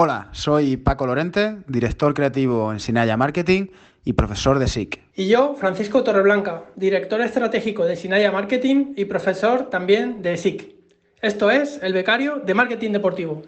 Hola, 0.00 0.28
soy 0.30 0.76
Paco 0.76 1.08
Lorente, 1.08 1.56
director 1.66 2.14
creativo 2.14 2.72
en 2.72 2.78
Sinaya 2.78 3.16
Marketing 3.16 3.66
y 4.04 4.12
profesor 4.12 4.60
de 4.60 4.68
SIC. 4.68 5.02
Y 5.16 5.26
yo, 5.26 5.56
Francisco 5.56 6.04
Torreblanca, 6.04 6.66
director 6.76 7.20
estratégico 7.20 7.84
de 7.84 7.96
Sinaya 7.96 8.30
Marketing 8.30 8.92
y 8.94 9.06
profesor 9.06 9.70
también 9.70 10.22
de 10.22 10.36
SIC. 10.36 10.72
Esto 11.20 11.50
es 11.50 11.80
el 11.82 11.94
becario 11.94 12.36
de 12.36 12.54
Marketing 12.54 12.92
Deportivo. 12.92 13.42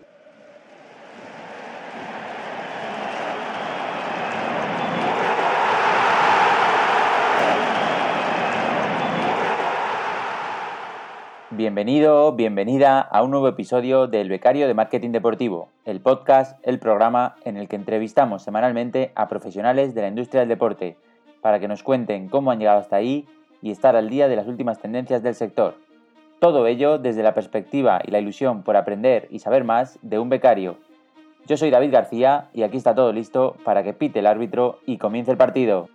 Bienvenido, 11.60 12.32
bienvenida 12.32 13.02
a 13.02 13.22
un 13.22 13.32
nuevo 13.32 13.46
episodio 13.46 14.06
del 14.06 14.30
Becario 14.30 14.66
de 14.66 14.72
Marketing 14.72 15.10
Deportivo, 15.10 15.68
el 15.84 16.00
podcast, 16.00 16.58
el 16.66 16.78
programa 16.78 17.36
en 17.44 17.58
el 17.58 17.68
que 17.68 17.76
entrevistamos 17.76 18.42
semanalmente 18.42 19.12
a 19.14 19.28
profesionales 19.28 19.94
de 19.94 20.00
la 20.00 20.08
industria 20.08 20.40
del 20.40 20.48
deporte 20.48 20.96
para 21.42 21.60
que 21.60 21.68
nos 21.68 21.82
cuenten 21.82 22.30
cómo 22.30 22.50
han 22.50 22.60
llegado 22.60 22.78
hasta 22.78 22.96
ahí 22.96 23.28
y 23.60 23.72
estar 23.72 23.94
al 23.94 24.08
día 24.08 24.26
de 24.26 24.36
las 24.36 24.46
últimas 24.46 24.78
tendencias 24.78 25.22
del 25.22 25.34
sector. 25.34 25.74
Todo 26.38 26.66
ello 26.66 26.96
desde 26.96 27.22
la 27.22 27.34
perspectiva 27.34 28.00
y 28.06 28.10
la 28.10 28.20
ilusión 28.20 28.62
por 28.62 28.78
aprender 28.78 29.28
y 29.30 29.40
saber 29.40 29.62
más 29.62 29.98
de 30.00 30.18
un 30.18 30.30
becario. 30.30 30.78
Yo 31.46 31.58
soy 31.58 31.68
David 31.68 31.92
García 31.92 32.48
y 32.54 32.62
aquí 32.62 32.78
está 32.78 32.94
todo 32.94 33.12
listo 33.12 33.56
para 33.64 33.82
que 33.82 33.92
pite 33.92 34.20
el 34.20 34.26
árbitro 34.26 34.78
y 34.86 34.96
comience 34.96 35.30
el 35.30 35.36
partido. 35.36 35.90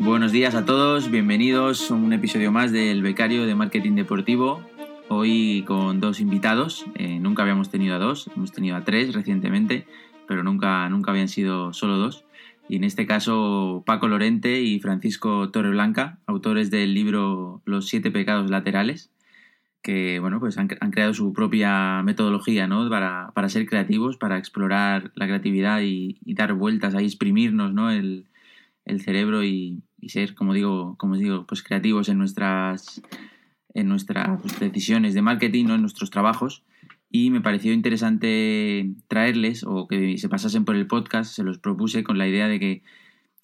Buenos 0.00 0.32
días 0.32 0.56
a 0.56 0.64
todos, 0.64 1.08
bienvenidos 1.08 1.88
a 1.90 1.94
un 1.94 2.12
episodio 2.12 2.50
más 2.50 2.72
del 2.72 3.00
Becario 3.00 3.46
de 3.46 3.54
Marketing 3.54 3.92
Deportivo. 3.92 4.60
Hoy 5.08 5.62
con 5.68 6.00
dos 6.00 6.18
invitados, 6.18 6.84
eh, 6.96 7.20
nunca 7.20 7.42
habíamos 7.42 7.70
tenido 7.70 7.94
a 7.94 7.98
dos, 7.98 8.28
hemos 8.34 8.50
tenido 8.50 8.74
a 8.74 8.82
tres 8.82 9.14
recientemente, 9.14 9.86
pero 10.26 10.42
nunca, 10.42 10.88
nunca 10.88 11.12
habían 11.12 11.28
sido 11.28 11.72
solo 11.72 11.96
dos. 11.96 12.24
Y 12.68 12.76
en 12.76 12.84
este 12.84 13.06
caso 13.06 13.84
Paco 13.86 14.08
Lorente 14.08 14.62
y 14.62 14.80
Francisco 14.80 15.50
Torreblanca, 15.50 16.18
autores 16.26 16.72
del 16.72 16.92
libro 16.92 17.62
Los 17.64 17.86
siete 17.86 18.10
pecados 18.10 18.50
laterales, 18.50 19.12
que 19.80 20.18
bueno, 20.18 20.40
pues 20.40 20.58
han, 20.58 20.66
creado 20.66 21.14
su 21.14 21.32
propia 21.32 22.02
metodología 22.02 22.66
¿no? 22.66 22.88
para, 22.90 23.30
para, 23.32 23.48
ser 23.48 23.66
creativos, 23.66 24.16
para 24.16 24.38
explorar 24.38 25.12
la 25.14 25.26
creatividad 25.26 25.82
y, 25.82 26.18
dar 26.34 26.54
vueltas, 26.54 26.96
a 26.96 27.00
exprimirnos 27.02 27.72
¿no? 27.72 27.90
el, 27.90 28.26
el 28.84 29.00
cerebro 29.00 29.44
y, 29.44 29.82
ser, 30.06 30.34
como 30.34 30.52
digo, 30.52 30.96
como 30.98 31.16
digo, 31.16 31.46
pues 31.46 31.62
creativos 31.62 32.08
en 32.08 32.18
nuestras, 32.18 33.02
en 33.72 33.88
nuestras 33.88 34.40
pues, 34.42 34.60
decisiones 34.60 35.14
de 35.14 35.22
marketing, 35.22 35.66
¿no? 35.66 35.74
en 35.74 35.80
nuestros 35.80 36.10
trabajos. 36.10 36.62
Y 37.10 37.30
me 37.30 37.40
pareció 37.40 37.72
interesante 37.72 38.90
traerles 39.08 39.64
o 39.64 39.86
que 39.86 40.18
se 40.18 40.28
pasasen 40.28 40.64
por 40.64 40.76
el 40.76 40.86
podcast, 40.86 41.32
se 41.32 41.44
los 41.44 41.58
propuse 41.58 42.02
con 42.02 42.18
la 42.18 42.26
idea 42.26 42.48
de 42.48 42.58
que, 42.58 42.82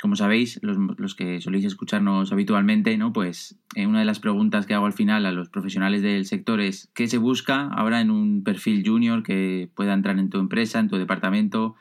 como 0.02 0.16
sabéis, 0.16 0.58
los, 0.62 0.76
los 0.98 1.14
que 1.14 1.40
soléis 1.40 1.64
escucharnos 1.64 2.32
habitualmente, 2.32 2.98
¿no? 2.98 3.12
Pues 3.12 3.58
eh, 3.76 3.86
una 3.86 4.00
de 4.00 4.04
las 4.04 4.18
preguntas 4.18 4.66
que 4.66 4.74
hago 4.74 4.86
al 4.86 4.92
final 4.92 5.24
a 5.24 5.32
los 5.32 5.50
profesionales 5.50 6.02
del 6.02 6.26
sector 6.26 6.60
es 6.60 6.90
¿qué 6.94 7.06
se 7.06 7.18
busca 7.18 7.68
ahora 7.68 8.00
en 8.00 8.10
un 8.10 8.42
perfil 8.42 8.82
junior 8.84 9.22
que 9.22 9.70
pueda 9.74 9.94
entrar 9.94 10.18
en 10.18 10.30
tu 10.30 10.38
empresa, 10.40 10.80
en 10.80 10.88
tu 10.88 10.96
departamento, 10.96 11.76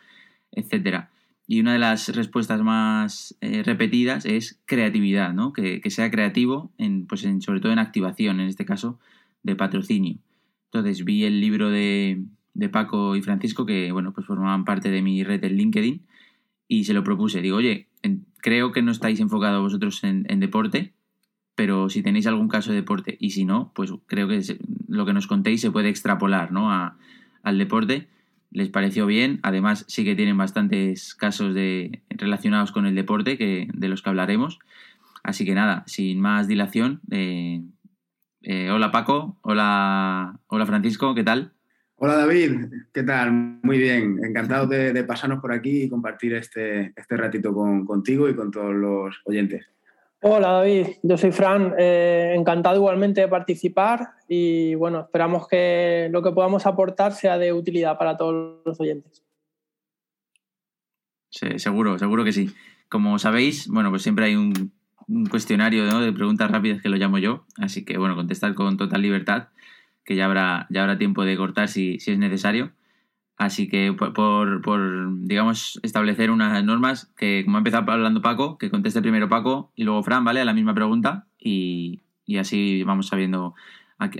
etcétera? 0.52 1.10
Y 1.52 1.62
una 1.62 1.74
de 1.74 1.80
las 1.80 2.16
respuestas 2.16 2.62
más 2.62 3.36
eh, 3.42 3.64
repetidas 3.64 4.24
es 4.24 4.62
creatividad, 4.66 5.34
¿no? 5.34 5.52
Que, 5.52 5.82
sea 5.90 6.12
creativo, 6.12 6.72
en, 6.78 7.08
pues 7.08 7.24
en, 7.24 7.42
sobre 7.42 7.60
todo 7.60 7.72
en 7.72 7.80
activación, 7.80 8.40
en 8.40 8.48
este 8.48 8.66
caso, 8.66 9.00
de 9.42 9.56
patrocinio. 9.56 10.20
Entonces 10.66 11.04
vi 11.04 11.24
el 11.24 11.42
libro 11.42 11.72
de, 11.72 12.24
Paco 12.72 13.16
y 13.16 13.24
Francisco, 13.24 13.66
que 13.66 13.92
bueno, 13.92 14.14
pues 14.14 14.28
formaban 14.28 14.64
parte 14.64 14.92
de 14.92 15.02
mi 15.02 15.24
red 15.24 15.44
en 15.44 15.58
LinkedIn, 15.58 16.06
y 16.68 16.84
se 16.84 16.94
lo 16.94 17.04
propuse. 17.04 17.42
Digo, 17.42 17.58
oye, 17.58 17.88
creo 18.42 18.72
que 18.72 18.84
no 18.84 18.92
estáis 18.92 19.20
enfocados 19.20 19.60
vosotros 19.60 20.04
en, 20.04 20.40
deporte, 20.40 20.94
pero 21.56 21.90
si 21.90 22.04
tenéis 22.04 22.28
algún 22.28 22.48
caso 22.48 22.70
de 22.70 22.76
deporte, 22.76 23.18
y 23.20 23.32
si 23.32 23.46
no, 23.46 23.72
pues 23.74 23.92
creo 24.06 24.28
que 24.28 24.40
lo 24.88 25.04
que 25.04 25.14
nos 25.14 25.26
contéis 25.26 25.62
se 25.62 25.72
puede 25.72 25.90
extrapolar 25.90 26.52
¿no? 26.52 26.70
al 26.72 27.58
deporte 27.58 28.08
les 28.52 28.70
pareció 28.70 29.06
bien. 29.06 29.40
Además, 29.44 29.86
sí 29.88 30.04
que 30.04 30.16
tienen 30.16 30.38
bastantes 30.38 31.16
casos 31.16 31.54
de, 31.54 32.02
relacionados 32.10 32.72
con 32.72 32.86
el 32.86 32.96
deporte 32.96 33.38
que, 33.38 33.68
de 33.74 33.88
los 33.90 34.02
que 34.02 34.10
hablaremos. 34.10 34.60
Así 35.24 35.46
que 35.46 35.54
nada, 35.54 35.84
sin 35.86 36.20
más 36.20 36.48
dilación, 36.48 37.02
eh, 37.12 37.62
eh, 38.42 38.72
hola 38.72 38.92
Paco, 38.92 39.38
hola, 39.42 40.40
hola 40.48 40.66
Francisco, 40.66 41.14
¿qué 41.14 41.24
tal? 41.24 41.52
Hola 41.96 42.16
David, 42.16 42.68
¿qué 42.94 43.04
tal? 43.04 43.32
Muy 43.62 43.78
bien, 43.78 44.24
encantado 44.24 44.66
de, 44.68 45.04
pasarnos 45.04 45.42
por 45.42 45.52
aquí 45.52 45.84
y 45.84 45.90
compartir 45.90 46.34
este, 46.34 46.94
este 46.96 47.18
ratito 47.18 47.54
con, 47.54 47.86
contigo 47.86 48.30
y 48.30 48.36
con 48.36 48.50
todos 48.50 48.74
los 48.74 49.20
oyentes. 49.26 49.68
Hola 50.22 50.52
David, 50.52 50.88
yo 51.02 51.18
soy 51.18 51.32
Fran, 51.32 51.76
eh, 51.80 52.34
encantado 52.36 52.76
igualmente 52.76 53.22
de 53.22 53.30
participar 53.30 54.16
y 54.28 54.76
bueno, 54.76 55.00
esperamos 55.00 55.48
que 55.48 56.10
lo 56.12 56.22
que 56.22 56.32
podamos 56.32 56.66
aportar 56.66 57.14
sea 57.14 57.38
de 57.38 57.54
utilidad 57.54 57.98
para 57.98 58.18
todos 58.18 58.58
los 58.66 58.78
oyentes. 58.82 59.24
Sí, 61.30 61.58
seguro, 61.58 61.98
seguro 61.98 62.26
que 62.26 62.34
sí. 62.34 62.52
Como 62.90 63.18
sabéis, 63.18 63.70
bueno, 63.70 63.92
pues 63.92 64.02
siempre 64.02 64.26
hay 64.26 64.36
un, 64.36 64.74
cuestionario 65.30 65.86
de 66.02 66.12
preguntas 66.12 66.52
rápidas 66.52 66.82
que 66.82 66.90
lo 66.90 66.98
llamo 66.98 67.18
yo, 67.18 67.46
así 67.56 67.86
que 67.86 67.98
bueno, 67.98 68.18
contestar 68.18 68.56
con 68.56 68.76
total 68.76 69.02
libertad, 69.02 69.48
que 70.04 70.18
ya 70.18 70.26
habrá, 70.26 70.68
ya 70.70 70.82
habrá 70.82 70.98
tiempo 70.98 71.24
de 71.24 71.38
cortar 71.38 71.70
si, 71.70 71.98
si 72.00 72.12
es 72.12 72.20
necesario. 72.20 72.74
Así 73.40 73.70
que 73.70 73.94
por, 73.94 75.18
digamos, 75.22 75.80
establecer 75.82 76.30
unas 76.30 76.62
normas 76.66 77.10
que, 77.16 77.44
como 77.46 77.56
ha 77.56 77.62
empezado 77.62 77.90
hablando 77.90 78.22
Paco, 78.22 78.58
que 78.58 78.70
conteste 78.70 79.02
primero 79.02 79.30
Paco 79.30 79.72
y 79.78 79.86
luego 79.86 80.04
Fran, 80.04 80.26
¿vale? 80.26 80.42
A 80.42 80.46
la 80.46 80.54
misma 80.54 80.76
pregunta 80.76 81.26
y, 81.40 82.02
así 82.38 82.84
vamos 82.84 83.08
sabiendo, 83.08 83.56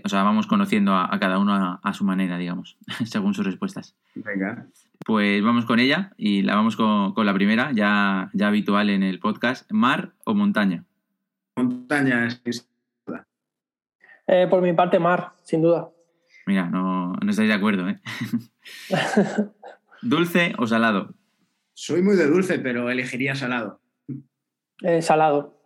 o 0.06 0.10
sea, 0.10 0.24
vamos 0.24 0.48
conociendo 0.48 0.96
a, 0.96 1.20
cada 1.20 1.38
uno 1.38 1.82
a, 1.84 1.94
su 1.94 2.06
manera, 2.06 2.38
digamos, 2.38 2.78
según 3.04 3.34
sus 3.34 3.46
respuestas. 3.46 3.94
Venga. 4.16 4.68
Pues 5.06 5.44
vamos 5.44 5.66
con 5.66 5.82
ella 5.82 6.14
y 6.16 6.44
la 6.44 6.56
vamos 6.56 6.78
con, 6.78 7.14
la 7.26 7.34
primera, 7.34 7.74
ya, 7.74 8.30
ya 8.32 8.48
habitual 8.48 8.90
en 8.90 9.04
el 9.04 9.20
podcast. 9.20 9.70
¿Mar 9.70 10.14
o 10.24 10.34
montaña? 10.34 10.86
Montaña, 11.58 12.30
sin 12.30 12.64
duda. 13.06 13.28
Eh, 14.28 14.48
por 14.50 14.62
mi 14.62 14.72
parte, 14.72 14.98
mar, 14.98 15.34
sin 15.44 15.62
duda. 15.62 15.90
Mira, 16.50 16.68
no, 16.68 17.14
no 17.14 17.30
estáis 17.30 17.48
de 17.48 17.54
acuerdo, 17.54 17.88
¿eh? 17.88 18.00
¿Dulce 20.02 20.56
o 20.58 20.66
salado? 20.66 21.14
Soy 21.76 22.02
muy 22.02 22.16
de 22.16 22.26
dulce, 22.26 22.58
pero 22.58 22.90
elegiría 22.90 23.36
salado. 23.36 23.80
Eh, 24.82 25.04
salado. 25.04 25.62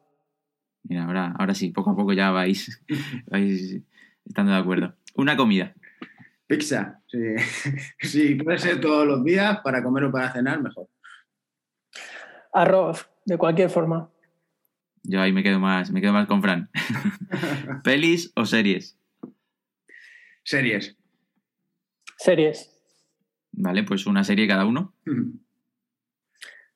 Mira, 0.84 1.06
ahora, 1.06 1.34
ahora 1.40 1.54
sí, 1.54 1.70
poco 1.70 1.92
a 1.92 1.96
poco 1.96 2.12
ya 2.12 2.32
vais, 2.32 2.84
vais 3.28 3.80
estando 4.26 4.52
de 4.52 4.58
acuerdo. 4.58 4.94
Una 5.16 5.38
comida. 5.38 5.74
Pizza, 6.48 7.00
sí. 7.08 7.18
sí, 8.02 8.36
puede 8.36 8.60
ser 8.60 8.82
todos 8.82 9.08
los 9.08 9.24
días 9.24 9.62
para 9.64 9.82
comer 9.82 10.04
o 10.04 10.12
para 10.12 10.34
cenar, 10.34 10.62
mejor. 10.62 10.90
Arroz, 12.52 13.10
de 13.24 13.38
cualquier 13.38 13.70
forma. 13.70 14.10
Yo 15.04 15.22
ahí 15.22 15.32
me 15.32 15.44
quedo 15.44 15.62
más, 15.62 15.92
me 15.92 16.02
quedo 16.02 16.12
más 16.12 16.28
con 16.28 16.42
Fran. 16.42 16.70
¿Pelis 17.86 18.34
o 18.36 18.46
series? 18.46 19.00
Series. 20.44 20.96
Series. 22.18 22.70
Vale, 23.52 23.84
pues 23.84 24.06
una 24.06 24.24
serie 24.24 24.48
cada 24.48 24.66
uno. 24.66 24.94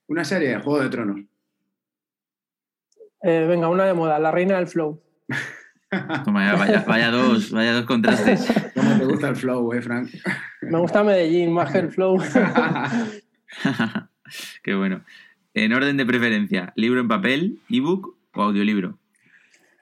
Una 0.07 0.23
serie, 0.23 0.59
Juego 0.59 0.81
de 0.81 0.89
Tronos. 0.89 1.19
Eh, 3.23 3.45
venga, 3.47 3.67
una 3.67 3.85
de 3.85 3.93
moda, 3.93 4.19
La 4.19 4.31
Reina 4.31 4.57
del 4.57 4.67
Flow. 4.67 5.03
vaya, 6.27 7.11
dos, 7.11 7.51
vaya 7.51 7.73
dos 7.73 7.85
contrastes. 7.85 8.47
¿Cómo 8.75 8.97
te 8.97 9.05
gusta 9.05 9.29
el 9.29 9.35
flow, 9.35 9.73
eh, 9.73 9.81
Frank? 9.81 10.09
Me 10.61 10.79
gusta 10.79 11.03
Medellín 11.03 11.53
más 11.53 11.71
que 11.71 11.79
el 11.79 11.91
flow. 11.91 12.17
Qué 14.63 14.75
bueno. 14.75 15.03
En 15.53 15.73
orden 15.73 15.97
de 15.97 16.05
preferencia, 16.05 16.73
¿libro 16.75 16.99
en 16.99 17.07
papel, 17.07 17.59
ebook 17.69 18.17
o 18.33 18.43
audiolibro? 18.43 18.99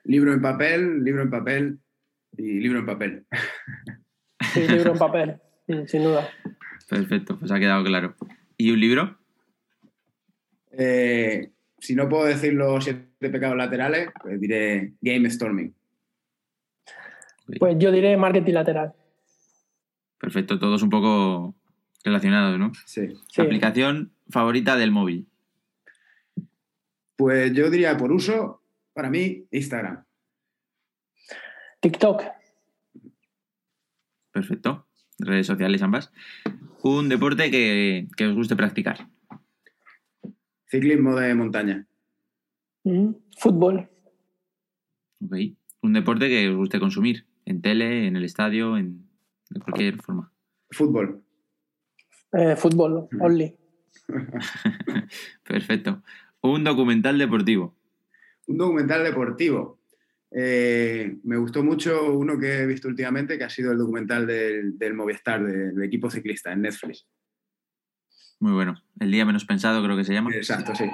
Libro 0.03 0.31
en 0.33 0.41
papel, 0.41 1.03
libro 1.03 1.23
en 1.23 1.29
papel, 1.29 1.79
y 2.37 2.59
libro 2.59 2.79
en 2.79 2.85
papel. 2.85 3.25
Sí, 4.53 4.67
libro 4.67 4.91
en 4.93 4.97
papel, 4.97 5.41
sin 5.87 6.03
duda. 6.03 6.29
Perfecto, 6.89 7.37
pues 7.37 7.51
ha 7.51 7.59
quedado 7.59 7.83
claro. 7.83 8.15
¿Y 8.57 8.71
un 8.71 8.79
libro? 8.79 9.17
Eh, 10.71 11.51
si 11.79 11.95
no 11.95 12.07
puedo 12.07 12.25
decir 12.25 12.53
los 12.53 12.83
siete 12.83 13.29
pecados 13.29 13.57
laterales, 13.57 14.09
pues 14.21 14.39
diré 14.39 14.93
Game 15.01 15.29
Storming. 15.29 15.73
Pues 17.59 17.75
yo 17.79 17.91
diré 17.91 18.15
marketing 18.17 18.53
lateral. 18.53 18.93
Perfecto, 20.19 20.57
todos 20.57 20.81
un 20.83 20.89
poco 20.89 21.55
relacionados, 22.03 22.57
¿no? 22.57 22.71
Sí. 22.85 23.13
¿Aplicación 23.37 24.13
favorita 24.29 24.77
del 24.77 24.91
móvil? 24.91 25.27
Pues 27.15 27.53
yo 27.53 27.69
diría 27.69 27.97
por 27.97 28.11
uso, 28.11 28.61
para 28.93 29.09
mí, 29.09 29.45
Instagram. 29.51 30.04
TikTok. 31.79 32.23
Perfecto. 34.31 34.87
redes 35.19 35.47
sociales 35.47 35.81
ambas. 35.81 36.11
Un 36.83 37.09
deporte 37.09 37.49
que, 37.49 38.07
que 38.17 38.27
os 38.27 38.35
guste 38.35 38.55
practicar. 38.55 39.07
Ciclismo 40.67 41.15
de 41.15 41.35
montaña. 41.35 41.87
Mm, 42.83 43.11
Fútbol. 43.37 43.89
Ok. 45.23 45.35
Un 45.81 45.93
deporte 45.93 46.27
que 46.27 46.49
os 46.49 46.57
guste 46.57 46.79
consumir. 46.79 47.25
En 47.45 47.61
tele, 47.61 48.07
en 48.07 48.15
el 48.15 48.23
estadio, 48.23 48.75
en, 48.77 49.07
de 49.49 49.59
cualquier 49.59 50.01
forma. 50.01 50.31
Fútbol. 50.71 51.23
Eh, 52.33 52.55
fútbol, 52.55 53.07
only. 53.21 53.55
Perfecto. 55.43 56.03
Un 56.41 56.63
documental 56.63 57.17
deportivo. 57.17 57.75
Un 58.47 58.57
documental 58.57 59.03
deportivo. 59.03 59.79
Eh, 60.37 61.15
me 61.23 61.37
gustó 61.37 61.63
mucho 61.63 62.11
uno 62.11 62.37
que 62.37 62.59
he 62.59 62.65
visto 62.65 62.89
últimamente, 62.89 63.37
que 63.37 63.45
ha 63.45 63.49
sido 63.49 63.71
el 63.71 63.77
documental 63.77 64.27
del, 64.27 64.77
del 64.77 64.93
Movistar, 64.93 65.41
del 65.41 65.81
equipo 65.81 66.09
ciclista, 66.09 66.51
en 66.51 66.63
Netflix. 66.63 67.07
Muy 68.41 68.51
bueno. 68.51 68.75
El 68.99 69.11
día 69.11 69.23
menos 69.23 69.45
pensado 69.45 69.81
creo 69.81 69.95
que 69.95 70.03
se 70.03 70.13
llama. 70.13 70.31
Exacto, 70.35 70.75
sí. 70.75 70.89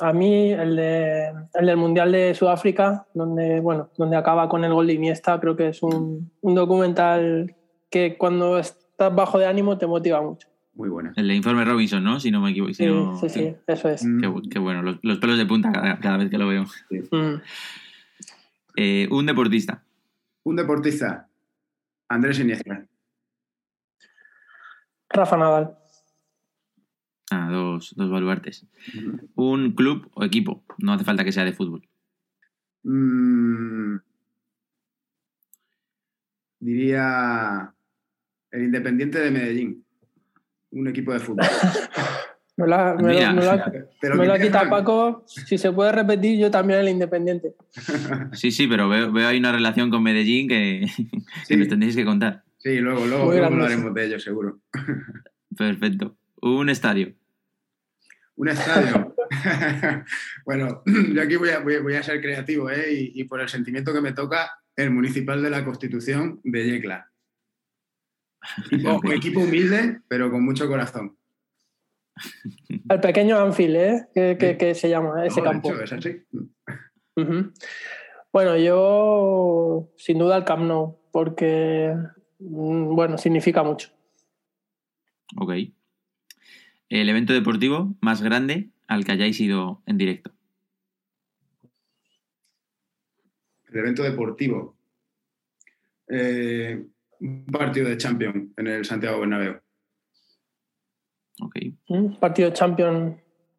A 0.00 0.12
mí 0.12 0.52
el, 0.52 0.74
de, 0.74 1.32
el 1.54 1.66
del 1.66 1.76
Mundial 1.76 2.10
de 2.12 2.34
Sudáfrica, 2.34 3.06
donde, 3.12 3.60
bueno, 3.60 3.90
donde 3.96 4.16
acaba 4.16 4.48
con 4.48 4.64
el 4.64 4.72
gol 4.72 4.86
de 4.86 4.94
Iniesta, 4.94 5.38
creo 5.38 5.54
que 5.54 5.68
es 5.68 5.82
un, 5.82 6.32
un 6.40 6.54
documental 6.54 7.54
que 7.90 8.16
cuando 8.16 8.58
estás 8.58 9.14
bajo 9.14 9.38
de 9.38 9.46
ánimo 9.46 9.76
te 9.76 9.86
motiva 9.86 10.20
mucho. 10.22 10.48
Muy 10.74 10.88
buena. 10.88 11.12
El 11.16 11.28
de 11.28 11.34
Informe 11.36 11.64
Robinson, 11.64 12.02
¿no? 12.02 12.18
Si 12.18 12.30
no 12.32 12.40
me 12.40 12.50
equivoco. 12.50 12.72
si 12.74 12.84
Sí, 12.84 12.86
no- 12.90 13.16
sí, 13.16 13.28
sí, 13.28 13.54
eso 13.66 13.88
es. 13.88 14.04
Mm, 14.04 14.20
Qué, 14.20 14.28
bu- 14.28 14.48
qué 14.50 14.58
bueno. 14.58 14.82
Los, 14.82 14.98
los 15.02 15.18
pelos 15.18 15.38
de 15.38 15.46
punta 15.46 15.70
cada, 15.72 16.00
cada 16.00 16.16
vez 16.16 16.30
que 16.30 16.38
lo 16.38 16.48
veo. 16.48 16.64
Mm. 16.90 17.40
Eh, 18.76 19.06
un 19.12 19.24
deportista. 19.24 19.84
Un 20.42 20.56
deportista. 20.56 21.28
Andrés 22.08 22.40
Iniesta. 22.40 22.84
Rafa 25.10 25.36
Nadal. 25.36 25.76
Ah, 27.30 27.48
dos, 27.52 27.94
dos 27.96 28.10
baluartes. 28.10 28.66
Un 29.36 29.72
club 29.76 30.10
o 30.14 30.24
equipo. 30.24 30.64
No 30.78 30.92
hace 30.92 31.04
falta 31.04 31.24
que 31.24 31.30
sea 31.30 31.44
de 31.44 31.52
fútbol. 31.52 31.88
Mm, 32.82 33.98
diría 36.58 37.72
el 38.50 38.62
Independiente 38.64 39.20
de 39.20 39.30
Medellín. 39.30 39.83
Un 40.74 40.88
equipo 40.88 41.12
de 41.12 41.20
fútbol. 41.20 41.46
Me 42.56 42.68
lo, 42.68 42.74
ha- 42.76 42.94
me 42.94 43.12
lo- 43.14 43.42
Pero 44.00 44.14
lo 44.14 44.70
Paco. 44.70 45.24
Si 45.26 45.58
se 45.58 45.72
puede 45.72 45.90
repetir, 45.90 46.38
yo 46.38 46.52
también 46.52 46.78
el 46.78 46.88
Independiente. 46.88 47.54
Sí, 48.32 48.52
sí, 48.52 48.68
pero 48.68 48.88
veo, 48.88 49.10
veo 49.10 49.26
ahí 49.26 49.38
una 49.38 49.50
relación 49.50 49.90
con 49.90 50.04
Medellín 50.04 50.46
que, 50.46 50.86
que 51.48 51.54
Sí. 51.54 51.56
nos 51.56 51.66
tendréis 51.66 51.96
que 51.96 52.04
contar. 52.04 52.44
Sí, 52.58 52.76
luego, 52.78 53.06
luego, 53.06 53.32
hablaremos 53.32 53.92
de 53.92 54.06
ello, 54.06 54.20
seguro. 54.20 54.60
Perfecto. 55.56 56.16
Un 56.42 56.68
estadio. 56.70 57.12
Un 58.36 58.48
estadio. 58.48 59.16
bueno, 60.44 60.82
yo 60.86 61.22
aquí 61.22 61.34
voy 61.36 61.48
a, 61.50 61.58
voy 61.58 61.74
a- 61.74 61.80
voy 61.80 61.94
a 61.96 62.02
ser 62.04 62.20
creativo, 62.20 62.70
¿eh? 62.70 62.92
Y, 62.92 63.20
y 63.20 63.24
por 63.24 63.40
el 63.40 63.48
sentimiento 63.48 63.92
que 63.92 64.00
me 64.00 64.12
toca, 64.12 64.50
el 64.76 64.92
municipal 64.92 65.42
de 65.42 65.50
la 65.50 65.64
Constitución 65.64 66.40
de 66.44 66.64
Yecla. 66.70 67.10
Equipo, 68.70 69.00
equipo 69.12 69.40
humilde, 69.40 70.00
pero 70.08 70.30
con 70.30 70.44
mucho 70.44 70.66
corazón. 70.68 71.16
El 72.88 73.00
pequeño 73.00 73.38
Anfield, 73.38 73.76
¿eh? 73.76 74.08
que, 74.14 74.36
que- 74.38 74.56
que 74.56 74.74
se 74.74 74.88
llama 74.88 75.24
ese 75.26 75.40
No, 75.40 75.46
de 75.46 75.52
campo. 75.52 75.72
hecho, 75.72 75.82
es 75.82 75.92
así. 75.92 76.22
Ujú. 77.16 77.52
Bueno, 78.32 78.56
yo 78.56 79.90
sin 79.96 80.18
duda 80.18 80.36
el 80.36 80.44
Camp 80.44 80.62
Nou, 80.64 80.98
porque 81.12 81.94
mm, 82.38 82.94
bueno, 82.94 83.16
significa 83.18 83.62
mucho. 83.62 83.90
Ok. 85.36 85.52
El 86.88 87.08
evento 87.08 87.32
deportivo 87.32 87.94
más 88.00 88.22
grande 88.22 88.70
al 88.86 89.04
que 89.04 89.12
hayáis 89.12 89.40
ido 89.40 89.82
en 89.86 89.98
directo. 89.98 90.30
El 93.68 93.78
evento 93.78 94.02
deportivo. 94.02 94.76
Eh, 96.08 96.86
un 97.24 97.46
partido 97.46 97.88
de 97.88 97.96
Champions 97.96 98.50
en 98.56 98.66
el 98.66 98.84
Santiago 98.84 99.20
Bernabéu. 99.20 99.56
Ok. 101.40 101.56
¿Mm? 101.88 102.14
Partido 102.16 102.50
de 102.50 102.54
Champions 102.54 103.16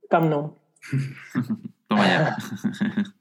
Camp 0.10 0.30
Nou. 0.30 0.58
Toma 1.88 2.08
ya. 2.08 2.38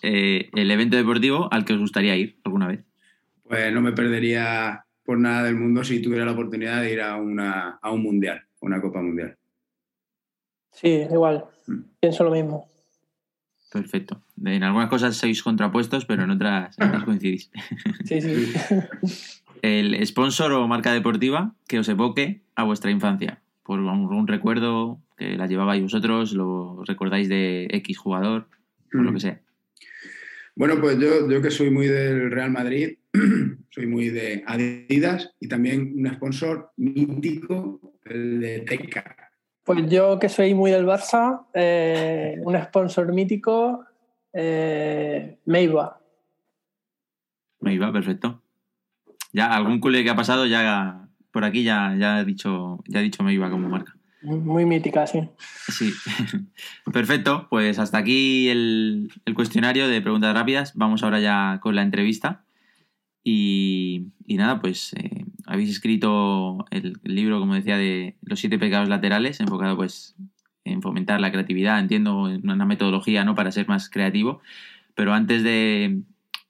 Eh, 0.00 0.48
el 0.54 0.70
evento 0.70 0.96
deportivo 0.96 1.48
al 1.52 1.64
que 1.64 1.72
os 1.72 1.80
gustaría 1.80 2.14
ir 2.14 2.38
alguna 2.44 2.68
vez. 2.68 2.84
Pues 3.42 3.72
no 3.72 3.80
me 3.80 3.90
perdería 3.90 4.84
por 5.02 5.18
nada 5.18 5.42
del 5.42 5.56
mundo 5.56 5.82
si 5.82 6.00
tuviera 6.00 6.24
la 6.24 6.32
oportunidad 6.32 6.82
de 6.82 6.92
ir 6.92 7.00
a, 7.00 7.16
una, 7.16 7.80
a 7.82 7.90
un 7.90 8.04
mundial, 8.04 8.38
a 8.38 8.66
una 8.66 8.80
Copa 8.80 9.02
Mundial. 9.02 9.36
Sí, 10.70 11.04
igual. 11.10 11.46
Mm. 11.66 11.80
Pienso 11.98 12.22
lo 12.22 12.30
mismo. 12.30 12.68
Perfecto. 13.70 14.22
En 14.44 14.62
algunas 14.62 14.88
cosas 14.88 15.16
sois 15.16 15.42
contrapuestos, 15.42 16.06
pero 16.06 16.24
en 16.24 16.30
otras, 16.30 16.78
en 16.78 16.88
otras 16.88 17.04
coincidís. 17.04 17.50
Sí, 18.04 18.20
sí. 18.20 18.52
El 19.62 20.06
sponsor 20.06 20.52
o 20.52 20.68
marca 20.68 20.92
deportiva 20.92 21.54
que 21.66 21.78
os 21.78 21.88
evoque 21.88 22.40
a 22.54 22.64
vuestra 22.64 22.90
infancia. 22.90 23.40
Por 23.64 23.80
algún 23.80 24.26
recuerdo 24.26 25.00
que 25.16 25.36
la 25.36 25.46
llevabais 25.46 25.82
vosotros, 25.82 26.32
lo 26.32 26.82
recordáis 26.86 27.28
de 27.28 27.68
X 27.70 27.98
jugador, 27.98 28.48
o 28.94 28.98
lo 28.98 29.12
que 29.12 29.20
sea. 29.20 29.40
Bueno, 30.54 30.80
pues 30.80 30.98
yo, 30.98 31.30
yo 31.30 31.42
que 31.42 31.50
soy 31.50 31.70
muy 31.70 31.86
del 31.88 32.30
Real 32.30 32.50
Madrid, 32.50 32.98
soy 33.70 33.86
muy 33.86 34.10
de 34.10 34.42
Adidas 34.46 35.30
y 35.40 35.48
también 35.48 35.92
un 35.94 36.12
sponsor 36.14 36.70
mítico, 36.76 37.80
el 38.04 38.40
de 38.40 38.60
Teca. 38.60 39.17
Pues 39.68 39.90
yo 39.90 40.18
que 40.18 40.30
soy 40.30 40.54
muy 40.54 40.70
del 40.70 40.86
Barça, 40.86 41.42
eh, 41.52 42.40
un 42.42 42.58
sponsor 42.58 43.12
mítico, 43.12 43.84
eh, 44.32 45.36
Meiba. 45.44 46.00
Me 47.60 47.74
iba, 47.74 47.92
perfecto. 47.92 48.40
Ya 49.30 49.54
algún 49.54 49.78
culé 49.78 50.02
que 50.02 50.08
ha 50.08 50.16
pasado 50.16 50.46
ya 50.46 51.10
por 51.30 51.44
aquí 51.44 51.64
ya, 51.64 51.94
ya 51.98 52.16
ha 52.16 52.24
dicho 52.24 52.78
ya 52.86 53.00
ha 53.00 53.02
dicho 53.02 53.22
me 53.22 53.34
iba 53.34 53.50
como 53.50 53.68
marca. 53.68 53.94
Muy 54.22 54.64
mítica, 54.64 55.06
sí. 55.06 55.28
Sí. 55.68 55.92
Perfecto, 56.90 57.46
pues 57.50 57.78
hasta 57.78 57.98
aquí 57.98 58.48
el, 58.48 59.12
el 59.26 59.34
cuestionario 59.34 59.86
de 59.86 60.00
preguntas 60.00 60.32
rápidas. 60.32 60.72
Vamos 60.76 61.02
ahora 61.02 61.20
ya 61.20 61.60
con 61.62 61.76
la 61.76 61.82
entrevista. 61.82 62.42
Y, 63.22 64.06
y 64.26 64.38
nada, 64.38 64.62
pues 64.62 64.94
eh, 64.94 65.26
habéis 65.48 65.70
escrito 65.70 66.66
el, 66.70 67.00
libro, 67.04 67.40
como 67.40 67.54
decía, 67.54 67.78
de 67.78 68.16
los 68.20 68.38
siete 68.38 68.58
pecados 68.58 68.88
laterales, 68.88 69.40
enfocado 69.40 69.76
pues 69.76 70.14
en 70.64 70.82
fomentar 70.82 71.22
la 71.22 71.32
creatividad, 71.32 71.80
entiendo, 71.80 72.28
en 72.28 72.48
una 72.48 72.66
metodología 72.66 73.24
¿no? 73.24 73.34
para 73.34 73.50
ser 73.50 73.66
más 73.66 73.88
creativo. 73.88 74.42
Pero 74.94 75.14
antes 75.14 75.42
de, 75.42 76.02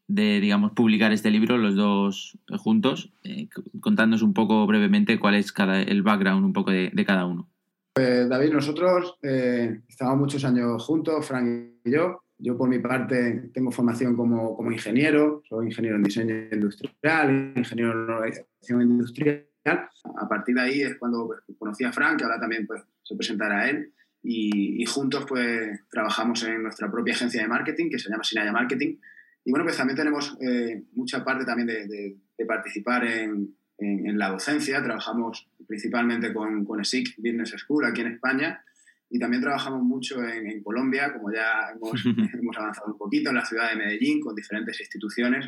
digamos, 0.08 0.72
publicar 0.72 1.12
este 1.12 1.30
libro, 1.30 1.58
los 1.58 1.76
dos 1.76 2.38
juntos, 2.58 3.12
eh, 3.22 3.48
contándonos 3.80 4.22
un 4.22 4.34
poco 4.34 4.66
brevemente 4.66 5.20
cuál 5.20 5.36
es 5.36 5.54
el 5.86 6.02
background 6.02 6.44
un 6.44 6.52
poco 6.52 6.72
de, 6.72 6.90
de 6.92 7.04
cada 7.04 7.24
uno. 7.24 7.48
Pues 7.94 8.28
David, 8.28 8.52
nosotros 8.52 9.16
eh, 9.22 9.80
estábamos 9.88 10.20
muchos 10.22 10.44
años 10.44 10.84
juntos, 10.84 11.24
Frank 11.24 11.46
y 11.84 11.92
yo. 11.92 12.20
Yo 12.38 12.56
por 12.56 12.68
mi 12.68 12.78
parte 12.78 13.50
tengo 13.52 13.72
formación 13.72 14.14
como, 14.14 14.56
como 14.56 14.70
ingeniero, 14.70 15.42
soy 15.48 15.66
ingeniero 15.66 15.96
en 15.96 16.04
diseño 16.04 16.34
industrial, 16.52 17.52
ingeniero 17.56 17.92
en 17.92 18.10
organización 18.10 18.82
industrial. 18.82 19.44
A 19.64 20.28
partir 20.28 20.54
de 20.54 20.60
ahí 20.60 20.82
es 20.82 20.96
cuando 20.98 21.26
pues, 21.26 21.40
conocí 21.58 21.84
a 21.84 21.92
Frank, 21.92 22.18
que 22.18 22.24
ahora 22.24 22.38
también 22.38 22.66
pues, 22.66 22.82
se 23.02 23.16
presentará 23.16 23.68
él, 23.68 23.92
y, 24.22 24.82
y, 24.82 24.84
juntos 24.84 25.24
pues 25.28 25.80
trabajamos 25.90 26.42
en 26.44 26.62
nuestra 26.62 26.90
propia 26.90 27.14
agencia 27.14 27.40
de 27.40 27.48
marketing 27.48 27.88
que 27.88 27.98
se 27.98 28.10
llama 28.10 28.24
Sinaya 28.24 28.52
Marketing. 28.52 28.96
Y 29.44 29.50
bueno, 29.50 29.64
pues 29.64 29.76
también 29.76 29.96
tenemos 29.96 30.36
eh, 30.40 30.82
mucha 30.92 31.24
parte 31.24 31.44
también 31.44 31.68
de, 31.68 31.86
de, 31.86 32.16
de 32.36 32.44
participar 32.44 33.04
en, 33.04 33.54
en, 33.78 34.06
en, 34.06 34.18
la 34.18 34.30
docencia. 34.30 34.82
Trabajamos 34.82 35.48
principalmente 35.66 36.32
con, 36.34 36.64
con 36.64 36.80
ESIC 36.80 37.16
Business 37.16 37.54
School 37.58 37.86
aquí 37.86 38.00
en 38.00 38.08
España 38.08 38.62
y 39.10 39.18
también 39.18 39.42
trabajamos 39.42 39.82
mucho 39.82 40.22
en, 40.22 40.46
en 40.46 40.62
Colombia, 40.62 41.12
como 41.12 41.32
ya 41.32 41.70
hemos, 41.74 42.04
hemos, 42.34 42.56
avanzado 42.56 42.92
un 42.92 42.98
poquito, 42.98 43.30
en 43.30 43.36
la 43.36 43.44
ciudad 43.44 43.70
de 43.70 43.76
Medellín 43.76 44.20
con 44.20 44.34
diferentes 44.34 44.78
instituciones 44.80 45.46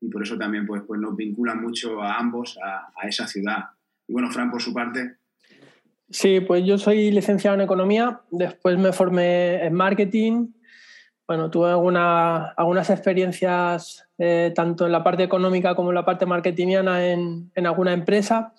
y 0.00 0.08
por 0.08 0.22
eso 0.22 0.36
también 0.38 0.66
pues, 0.66 0.82
pues 0.86 1.00
nos 1.00 1.16
vinculan 1.16 1.60
mucho 1.60 2.02
a 2.02 2.18
ambos, 2.18 2.58
a, 2.62 2.92
a 2.96 3.08
esa 3.08 3.26
ciudad. 3.26 3.64
Y 4.06 4.12
bueno, 4.12 4.30
Fran, 4.30 4.50
por 4.50 4.62
su 4.62 4.72
parte, 4.72 5.18
Sí, 6.10 6.40
pues 6.40 6.64
yo 6.64 6.78
soy 6.78 7.10
licenciado 7.10 7.54
en 7.54 7.60
economía, 7.60 8.22
después 8.30 8.78
me 8.78 8.92
formé 8.92 9.64
en 9.64 9.74
marketing. 9.74 10.48
Bueno, 11.26 11.50
tuve 11.50 11.68
alguna, 11.68 12.46
algunas 12.52 12.88
experiencias 12.88 14.08
eh, 14.16 14.52
tanto 14.54 14.86
en 14.86 14.92
la 14.92 15.04
parte 15.04 15.22
económica 15.22 15.74
como 15.74 15.90
en 15.90 15.96
la 15.96 16.06
parte 16.06 16.24
marketingiana 16.24 17.06
en, 17.06 17.50
en, 17.54 17.66
alguna 17.66 17.92
empresa. 17.92 18.54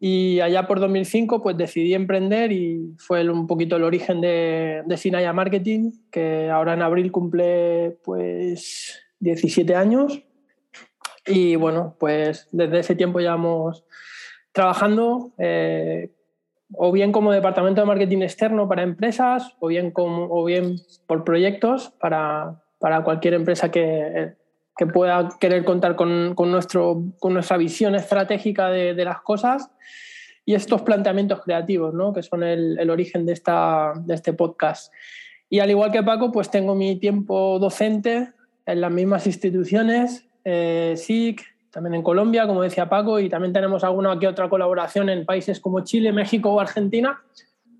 Y 0.00 0.38
allá 0.40 0.68
por 0.68 0.78
2005 0.78 1.42
pues 1.42 1.56
decidí 1.56 1.94
emprender 1.94 2.52
y 2.52 2.94
fue 2.98 3.28
un 3.28 3.46
poquito 3.46 3.76
el 3.76 3.82
origen 3.82 4.20
de, 4.20 4.82
de 4.86 4.96
Sinaya 4.96 5.32
Marketing, 5.32 5.90
que 6.10 6.50
ahora 6.50 6.74
en 6.74 6.82
abril 6.82 7.10
cumple 7.10 7.98
pues 8.04 9.00
17 9.20 9.74
años. 9.74 10.22
Y 11.26 11.56
bueno, 11.56 11.96
pues 11.98 12.48
desde 12.52 12.78
ese 12.78 12.94
tiempo 12.94 13.18
llevamos 13.18 13.84
trabajando 14.52 15.32
eh, 15.38 16.10
o 16.74 16.92
bien 16.92 17.12
como 17.12 17.32
departamento 17.32 17.80
de 17.80 17.86
marketing 17.86 18.22
externo 18.22 18.68
para 18.68 18.82
empresas 18.82 19.54
o 19.58 19.68
bien, 19.68 19.90
como, 19.90 20.28
o 20.30 20.44
bien 20.44 20.76
por 21.06 21.24
proyectos 21.24 21.90
para, 22.00 22.62
para 22.78 23.02
cualquier 23.02 23.34
empresa 23.34 23.70
que, 23.70 24.34
que, 24.78 24.86
pueda 24.86 25.28
querer 25.40 25.64
contar 25.64 25.96
con, 25.96 26.34
nuestro, 26.34 27.02
con 27.18 27.34
nuestra 27.34 27.56
visión 27.56 27.94
estratégica 27.94 28.70
de, 28.70 29.04
las 29.04 29.20
cosas 29.20 29.70
y 30.46 30.54
estos 30.54 30.82
planteamientos 30.82 31.42
creativos, 31.42 31.92
¿no? 31.92 32.14
que 32.14 32.22
son 32.22 32.42
el, 32.42 32.78
el 32.78 32.88
origen 32.88 33.26
de, 33.26 33.32
esta, 33.34 33.92
de 33.96 34.14
este 34.14 34.32
podcast. 34.32 34.92
Y 35.50 35.60
al 35.60 35.70
igual 35.70 35.90
que 35.90 36.02
Paco, 36.02 36.30
pues 36.30 36.50
tengo 36.50 36.74
mi 36.74 36.96
tiempo 36.96 37.58
docente 37.58 38.32
en 38.66 38.80
las 38.82 38.92
mismas 38.92 39.26
instituciones, 39.26 40.26
eh, 40.44 40.94
SIC, 40.96 41.42
también 41.70 41.94
en 41.94 42.02
Colombia, 42.02 42.46
como 42.46 42.62
decía 42.62 42.88
Paco, 42.88 43.18
y 43.18 43.28
también 43.30 43.52
tenemos 43.52 43.82
alguna 43.82 44.18
que 44.18 44.28
otra 44.28 44.48
colaboración 44.48 45.08
en 45.08 45.24
países 45.24 45.58
como 45.58 45.84
Chile, 45.84 46.12
México 46.12 46.52
o 46.52 46.60
Argentina, 46.60 47.22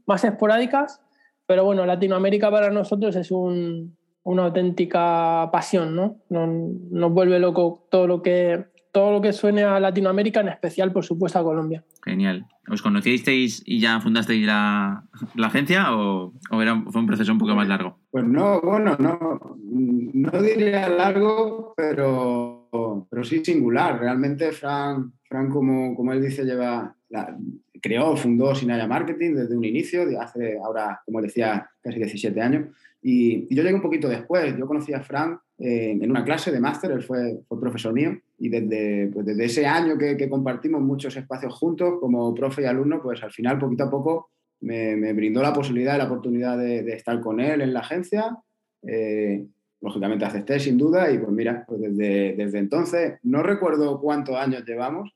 más 0.06 0.24
esporádicas, 0.24 1.02
pero 1.46 1.64
bueno, 1.64 1.84
Latinoamérica 1.84 2.50
para 2.50 2.70
nosotros 2.70 3.16
es 3.16 3.30
un, 3.30 3.97
una 4.28 4.44
auténtica 4.44 5.48
pasión, 5.50 5.94
¿no? 5.94 6.16
Nos, 6.28 6.48
nos 6.90 7.12
vuelve 7.12 7.38
loco 7.38 7.86
todo 7.90 8.06
lo 8.06 8.22
que 8.22 8.66
todo 8.92 9.12
lo 9.12 9.20
que 9.20 9.32
suene 9.32 9.64
a 9.64 9.78
Latinoamérica, 9.78 10.40
en 10.40 10.48
especial, 10.48 10.92
por 10.92 11.04
supuesto, 11.04 11.38
a 11.38 11.44
Colombia. 11.44 11.84
Genial. 12.02 12.46
¿Os 12.68 12.82
conocisteis 12.82 13.62
y 13.64 13.80
ya 13.80 14.00
fundasteis 14.00 14.44
la, 14.44 15.04
la 15.34 15.46
agencia 15.46 15.94
o, 15.94 16.32
o 16.50 16.62
era, 16.62 16.82
fue 16.90 17.00
un 17.00 17.06
proceso 17.06 17.30
un 17.30 17.38
poco 17.38 17.54
más 17.54 17.68
largo? 17.68 17.98
Pues 18.10 18.24
no, 18.24 18.60
bueno, 18.60 18.96
no, 18.98 19.56
no 19.62 20.42
diría 20.42 20.88
largo, 20.88 21.74
pero, 21.76 23.06
pero 23.10 23.24
sí 23.24 23.44
singular. 23.44 24.00
Realmente 24.00 24.52
Fran, 24.52 25.12
Fran 25.28 25.48
como, 25.50 25.94
como 25.94 26.12
él 26.12 26.22
dice, 26.22 26.44
lleva 26.44 26.96
la, 27.10 27.36
creó, 27.80 28.16
fundó 28.16 28.54
Sinaya 28.54 28.86
Marketing 28.86 29.34
desde 29.34 29.56
un 29.56 29.64
inicio, 29.64 30.02
hace 30.20 30.58
ahora, 30.58 31.00
como 31.04 31.22
decía, 31.22 31.70
casi 31.82 31.98
17 31.98 32.40
años. 32.40 32.66
Y, 33.00 33.46
y, 33.48 33.54
yo 33.54 33.62
llegué 33.62 33.74
un 33.74 33.82
poquito 33.82 34.08
después. 34.08 34.56
Yo 34.56 34.66
conocí 34.66 34.92
a 34.92 35.00
Fran 35.00 35.38
eh, 35.58 35.98
en 36.00 36.10
una 36.10 36.24
clase 36.24 36.50
de 36.50 36.60
máster, 36.60 36.90
él 36.90 37.02
fue, 37.02 37.40
fue, 37.46 37.60
profesor 37.60 37.92
mío. 37.92 38.18
Y 38.38 38.48
desde, 38.48 39.08
pues 39.12 39.26
desde 39.26 39.44
ese 39.44 39.66
año 39.66 39.96
que, 39.98 40.16
que, 40.16 40.28
compartimos 40.28 40.80
muchos 40.80 41.16
espacios 41.16 41.54
juntos, 41.54 41.94
como 42.00 42.34
profe 42.34 42.62
y 42.62 42.66
alumno, 42.66 43.00
pues 43.02 43.22
al 43.22 43.32
final, 43.32 43.58
poquito 43.58 43.84
a 43.84 43.90
poco, 43.90 44.30
me, 44.60 44.96
me 44.96 45.12
brindó 45.12 45.42
la 45.42 45.52
posibilidad 45.52 45.94
y 45.94 45.98
la 45.98 46.06
oportunidad 46.06 46.58
de, 46.58 46.82
de, 46.82 46.92
estar 46.94 47.20
con 47.20 47.40
él 47.40 47.60
en 47.60 47.72
la 47.72 47.80
agencia. 47.80 48.36
Eh, 48.82 49.46
lógicamente 49.80 50.24
acepté 50.24 50.58
sin 50.58 50.76
duda 50.76 51.10
y 51.10 51.18
pues 51.18 51.30
mira, 51.30 51.64
pues 51.66 51.80
desde, 51.80 52.34
desde 52.36 52.58
entonces, 52.58 53.18
no 53.22 53.42
recuerdo 53.42 54.00
cuántos 54.00 54.36
años 54.36 54.64
llevamos, 54.66 55.14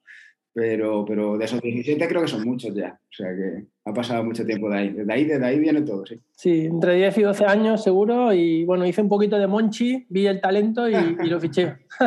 pero, 0.55 1.05
pero 1.07 1.39
de 1.39 1.47
esos 1.47 1.61
17 1.61 2.07
creo 2.09 2.23
que 2.23 2.29
son 2.29 2.45
muchos 2.45 2.75
ya. 2.75 2.99
O 3.01 3.13
sea 3.13 3.29
que 3.29 3.65
ha 3.85 3.93
pasado 3.93 4.23
mucho 4.23 4.45
tiempo 4.45 4.69
de 4.69 4.79
ahí. 4.79 4.91
Desde 4.91 5.13
ahí, 5.13 5.25
desde 5.25 5.47
ahí 5.47 5.59
viene 5.59 5.81
todo, 5.83 6.05
sí. 6.05 6.21
Sí, 6.37 6.67
entre 6.67 6.97
10 6.97 7.19
y 7.19 7.23
12 7.23 7.47
años 7.47 7.83
seguro. 7.83 8.33
Y 8.35 8.65
bueno, 8.65 8.85
hice 8.87 9.01
un 9.01 9.09
poquito 9.09 9.39
de 9.39 9.47
Monchi, 9.47 10.05
vi 10.11 10.27
el 10.27 10.41
talento 10.41 10.89
y, 10.89 10.95
y 10.95 11.29
lo 11.29 11.41
fiché. 11.41 11.77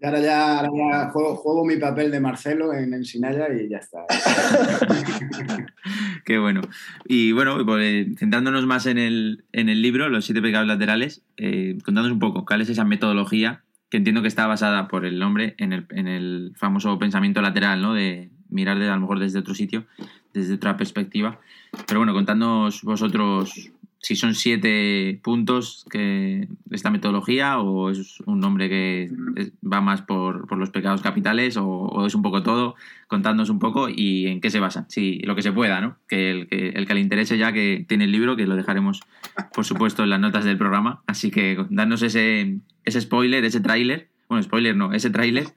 y 0.00 0.06
ahora 0.06 0.20
ya, 0.20 0.58
ahora 0.58 0.70
ya 0.76 1.10
juego, 1.10 1.36
juego, 1.36 1.64
mi 1.64 1.76
papel 1.76 2.10
de 2.10 2.18
Marcelo 2.18 2.74
en 2.74 2.92
Ensinaya 2.92 3.46
y 3.54 3.68
ya 3.68 3.78
está. 3.78 4.06
Qué 6.24 6.38
bueno. 6.38 6.62
Y 7.06 7.30
bueno, 7.30 7.64
pues, 7.64 8.08
centrándonos 8.18 8.66
más 8.66 8.86
en 8.86 8.98
el, 8.98 9.44
en 9.52 9.68
el 9.68 9.82
libro, 9.82 10.08
Los 10.08 10.24
siete 10.24 10.42
pecados 10.42 10.66
laterales, 10.66 11.22
eh, 11.36 11.78
contándonos 11.84 12.14
un 12.14 12.18
poco, 12.18 12.44
¿cuál 12.44 12.60
es 12.60 12.70
esa 12.70 12.84
metodología 12.84 13.62
que 13.90 13.96
entiendo 13.96 14.22
que 14.22 14.28
está 14.28 14.46
basada 14.46 14.88
por 14.88 15.04
el 15.04 15.18
nombre 15.18 15.54
en 15.58 15.72
el, 15.72 16.52
famoso 16.56 16.98
pensamiento 16.98 17.42
lateral, 17.42 17.82
¿no? 17.82 17.92
De 17.92 18.30
mirar 18.48 18.78
de, 18.78 18.88
a 18.88 18.94
lo 18.94 19.00
mejor 19.00 19.18
desde 19.18 19.40
otro 19.40 19.54
sitio, 19.54 19.84
desde 20.32 20.54
otra 20.54 20.76
perspectiva. 20.76 21.40
Pero 21.86 22.00
bueno, 22.00 22.14
contándonos 22.14 22.82
vosotros 22.82 23.70
si 24.02 24.16
son 24.16 24.34
siete 24.34 25.20
puntos 25.22 25.84
que 25.90 26.48
esta 26.70 26.90
metodología 26.90 27.58
o 27.58 27.90
es 27.90 28.20
un 28.20 28.40
nombre 28.40 28.68
que 28.70 29.10
va 29.62 29.82
más 29.82 30.00
por, 30.00 30.46
por 30.46 30.56
los 30.56 30.70
pecados 30.70 31.02
capitales 31.02 31.58
o, 31.58 32.06
es 32.06 32.14
un 32.14 32.22
poco 32.22 32.42
todo, 32.42 32.76
contándonos 33.08 33.50
un 33.50 33.58
poco 33.58 33.88
y 33.88 34.26
en 34.26 34.40
qué 34.40 34.50
se 34.50 34.58
basa, 34.58 34.86
si 34.88 35.18
lo 35.20 35.36
que 35.36 35.42
se 35.42 35.52
pueda, 35.52 35.80
¿no? 35.82 35.96
Que 36.08 36.30
el, 36.30 36.48
que 36.48 36.70
el 36.70 36.86
que 36.86 36.94
le 36.94 37.00
interese 37.00 37.36
ya 37.36 37.52
que 37.52 37.84
tiene 37.86 38.04
el 38.04 38.12
libro, 38.12 38.36
que 38.36 38.46
lo 38.46 38.56
dejaremos 38.56 39.00
por 39.52 39.66
supuesto 39.66 40.02
en 40.02 40.10
las 40.10 40.20
notas 40.20 40.44
del 40.44 40.56
programa, 40.56 41.02
así 41.06 41.30
que 41.30 41.66
darnos 41.68 42.02
ese, 42.02 42.56
ese 42.84 43.00
spoiler, 43.02 43.44
ese 43.44 43.60
tráiler, 43.60 44.08
bueno, 44.28 44.42
spoiler 44.42 44.76
no, 44.76 44.94
ese 44.94 45.10
tráiler 45.10 45.48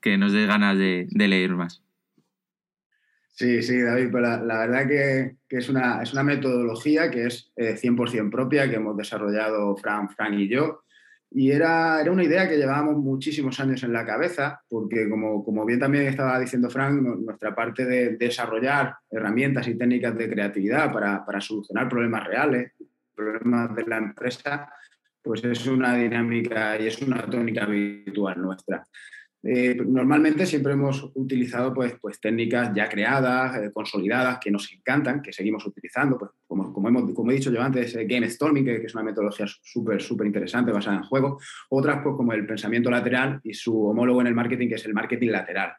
que 0.00 0.16
nos 0.16 0.32
dé 0.32 0.46
ganas 0.46 0.78
de 0.78 1.06
leer 1.12 1.54
más. 1.54 1.82
Sí, 3.40 3.62
sí, 3.62 3.80
David, 3.80 4.10
pero 4.12 4.20
la, 4.20 4.36
la 4.42 4.58
verdad 4.58 4.86
que, 4.86 5.36
que, 5.48 5.56
es, 5.56 5.70
una, 5.70 6.02
es 6.02 6.12
una 6.12 6.22
metodología 6.22 7.10
que 7.10 7.24
es 7.24 7.50
eh, 7.56 7.74
100% 7.74 8.30
propia, 8.30 8.68
que 8.68 8.76
hemos 8.76 8.94
desarrollado 8.98 9.74
Fran, 9.78 10.10
Fran 10.10 10.38
y 10.38 10.46
yo. 10.46 10.82
Y 11.30 11.50
era, 11.50 12.02
era 12.02 12.12
una 12.12 12.22
idea 12.22 12.46
que 12.46 12.58
llevábamos 12.58 12.98
muchísimos 12.98 13.58
años 13.58 13.82
en 13.82 13.94
la 13.94 14.04
cabeza, 14.04 14.60
porque 14.68 15.08
como, 15.08 15.42
como 15.42 15.64
bien 15.64 15.80
también 15.80 16.06
estaba 16.06 16.38
diciendo 16.38 16.68
Fran, 16.68 17.02
nuestra 17.24 17.54
parte 17.54 17.86
de 17.86 18.18
desarrollar 18.18 18.96
herramientas 19.10 19.66
y 19.68 19.78
técnicas 19.78 20.14
de 20.18 20.28
creatividad 20.28 20.92
para, 20.92 21.24
para 21.24 21.40
solucionar 21.40 21.88
problemas 21.88 22.26
reales, 22.26 22.72
problemas 23.14 23.74
de 23.74 23.86
la 23.86 23.96
empresa, 23.96 24.70
pues 25.22 25.42
es 25.44 25.66
una 25.66 25.94
dinámica 25.94 26.78
y 26.78 26.88
es 26.88 27.00
una 27.00 27.22
tónica 27.22 27.64
habitual 27.64 28.42
nuestra. 28.42 28.86
Eh, 29.42 29.74
normalmente 29.74 30.44
siempre 30.44 30.74
hemos 30.74 31.10
utilizado 31.14 31.72
pues, 31.72 31.94
pues 31.98 32.20
técnicas 32.20 32.72
ya 32.74 32.88
creadas, 32.88 33.56
eh, 33.56 33.70
consolidadas, 33.72 34.38
que 34.38 34.50
nos 34.50 34.70
encantan, 34.70 35.22
que 35.22 35.32
seguimos 35.32 35.64
utilizando, 35.66 36.18
pues, 36.18 36.30
como, 36.46 36.88
hemos, 36.88 37.14
como 37.14 37.30
he 37.30 37.34
dicho 37.34 37.50
yo 37.50 37.62
antes, 37.62 37.94
eh, 37.96 38.04
Game 38.04 38.28
Storming, 38.28 38.64
que, 38.64 38.76
es 38.76 38.94
una 38.94 39.04
metodología 39.04 39.46
súper, 39.46 40.02
súper 40.02 40.26
interesante 40.26 40.72
basada 40.72 40.98
en 40.98 41.04
juego. 41.04 41.40
Otras, 41.70 42.00
pues, 42.02 42.16
como 42.16 42.32
el 42.34 42.46
pensamiento 42.46 42.90
lateral 42.90 43.40
y 43.42 43.54
su 43.54 43.86
homólogo 43.86 44.20
en 44.20 44.26
el 44.26 44.34
marketing, 44.34 44.68
que 44.68 44.74
es 44.74 44.84
el 44.84 44.94
marketing 44.94 45.30
lateral. 45.30 45.72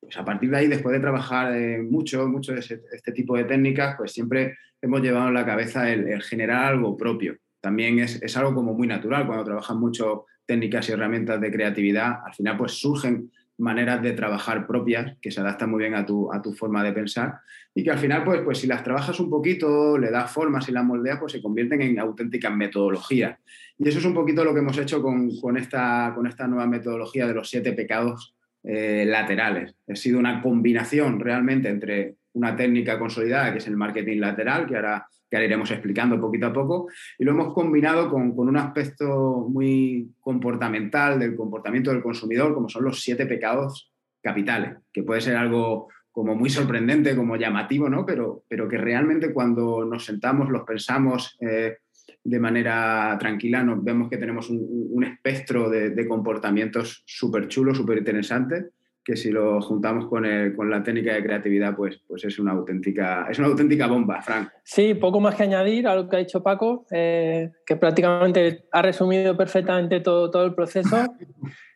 Pues 0.00 0.16
a 0.16 0.24
partir 0.24 0.50
de 0.50 0.58
ahí, 0.58 0.66
después 0.68 0.92
de 0.92 1.00
trabajar 1.00 1.56
eh, 1.56 1.82
mucho, 1.82 2.28
mucho 2.28 2.54
este 2.54 3.12
tipo 3.12 3.36
de 3.36 3.44
técnicas, 3.44 3.96
pues 3.96 4.12
siempre 4.12 4.56
hemos 4.80 5.00
llevado 5.00 5.28
en 5.28 5.34
la 5.34 5.46
cabeza 5.46 5.90
el, 5.90 6.22
generar 6.22 6.66
algo 6.66 6.96
propio. 6.96 7.36
También 7.60 7.98
es, 7.98 8.22
es 8.22 8.36
algo 8.36 8.54
como 8.54 8.74
muy 8.74 8.86
natural 8.86 9.26
cuando 9.26 9.44
trabajas 9.44 9.76
mucho 9.76 10.26
técnicas 10.48 10.88
y 10.88 10.92
herramientas 10.92 11.40
de 11.40 11.52
creatividad, 11.52 12.20
al 12.24 12.34
final 12.34 12.56
pues 12.56 12.72
surgen 12.72 13.30
maneras 13.58 14.00
de 14.02 14.12
trabajar 14.12 14.66
propias 14.66 15.16
que 15.20 15.30
se 15.30 15.40
adaptan 15.40 15.70
muy 15.70 15.80
bien 15.80 15.94
a 15.94 16.06
tu, 16.06 16.32
a 16.32 16.40
tu 16.40 16.54
forma 16.54 16.82
de 16.82 16.92
pensar 16.92 17.40
y 17.74 17.84
que 17.84 17.90
al 17.90 17.98
final 17.98 18.24
pues, 18.24 18.40
pues 18.40 18.58
si 18.58 18.66
las 18.66 18.82
trabajas 18.82 19.20
un 19.20 19.28
poquito, 19.28 19.98
le 19.98 20.10
das 20.10 20.30
formas 20.30 20.66
y 20.68 20.72
las 20.72 20.84
moldeas, 20.84 21.18
pues 21.18 21.32
se 21.32 21.42
convierten 21.42 21.82
en 21.82 21.98
auténticas 21.98 22.54
metodologías. 22.54 23.38
Y 23.78 23.88
eso 23.88 23.98
es 23.98 24.04
un 24.04 24.14
poquito 24.14 24.42
lo 24.42 24.54
que 24.54 24.60
hemos 24.60 24.78
hecho 24.78 25.02
con, 25.02 25.36
con, 25.38 25.58
esta, 25.58 26.12
con 26.14 26.26
esta 26.26 26.48
nueva 26.48 26.66
metodología 26.66 27.26
de 27.26 27.34
los 27.34 27.50
siete 27.50 27.72
pecados 27.72 28.34
eh, 28.64 29.04
laterales. 29.06 29.74
Ha 29.86 29.96
sido 29.96 30.18
una 30.18 30.40
combinación 30.40 31.20
realmente 31.20 31.68
entre 31.68 32.14
una 32.38 32.56
técnica 32.56 32.98
consolidada 32.98 33.52
que 33.52 33.58
es 33.58 33.66
el 33.66 33.76
marketing 33.76 34.20
lateral, 34.20 34.66
que 34.66 34.76
ahora 34.76 35.06
que 35.30 35.44
iremos 35.44 35.70
explicando 35.70 36.20
poquito 36.20 36.46
a 36.46 36.52
poco, 36.52 36.88
y 37.18 37.24
lo 37.24 37.32
hemos 37.32 37.52
combinado 37.52 38.08
con, 38.08 38.34
con, 38.34 38.48
un 38.48 38.56
aspecto 38.56 39.46
muy 39.50 40.10
comportamental 40.20 41.18
del 41.18 41.36
comportamiento 41.36 41.90
del 41.90 42.02
consumidor, 42.02 42.54
como 42.54 42.68
son 42.68 42.84
los 42.84 43.02
siete 43.02 43.26
pecados 43.26 43.92
capitales, 44.22 44.78
que 44.90 45.02
puede 45.02 45.20
ser 45.20 45.36
algo 45.36 45.88
como 46.10 46.34
muy 46.34 46.48
sorprendente, 46.48 47.14
como 47.14 47.36
llamativo, 47.36 47.90
¿no? 47.90 48.06
pero, 48.06 48.44
pero 48.48 48.66
que 48.68 48.78
realmente 48.78 49.32
cuando 49.32 49.84
nos 49.84 50.04
sentamos, 50.06 50.48
los 50.48 50.62
pensamos 50.62 51.36
eh, 51.40 51.76
de 52.24 52.40
manera 52.40 53.16
tranquila, 53.20 53.62
nos 53.62 53.84
vemos 53.84 54.08
que 54.08 54.16
tenemos 54.16 54.48
un, 54.48 54.66
un 54.90 55.04
espectro 55.04 55.68
de, 55.68 55.90
de 55.90 56.08
comportamientos 56.08 57.02
súper 57.06 57.48
chulos, 57.48 57.76
súper 57.76 57.98
interesantes, 57.98 58.70
que 59.08 59.16
si 59.16 59.30
lo 59.30 59.58
juntamos 59.62 60.06
con, 60.06 60.26
el, 60.26 60.54
con, 60.54 60.68
la 60.68 60.82
técnica 60.82 61.14
de 61.14 61.22
creatividad, 61.22 61.74
pues, 61.74 61.98
pues 62.06 62.24
es, 62.24 62.38
una 62.38 62.52
auténtica, 62.52 63.26
es 63.30 63.38
una 63.38 63.48
auténtica 63.48 63.86
bomba, 63.86 64.20
Frank. 64.20 64.50
Sí, 64.62 64.92
poco 64.92 65.18
más 65.18 65.34
que 65.34 65.44
añadir 65.44 65.88
a 65.88 65.94
lo 65.94 66.06
que 66.06 66.16
ha 66.16 66.18
dicho 66.18 66.42
Paco, 66.42 66.84
eh, 66.90 67.50
que 67.64 67.76
prácticamente 67.76 68.66
ha 68.70 68.82
resumido 68.82 69.34
perfectamente 69.34 70.00
todo, 70.00 70.30
todo 70.30 70.44
el 70.44 70.54
proceso. 70.54 71.06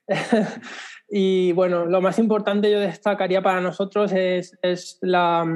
y 1.09 1.53
bueno, 1.53 1.87
lo 1.87 2.03
más 2.03 2.19
importante 2.19 2.71
yo 2.71 2.79
destacaría 2.81 3.41
para 3.41 3.62
nosotros 3.62 4.12
es, 4.12 4.59
es 4.61 4.99
la, 5.01 5.47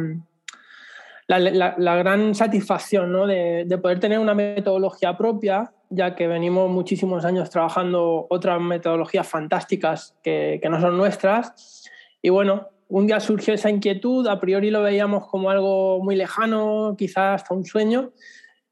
la, 1.28 1.75
la, 1.76 1.97
gran 1.97 2.35
satisfacción 2.35 3.12
¿no? 3.12 3.26
de, 3.26 3.66
de 3.66 3.76
poder 3.76 4.00
tener 4.00 4.18
una 4.18 4.35
metodología 4.35 5.14
propia 5.14 5.75
ya 5.90 6.14
que 6.14 6.26
venimos 6.26 6.70
muchísimos 6.70 7.24
años 7.24 7.50
trabajando 7.50 8.26
otras 8.30 8.60
metodologías 8.60 9.28
fantásticas 9.28 10.16
que, 10.22 10.60
no 10.68 10.80
son 10.80 10.96
nuestras. 10.96 11.84
Y 12.22 12.30
bueno, 12.30 12.68
un 12.88 13.06
día 13.06 13.20
surgió 13.20 13.54
esa 13.54 13.70
inquietud, 13.70 14.26
a 14.26 14.40
priori 14.40 14.70
lo 14.70 14.82
veíamos 14.82 15.26
como 15.28 15.50
algo 15.50 16.02
muy 16.02 16.16
lejano, 16.16 16.94
quizás 16.98 17.42
hasta 17.42 17.54
un 17.54 17.64
sueño, 17.64 18.12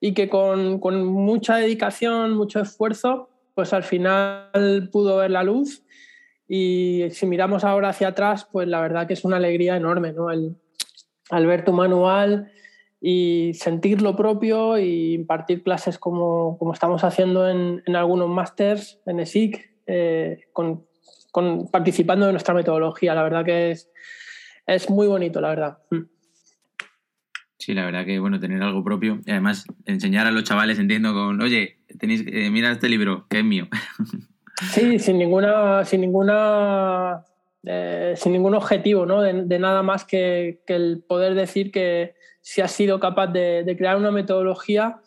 y 0.00 0.12
que 0.12 0.28
con, 0.28 0.80
con 0.80 1.04
mucha 1.04 1.56
dedicación, 1.56 2.34
mucho 2.34 2.60
esfuerzo, 2.60 3.30
pues 3.54 3.72
al 3.72 3.84
final 3.84 4.88
pudo 4.92 5.16
ver 5.18 5.30
la 5.30 5.42
luz 5.42 5.84
y 6.46 7.04
si 7.10 7.26
miramos 7.26 7.64
ahora 7.64 7.88
hacia 7.90 8.08
atrás, 8.08 8.46
pues 8.50 8.68
la 8.68 8.80
verdad 8.80 9.06
que 9.06 9.14
es 9.14 9.24
una 9.24 9.36
alegría 9.36 9.76
enorme, 9.76 10.12
¿no? 10.12 10.30
El, 10.30 10.56
al 11.30 11.46
ver 11.46 11.64
tu 11.64 11.72
manual 11.72 12.52
y 13.06 13.52
sentir 13.52 14.00
lo 14.00 14.16
propio 14.16 14.78
y 14.78 15.12
impartir 15.12 15.62
clases 15.62 15.98
como, 15.98 16.56
como 16.56 16.72
estamos 16.72 17.04
haciendo 17.04 17.46
en, 17.46 17.82
en 17.84 17.96
algunos 17.96 18.30
másters 18.30 18.98
en 19.04 19.20
ESIC, 19.20 19.60
eh, 19.86 20.46
con, 20.54 20.86
con, 21.30 21.70
participando 21.70 22.24
de 22.24 22.32
nuestra 22.32 22.54
metodología. 22.54 23.14
La 23.14 23.22
verdad 23.22 23.44
que 23.44 23.72
es, 23.72 23.90
es 24.66 24.88
muy 24.88 25.06
bonito, 25.06 25.42
la 25.42 25.50
verdad. 25.50 25.78
Mm. 25.90 26.04
Sí, 27.58 27.74
la 27.74 27.84
verdad 27.84 28.06
que 28.06 28.18
bueno, 28.18 28.40
tener 28.40 28.62
algo 28.62 28.82
propio 28.82 29.20
y 29.26 29.32
además 29.32 29.66
enseñar 29.84 30.26
a 30.26 30.30
los 30.30 30.44
chavales, 30.44 30.78
entiendo, 30.78 31.12
con, 31.12 31.42
oye, 31.42 31.80
tenéis, 32.00 32.24
eh, 32.26 32.48
mira 32.50 32.72
este 32.72 32.88
libro, 32.88 33.26
que 33.28 33.40
es 33.40 33.44
mío. 33.44 33.68
Sí, 34.70 35.00
sin 35.00 35.18
ninguna, 35.18 35.84
sin 35.84 36.00
ninguna, 36.00 37.24
eh, 37.64 38.14
sin 38.16 38.32
ningún 38.32 38.54
objetivo, 38.54 39.04
¿no? 39.04 39.20
De, 39.20 39.32
de 39.46 39.58
nada 39.58 39.82
más 39.82 40.04
que, 40.04 40.62
que, 40.64 40.76
el 40.76 41.02
poder 41.08 41.34
decir 41.34 41.72
que 41.72 42.14
si 42.44 42.60
has 42.60 42.72
sido 42.72 43.00
capaz 43.00 43.28
de, 43.28 43.74
crear 43.78 43.96
una 43.96 44.10
metodología, 44.10 45.00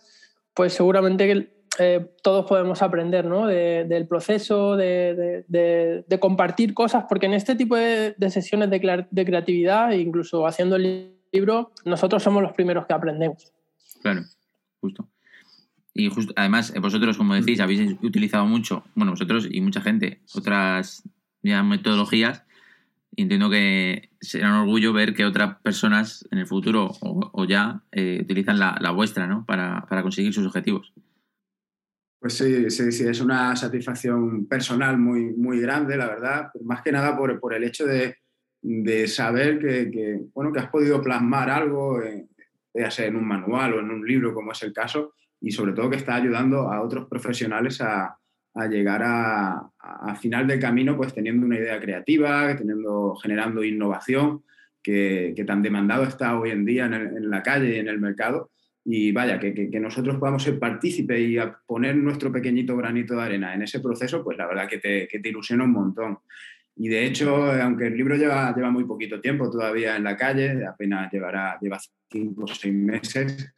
pues 0.55 0.73
seguramente 0.73 1.51
eh, 1.77 2.09
todos 2.23 2.47
podemos 2.47 2.81
aprender 2.81 3.25
¿no? 3.25 3.45
de, 3.45 3.85
del 3.85 4.07
proceso, 4.07 4.75
de, 4.75 5.45
de, 5.47 6.19
compartir 6.19 6.73
cosas, 6.73 7.05
porque 7.07 7.27
en 7.27 7.35
este 7.35 7.55
tipo 7.55 7.75
de, 7.75 8.15
sesiones 8.31 8.71
de, 8.71 9.25
creatividad, 9.25 9.91
incluso 9.91 10.47
haciendo 10.47 10.77
el 10.77 11.13
libro, 11.31 11.73
nosotros 11.85 12.23
somos 12.23 12.41
los 12.41 12.53
primeros 12.53 12.87
que 12.87 12.93
aprendemos. 12.93 13.53
Claro, 14.01 14.23
justo. 14.81 15.07
Y 15.93 16.09
justo, 16.09 16.33
además, 16.35 16.73
vosotros, 16.81 17.17
como 17.17 17.35
decís, 17.35 17.59
habéis 17.59 17.97
utilizado 18.01 18.47
mucho, 18.47 18.83
bueno, 18.95 19.11
vosotros 19.11 19.47
y 19.49 19.61
mucha 19.61 19.81
gente, 19.81 20.21
otras 20.33 21.03
metodologías. 21.43 22.46
Entiendo 23.19 23.49
que 23.49 24.11
será 24.21 24.49
un 24.49 24.59
orgullo 24.59 24.93
ver 24.93 25.15
que 25.15 25.25
otras 25.25 25.59
personas 25.61 26.23
en 26.29 26.37
el 26.37 26.45
futuro 26.45 26.91
o, 27.01 27.45
ya 27.45 27.81
eh, 27.91 28.19
utilizan 28.21 28.59
la, 28.59 28.91
vuestra, 28.91 29.25
¿no? 29.25 29.43
Para, 29.43 29.87
conseguir 30.03 30.31
sus 30.33 30.45
objetivos. 30.45 30.93
Pues 32.19 32.35
sí, 32.35 32.69
sí, 32.69 32.91
sí, 32.91 33.07
es 33.07 33.19
una 33.19 33.55
satisfacción 33.55 34.45
personal 34.45 34.99
muy, 34.99 35.33
muy 35.33 35.59
grande, 35.59 35.97
la 35.97 36.05
verdad. 36.05 36.51
Más 36.63 36.83
que 36.83 36.91
nada 36.91 37.17
por, 37.17 37.53
el 37.55 37.63
hecho 37.63 37.87
de, 37.87 38.17
saber 39.07 39.57
que, 39.57 39.89
que, 39.89 40.21
bueno, 40.35 40.53
que 40.53 40.59
has 40.59 40.69
podido 40.69 41.01
plasmar 41.01 41.49
algo, 41.49 42.03
eh, 42.03 42.27
ya 42.71 42.91
sea 42.91 43.07
en 43.07 43.15
un 43.15 43.27
manual 43.27 43.73
o 43.73 43.79
en 43.79 43.89
un 43.89 44.05
libro, 44.05 44.31
como 44.31 44.51
es 44.51 44.61
el 44.61 44.73
caso, 44.73 45.15
y 45.41 45.49
sobre 45.49 45.73
todo 45.73 45.89
que 45.89 45.95
está 45.95 46.13
ayudando 46.13 46.71
a 46.71 46.83
otros 46.83 47.07
profesionales 47.09 47.81
a, 47.81 48.15
a 48.57 48.67
llegar 48.67 49.03
a, 49.03 49.69
a, 49.79 50.15
final 50.15 50.47
del 50.47 50.59
camino 50.59 50.97
pues 50.97 51.13
teniendo 51.13 51.45
una 51.45 51.57
idea 51.57 51.79
creativa, 51.79 52.55
teniendo, 52.55 53.15
generando 53.15 53.63
innovación 53.63 54.43
que, 54.81 55.33
que 55.35 55.43
tan 55.45 55.61
demandado 55.61 56.03
está 56.03 56.39
hoy 56.39 56.49
en 56.49 56.65
día 56.65 56.85
en, 56.85 56.93
el, 56.93 57.07
en, 57.17 57.29
la 57.29 57.43
calle 57.43 57.75
y 57.75 57.79
en 57.79 57.87
el 57.87 57.99
mercado. 57.99 58.49
Y 58.83 59.11
vaya, 59.11 59.39
que, 59.39 59.53
que, 59.53 59.69
que 59.69 59.79
nosotros 59.79 60.17
podamos 60.17 60.41
ser 60.41 60.57
partícipes 60.57 61.19
y 61.19 61.37
poner 61.67 61.95
nuestro 61.97 62.31
pequeñito 62.31 62.75
granito 62.75 63.15
de 63.15 63.21
arena 63.21 63.53
en 63.53 63.61
ese 63.61 63.79
proceso, 63.79 64.23
pues 64.23 64.37
la 64.37 64.47
verdad 64.47 64.67
que 64.67 64.79
te, 64.79 65.07
que 65.07 65.19
te 65.19 65.29
ilusiona 65.29 65.65
un 65.65 65.73
montón. 65.73 66.19
Y 66.75 66.87
de 66.87 67.05
hecho, 67.05 67.51
aunque 67.51 67.87
el 67.87 67.97
libro 67.97 68.15
lleva, 68.15 68.55
lleva 68.55 68.71
muy 68.71 68.85
poquito 68.85 69.19
tiempo 69.19 69.49
todavía 69.49 69.97
en 69.97 70.03
la 70.03 70.15
calle, 70.15 70.65
apenas 70.65 71.11
llevará, 71.11 71.57
lleva 71.59 71.79
cinco 72.09 72.45
o 72.45 72.47
seis 72.47 72.73
meses, 72.73 73.53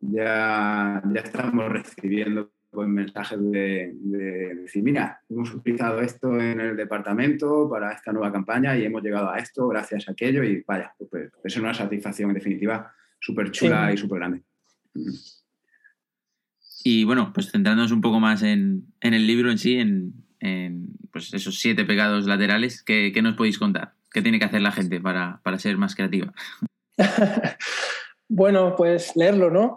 ya, 0.00 1.00
ya 1.12 1.20
estamos 1.20 1.70
recibiendo 1.70 2.50
pues, 2.72 2.88
mensajes 2.88 3.38
de, 3.38 3.92
de, 3.94 4.54
decir, 4.54 4.82
mira, 4.82 5.20
hemos 5.28 5.52
utilizado 5.54 6.00
esto 6.00 6.40
en 6.40 6.58
el 6.58 6.76
departamento 6.76 7.68
para 7.70 7.92
esta 7.92 8.12
nueva 8.12 8.32
campaña 8.32 8.76
y 8.76 8.84
hemos 8.84 9.02
llegado 9.02 9.30
a 9.30 9.38
esto 9.38 9.68
gracias 9.68 10.08
a 10.08 10.12
aquello 10.12 10.42
y 10.42 10.64
vaya, 10.66 10.94
pues, 10.98 11.10
pues 11.10 11.30
es 11.44 11.56
una 11.58 11.74
satisfacción 11.74 12.30
en 12.30 12.34
definitiva 12.34 12.92
súper 13.20 13.50
chula 13.50 13.88
sí. 13.88 13.94
y 13.94 13.96
súper 13.98 14.18
grande. 14.18 14.42
Y 16.82 17.04
bueno, 17.04 17.30
pues 17.32 17.50
centrándonos 17.50 17.92
un 17.92 18.00
poco 18.00 18.20
más 18.20 18.42
en, 18.42 18.86
en 19.00 19.14
el 19.14 19.26
libro 19.26 19.50
en 19.50 19.58
sí, 19.58 19.78
en, 19.78 20.14
en, 20.40 20.88
pues 21.12 21.32
esos 21.34 21.58
siete 21.60 21.84
pecados 21.84 22.26
laterales, 22.26 22.82
¿qué, 22.82 23.12
¿qué, 23.14 23.20
nos 23.20 23.36
podéis 23.36 23.58
contar? 23.58 23.92
¿Qué 24.10 24.22
tiene 24.22 24.38
que 24.38 24.46
hacer 24.46 24.62
la 24.62 24.72
gente 24.72 24.98
para, 24.98 25.40
para 25.42 25.58
ser 25.58 25.76
más 25.76 25.94
creativa? 25.94 26.32
bueno, 28.28 28.74
pues 28.76 29.14
leerlo, 29.14 29.50
¿no? 29.50 29.76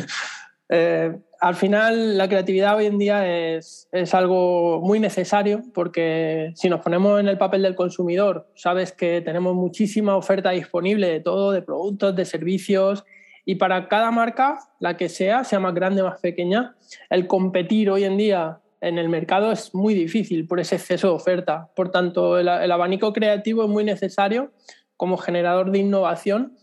eh, 0.70 1.14
al 1.42 1.56
final 1.56 2.16
la 2.16 2.28
creatividad 2.28 2.76
hoy 2.76 2.86
en 2.86 2.98
día 2.98 3.26
es, 3.26 3.88
es, 3.90 4.14
algo 4.14 4.80
muy 4.80 5.00
necesario 5.00 5.64
porque 5.74 6.52
si 6.54 6.68
nos 6.68 6.80
ponemos 6.82 7.18
en 7.18 7.26
el 7.26 7.36
papel 7.36 7.62
del 7.62 7.74
consumidor, 7.74 8.46
sabes 8.54 8.92
que 8.92 9.20
tenemos 9.22 9.56
muchísima 9.56 10.16
oferta 10.16 10.50
disponible 10.50 11.08
de 11.08 11.18
todo, 11.18 11.50
de 11.50 11.60
productos, 11.60 12.14
de 12.14 12.24
servicios, 12.26 13.04
y 13.44 13.56
para 13.56 13.88
cada 13.88 14.12
marca, 14.12 14.60
la 14.78 14.96
que 14.96 15.08
sea, 15.08 15.42
sea 15.42 15.58
más 15.58 15.74
grande 15.74 16.02
o 16.02 16.04
más 16.04 16.20
pequeña, 16.20 16.76
el 17.10 17.26
competir 17.26 17.90
hoy 17.90 18.04
en 18.04 18.16
día 18.16 18.60
en 18.80 18.98
el 18.98 19.08
mercado 19.08 19.50
es 19.50 19.74
muy 19.74 19.94
difícil 19.94 20.46
por 20.46 20.60
ese 20.60 20.76
exceso 20.76 21.08
de 21.08 21.14
oferta. 21.14 21.72
Por 21.74 21.90
tanto, 21.90 22.38
el, 22.38 22.46
el 22.46 22.70
abanico 22.70 23.12
creativo 23.12 23.64
es 23.64 23.68
muy 23.68 23.82
necesario 23.82 24.52
como 24.96 25.16
generador 25.16 25.72
de 25.72 25.80
innovación 25.80 26.56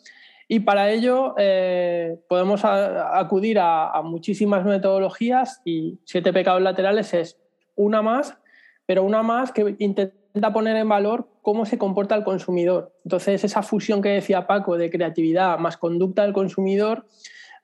y 0.51 0.61
para 0.61 0.89
ello 0.89 1.35
eh, 1.37 2.19
podemos 2.27 2.65
acudir 2.65 3.59
a, 3.59 3.91
a, 3.91 4.01
muchísimas 4.01 4.65
metodologías 4.65 5.61
y 5.63 5.99
siete 6.05 6.33
pecados 6.33 6.63
laterales 6.63 7.13
es 7.13 7.37
una 7.75 8.01
más, 8.01 8.35
pero 8.87 9.03
una 9.03 9.21
más 9.21 9.51
que 9.51 9.75
intenta 9.77 10.51
poner 10.51 10.75
en 10.75 10.89
valor 10.89 11.29
cómo 11.43 11.67
se 11.67 11.77
comporta 11.77 12.15
el 12.15 12.23
consumidor. 12.23 12.95
Entonces, 13.05 13.43
esa 13.43 13.61
fusión 13.61 14.01
que 14.01 14.09
decía 14.09 14.47
Paco 14.47 14.75
de 14.75 14.89
creatividad 14.89 15.59
más 15.59 15.77
conducta 15.77 16.23
del 16.23 16.33
consumidor, 16.33 17.05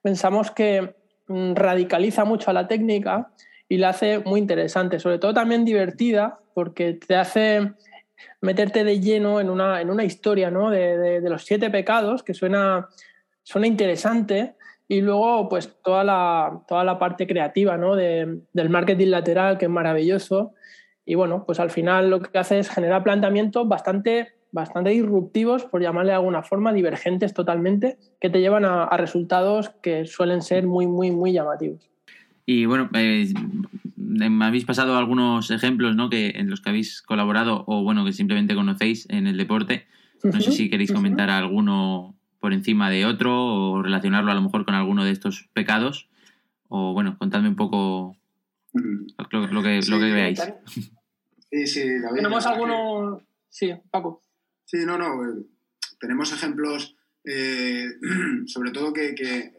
pensamos 0.04 0.52
que 0.52 0.95
mm, 1.28 1.54
radicaliza 1.56 2.24
mucho 2.24 2.52
a 2.52 2.54
la 2.54 2.67
técnica 2.67 3.32
y 3.67 3.78
la 3.78 3.89
hace 3.89 4.19
muy 4.19 4.39
interesante, 4.39 5.00
sobre 5.00 5.17
todo 5.17 5.34
también 5.34 5.65
divertida, 5.65 6.38
porque 6.54 6.93
te 6.93 7.15
hace 7.15 7.74
meterte 8.41 8.84
de 8.84 8.99
lleno 8.99 9.39
en 9.39 9.49
una, 9.49 9.82
en 9.82 9.89
una 9.89 10.04
historia 10.04 10.51
¿no? 10.51 10.69
de, 10.69 11.21
los 11.21 11.45
siete 11.45 11.69
pecados, 11.69 12.23
que 12.23 12.34
suena, 12.34 12.89
suena 13.43 13.67
interesante, 13.67 14.56
y 14.88 15.01
luego 15.01 15.49
pues 15.49 15.75
toda 15.84 16.04
la, 16.04 16.62
toda 16.67 16.84
la 16.84 16.99
parte 16.99 17.25
creativa 17.25 17.78
¿no? 17.78 17.95
de, 17.95 18.39
del 18.54 18.69
marketing 18.69 19.08
lateral, 19.08 19.58
que 19.58 19.65
es 19.65 19.71
maravilloso. 19.71 20.54
Y 21.06 21.15
bueno, 21.15 21.43
pues 21.45 21.60
al 21.60 21.71
final 21.71 22.10
lo 22.10 22.21
que 22.21 22.38
hace 22.38 22.60
es 22.60 22.69
generar 22.69 23.04
planteamientos 23.04 23.67
bastante, 23.67 24.34
bastante 24.51 24.91
disruptivos, 24.91 25.65
por 25.65 25.82
llamarle 25.82 26.12
de 26.12 26.17
alguna 26.17 26.43
forma, 26.43 26.73
divergentes 26.73 27.34
totalmente, 27.34 27.97
que 28.19 28.30
te 28.30 28.41
llevan 28.41 28.65
a, 28.65 28.84
a 28.84 28.97
resultados 28.97 29.69
que 29.82 30.06
suelen 30.06 30.41
ser 30.41 30.67
muy, 30.67 30.88
muy, 30.88 31.12
muy 31.12 31.32
llamativos. 31.32 31.95
Y 32.46 32.66
bueno, 32.66 32.90
eh, 32.94 33.34
me 33.96 34.46
habéis 34.46 34.66
pasado 34.66 34.98
algunos 34.98 35.50
ejemplos 35.52 35.96
¿no? 35.96 36.10
que, 36.10 36.30
en 36.36 36.50
los 36.50 36.62
que 36.62 36.70
habéis 36.70 37.02
colaborado 37.02 37.64
o 37.68 37.84
bueno, 37.84 38.06
que 38.06 38.14
simplemente 38.14 38.56
conocéis 38.56 39.08
en 39.10 39.28
el 39.28 39.38
deporte. 39.38 39.88
No 40.24 40.30
uh 40.30 40.34
-huh, 40.34 40.42
sé 40.42 40.52
si 40.52 40.70
queréis 40.70 40.92
uh 40.92 40.94
-huh. 40.94 40.98
comentar 40.98 41.30
alguno 41.30 42.16
por 42.40 42.54
encima 42.54 42.90
de 42.90 43.06
otro 43.06 43.32
o 43.36 43.82
relacionarlo 43.82 44.32
a 44.32 44.36
lo 44.36 44.42
mejor 44.42 44.66
con 44.66 44.76
alguno 44.76 45.04
de 45.04 45.12
estos 45.12 45.50
pecados. 45.54 46.08
O 46.68 46.94
bueno, 46.94 47.18
contadme 47.18 47.50
un 47.50 47.56
poco 47.56 48.16
uh 48.74 48.80
-huh. 48.80 49.28
lo, 49.32 49.48
lo, 49.48 49.64
que, 49.64 49.82
sí, 49.82 49.92
lo 49.92 50.00
que 50.00 50.12
veáis. 50.12 50.42
Sí, 51.52 51.68
sí, 51.68 52.00
David, 52.02 52.18
Tenemos 52.18 52.46
alguno. 52.48 53.22
Sí, 53.50 53.72
Paco. 53.90 54.22
Sí, 54.66 54.80
no, 54.86 54.98
no. 54.98 55.24
Eh, 55.24 55.46
tenemos 56.02 56.34
ejemplos, 56.34 56.98
eh, 57.24 57.86
sobre 58.46 58.72
todo 58.72 58.92
que, 58.92 59.16
que 59.16 59.54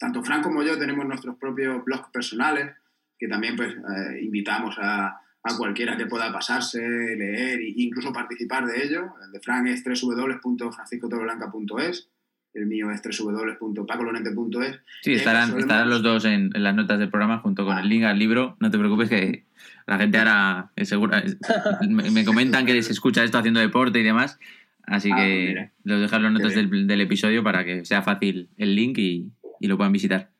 tanto 0.00 0.24
Fran 0.24 0.42
como 0.42 0.62
yo 0.62 0.78
tenemos 0.78 1.06
nuestros 1.06 1.36
propios 1.36 1.84
blogs 1.84 2.08
personales, 2.10 2.74
que 3.18 3.28
también 3.28 3.54
pues 3.54 3.74
eh, 3.74 4.20
invitamos 4.22 4.78
a, 4.80 5.20
a, 5.42 5.56
cualquiera 5.58 5.98
que 5.98 6.06
pueda 6.06 6.32
pasarse, 6.32 6.80
leer 6.80 7.60
e 7.60 7.74
incluso 7.76 8.10
participar 8.10 8.64
de 8.64 8.82
ello. 8.82 9.12
El 9.22 9.30
de 9.30 9.40
Fran 9.40 9.66
es 9.66 9.84
www.franciscotoblanca.es, 9.84 12.08
el 12.54 12.66
mío 12.66 12.90
es 12.90 13.02
www.pacolonete.es. 13.02 14.80
Sí, 15.02 15.12
estarán, 15.12 15.50
los 15.90 16.02
dos 16.02 16.24
en, 16.24 16.50
en, 16.54 16.62
las 16.62 16.74
notas 16.74 16.98
del 16.98 17.10
programa 17.10 17.40
junto 17.40 17.66
con 17.66 17.76
ah. 17.76 17.82
el 17.82 17.90
link 17.90 18.04
al 18.04 18.18
libro. 18.18 18.56
No 18.58 18.70
te 18.70 18.78
preocupes 18.78 19.10
que 19.10 19.44
la 19.86 19.98
gente 19.98 20.16
ahora 20.16 20.70
es 20.76 20.88
segura, 20.88 21.22
me, 21.86 22.10
me, 22.10 22.24
comentan 22.24 22.64
que 22.64 22.82
se 22.82 22.92
escucha 22.92 23.22
esto 23.22 23.36
haciendo 23.36 23.60
deporte 23.60 24.00
y 24.00 24.02
demás. 24.02 24.38
Así 24.86 25.10
ah, 25.12 25.16
que 25.16 25.48
mira. 25.48 25.72
los 25.84 26.00
dejar 26.00 26.22
las 26.22 26.32
notas 26.32 26.54
del, 26.54 26.86
del, 26.86 27.00
episodio 27.02 27.44
para 27.44 27.66
que 27.66 27.84
sea 27.84 28.00
fácil 28.00 28.48
el 28.56 28.74
link 28.74 28.96
y, 28.98 29.30
y 29.60 29.68
lo 29.68 29.76
puedan 29.76 29.92
visitar. 29.92 30.30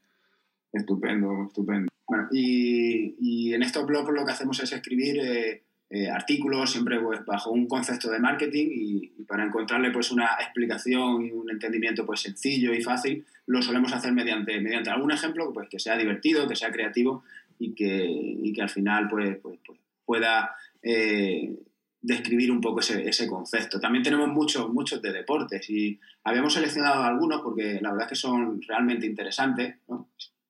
Estupendo, 0.73 1.47
estupendo. 1.47 1.89
Bueno, 2.09 2.29
y, 2.33 3.15
y, 3.21 3.55
en 3.55 3.63
estos 3.63 3.87
blogs 3.87 4.13
lo 4.13 4.25
que 4.25 4.33
hacemos 4.33 4.59
es 4.61 4.73
escribir 4.73 5.19
eh, 5.21 5.63
eh, 5.91 6.09
artículos 6.09 6.73
siempre 6.73 6.99
pues, 6.99 7.25
bajo 7.25 7.51
un 7.51 7.69
concepto 7.69 8.11
de 8.11 8.19
marketing 8.19 8.67
y, 8.73 9.13
y, 9.19 9.25
para 9.25 9.45
encontrarle 9.45 9.91
pues 9.91 10.11
una 10.11 10.37
explicación 10.41 11.27
y 11.27 11.31
un 11.31 11.51
entendimiento 11.51 12.05
pues 12.05 12.21
sencillo 12.21 12.73
y 12.75 12.83
fácil 12.83 13.25
lo 13.47 13.63
solemos 13.63 13.93
hacer 13.93 14.13
mediante, 14.13 14.61
mediante 14.61 14.91
algún 14.91 15.13
ejemplo 15.13 15.53
pues, 15.53 15.69
que 15.69 15.79
sea 15.79 15.97
divertido, 15.97 16.49
que 16.49 16.57
sea 16.57 16.73
creativo 16.73 17.23
y 17.59 17.75
que, 17.75 18.53
que 18.55 18.63
al 18.63 18.71
final 18.71 19.09
pues, 19.09 19.37
pues, 19.39 19.59
pues 19.65 19.79
pueda 20.05 20.57
eh, 20.83 21.55
describir 22.03 22.51
un 22.51 22.61
poco 22.61 22.81
ese, 22.81 23.29
concepto. 23.29 23.79
También 23.79 24.03
tenemos 24.03 24.29
muchos, 24.29 24.69
muchos 24.73 25.03
de 25.03 25.13
deportes 25.13 25.69
y 25.69 25.99
habíamos 26.25 26.55
seleccionado 26.55 27.03
algunos 27.03 27.43
porque 27.43 27.79
la 27.81 27.91
verdad 27.91 28.07
es 28.07 28.11
que 28.11 28.17
son 28.17 28.61
realmente 28.67 29.07
interesantes. 29.07 29.77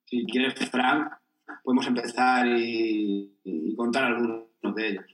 Si 0.05 0.25
quieres, 0.27 0.55
Frank, 0.71 1.11
podemos 1.65 1.87
empezar 1.87 2.47
y, 2.47 3.75
contar 3.77 4.05
algunos 4.05 4.75
de 4.75 4.89
ellos. 4.89 5.05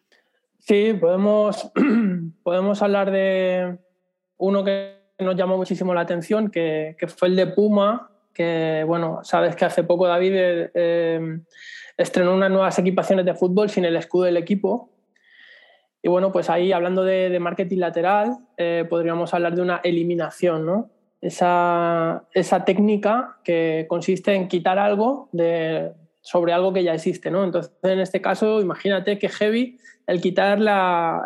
Sí, 0.59 0.93
podemos, 1.01 1.71
podemos 2.43 2.83
hablar 2.83 3.11
de 3.11 3.79
uno 4.39 4.65
que 4.65 4.97
nos 5.19 5.37
llamó 5.37 5.57
muchísimo 5.57 5.95
la 5.95 6.03
atención, 6.03 6.51
que, 6.51 6.97
fue 7.17 7.29
el 7.29 7.37
de 7.37 7.47
Puma, 7.47 8.11
que, 8.35 8.85
bueno, 8.87 9.21
sabes 9.23 9.57
que 9.57 9.65
hace 9.65 9.85
poco 9.85 10.07
David 10.07 10.33
eh, 10.35 10.71
eh, 10.75 11.41
estrenó 11.97 12.35
unas 12.35 12.51
nuevas 12.51 12.79
equipaciones 12.79 13.25
de 13.25 13.35
fútbol 13.35 13.71
sin 13.71 13.85
el 13.85 13.97
escudo 13.97 14.25
del 14.25 14.37
equipo. 14.37 14.91
Y 16.03 16.09
bueno, 16.09 16.33
pues 16.33 16.51
ahí 16.51 16.73
hablando 16.73 17.05
de, 17.05 17.39
marketing 17.41 17.79
lateral, 17.79 18.39
eh, 18.57 18.85
podríamos 18.89 19.35
hablar 19.35 19.55
de 19.55 19.63
una 19.63 19.81
eliminación, 19.83 20.65
¿no? 20.65 20.91
Esa, 21.21 22.25
esa, 22.33 22.65
técnica 22.65 23.39
que 23.43 23.87
consiste 23.89 24.35
en 24.35 24.49
quitar 24.49 24.79
algo 24.79 25.29
de, 25.33 25.93
sobre 26.21 26.53
algo 26.53 26.73
que 26.73 26.85
ya 26.85 26.95
existe, 26.95 27.31
¿no? 27.31 27.43
Entonces, 27.43 27.73
en 27.83 28.01
este 28.01 28.21
caso, 28.21 28.61
imagínate 28.61 29.19
que 29.19 29.29
heavy 29.29 29.79
el 30.07 30.21
quitar 30.21 30.59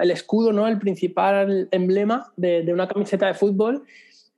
el 0.01 0.11
escudo, 0.11 0.53
¿no? 0.53 0.67
El 0.67 0.79
principal 0.79 1.69
emblema 1.71 2.33
de, 2.37 2.63
de, 2.63 2.73
una 2.73 2.89
camiseta 2.89 3.27
de 3.27 3.35
fútbol 3.35 3.85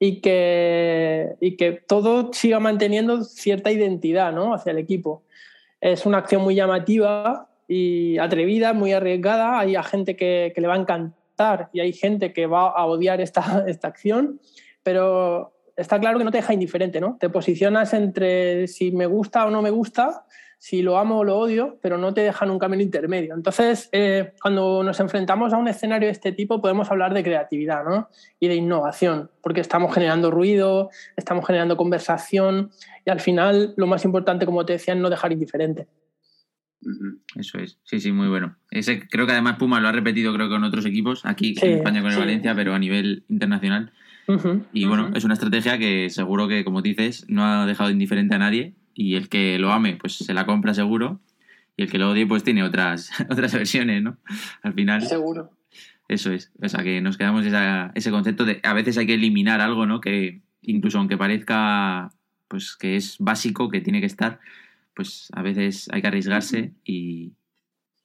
y 0.05 0.21
que, 0.21 1.37
y 1.41 1.57
que 1.57 1.73
todo 1.87 2.33
siga 2.33 2.59
manteniendo 2.59 3.23
cierta 3.23 3.71
identidad, 3.71 4.33
¿no? 4.33 4.53
Hacia 4.53 4.73
el 4.73 4.79
equipo. 4.79 5.23
Es 5.81 6.07
una 6.07 6.19
acción 6.19 6.43
muy 6.43 6.57
llamativa 6.57 7.49
y 7.69 8.19
atrevida, 8.19 8.73
muy 8.73 8.93
arriesgada. 8.93 9.59
Hay 9.59 9.77
gente 9.85 10.17
que, 10.17 10.53
que 10.55 10.61
le 10.61 10.69
va 10.69 10.75
a 10.75 10.79
encantar 10.79 11.71
y 11.73 11.81
hay 11.81 11.93
gente 11.93 12.33
que 12.33 12.47
va 12.47 12.71
a 12.71 12.87
odiar 12.87 13.21
esta, 13.21 13.65
esta 13.69 13.89
acción, 13.89 14.41
pero 14.83 15.53
está 15.77 15.99
claro 15.99 16.19
que 16.19 16.25
no 16.25 16.31
te 16.31 16.39
deja 16.39 16.55
indiferente, 16.55 17.01
¿no? 17.01 17.17
Te 17.19 17.29
posicionas 17.29 17.93
entre 17.95 18.67
si 18.69 18.93
me 18.93 19.07
gusta 19.07 19.47
o 19.47 19.51
no 19.51 19.63
me 19.63 19.71
gusta, 19.71 20.25
si 20.59 20.81
lo 20.81 20.97
amo 20.97 21.19
o 21.19 21.25
lo 21.25 21.39
odio, 21.39 21.79
pero 21.83 21.99
no 21.99 22.15
te 22.15 22.21
dejan 22.21 22.49
un 22.49 22.59
camino 22.59 22.83
intermedio. 22.83 23.35
Entonces, 23.35 23.89
eh, 23.91 24.33
cuando 24.41 24.85
nos 24.85 25.01
enfrentamos 25.01 25.53
a 25.53 25.57
un 25.57 25.67
escenario 25.67 26.07
de 26.07 26.13
este 26.13 26.31
tipo, 26.31 26.61
podemos 26.61 26.89
hablar 26.91 27.15
de 27.15 27.25
creatividad 27.25 27.83
¿no? 27.85 28.09
y 28.39 28.47
de 28.47 28.55
innovación, 28.55 29.29
porque 29.41 29.61
estamos 29.61 29.93
generando 29.93 30.31
ruido, 30.31 30.91
estamos 31.17 31.45
generando 31.45 31.77
conversación 31.77 32.71
y 33.05 33.11
al 33.11 33.19
final 33.19 33.75
lo 33.77 33.89
más 33.89 34.05
importante, 34.05 34.47
como 34.47 34.65
te 34.65 34.75
decía, 34.75 34.95
es 34.95 35.01
no 35.01 35.11
dejar 35.11 35.33
indiferente. 35.33 35.89
Eso 37.37 37.59
es, 37.59 37.79
sí, 37.85 38.01
sí, 38.01 38.13
muy 38.13 38.29
bueno. 38.29 38.57
Ese, 38.71 39.07
creo 39.09 39.27
que 39.27 39.33
además 39.33 39.57
Puma 39.57 39.81
lo 39.81 39.89
ha 39.89 39.93
repetido 39.93 40.35
creo 40.35 40.49
con 40.49 40.65
otros 40.65 40.85
equipos, 40.87 41.25
aquí 41.25 41.55
en 41.63 41.79
España 41.79 42.03
con 42.03 42.13
el 42.13 42.19
Valencia, 42.19 42.55
pero 42.55 42.75
a 42.75 42.79
nivel 42.79 43.25
internacional. 43.29 43.93
y 44.73 44.85
bueno, 44.85 45.11
es 45.15 45.25
una 45.25 45.35
estrategia 45.35 45.79
que 45.79 46.11
seguro 46.11 46.49
que, 46.49 46.65
como 46.65 46.83
dices, 46.83 47.27
no 47.29 47.45
ha 47.45 47.67
dejado 47.67 47.91
indiferente 47.91 48.35
a 48.35 48.39
nadie 48.39 48.75
y 48.95 49.15
el 49.17 49.29
que 49.29 49.59
lo 49.59 49.73
ame, 49.73 49.97
pues 49.97 50.15
se 50.15 50.35
la 50.35 50.47
compra 50.47 50.75
seguro, 50.75 51.21
y 51.77 51.83
el 51.83 51.91
que 51.91 51.99
lo 51.99 52.11
odie, 52.11 52.27
pues 52.27 52.45
tiene 52.45 52.63
otras, 52.63 53.11
otras 53.31 53.53
versiones, 53.53 54.03
¿no? 54.03 54.19
Al 54.63 54.75
final. 54.75 55.03
Seguro. 55.03 55.51
Eso 56.09 56.33
es. 56.33 56.53
O 56.63 56.69
sea, 56.69 56.83
que 56.83 57.01
nos 57.01 57.17
quedamos 57.17 57.47
esa, 57.47 57.91
ese 57.95 58.11
concepto 58.11 58.45
de 58.45 58.61
a 58.63 58.75
veces 58.75 58.99
hay 58.99 59.07
que 59.07 59.15
eliminar 59.15 59.61
algo, 59.61 59.87
¿no? 59.87 60.01
Que 60.01 60.43
incluso 60.61 60.99
aunque 60.99 61.17
parezca 61.17 62.11
pues 62.49 62.77
que 62.77 62.97
es 62.97 63.17
básico, 63.19 63.71
que 63.71 63.81
tiene 63.81 64.01
que 64.01 64.07
estar, 64.07 64.39
pues 64.95 65.29
a 65.33 65.43
veces 65.43 65.89
hay 65.93 66.03
que 66.03 66.09
arriesgarse 66.09 66.73
y, 66.85 67.33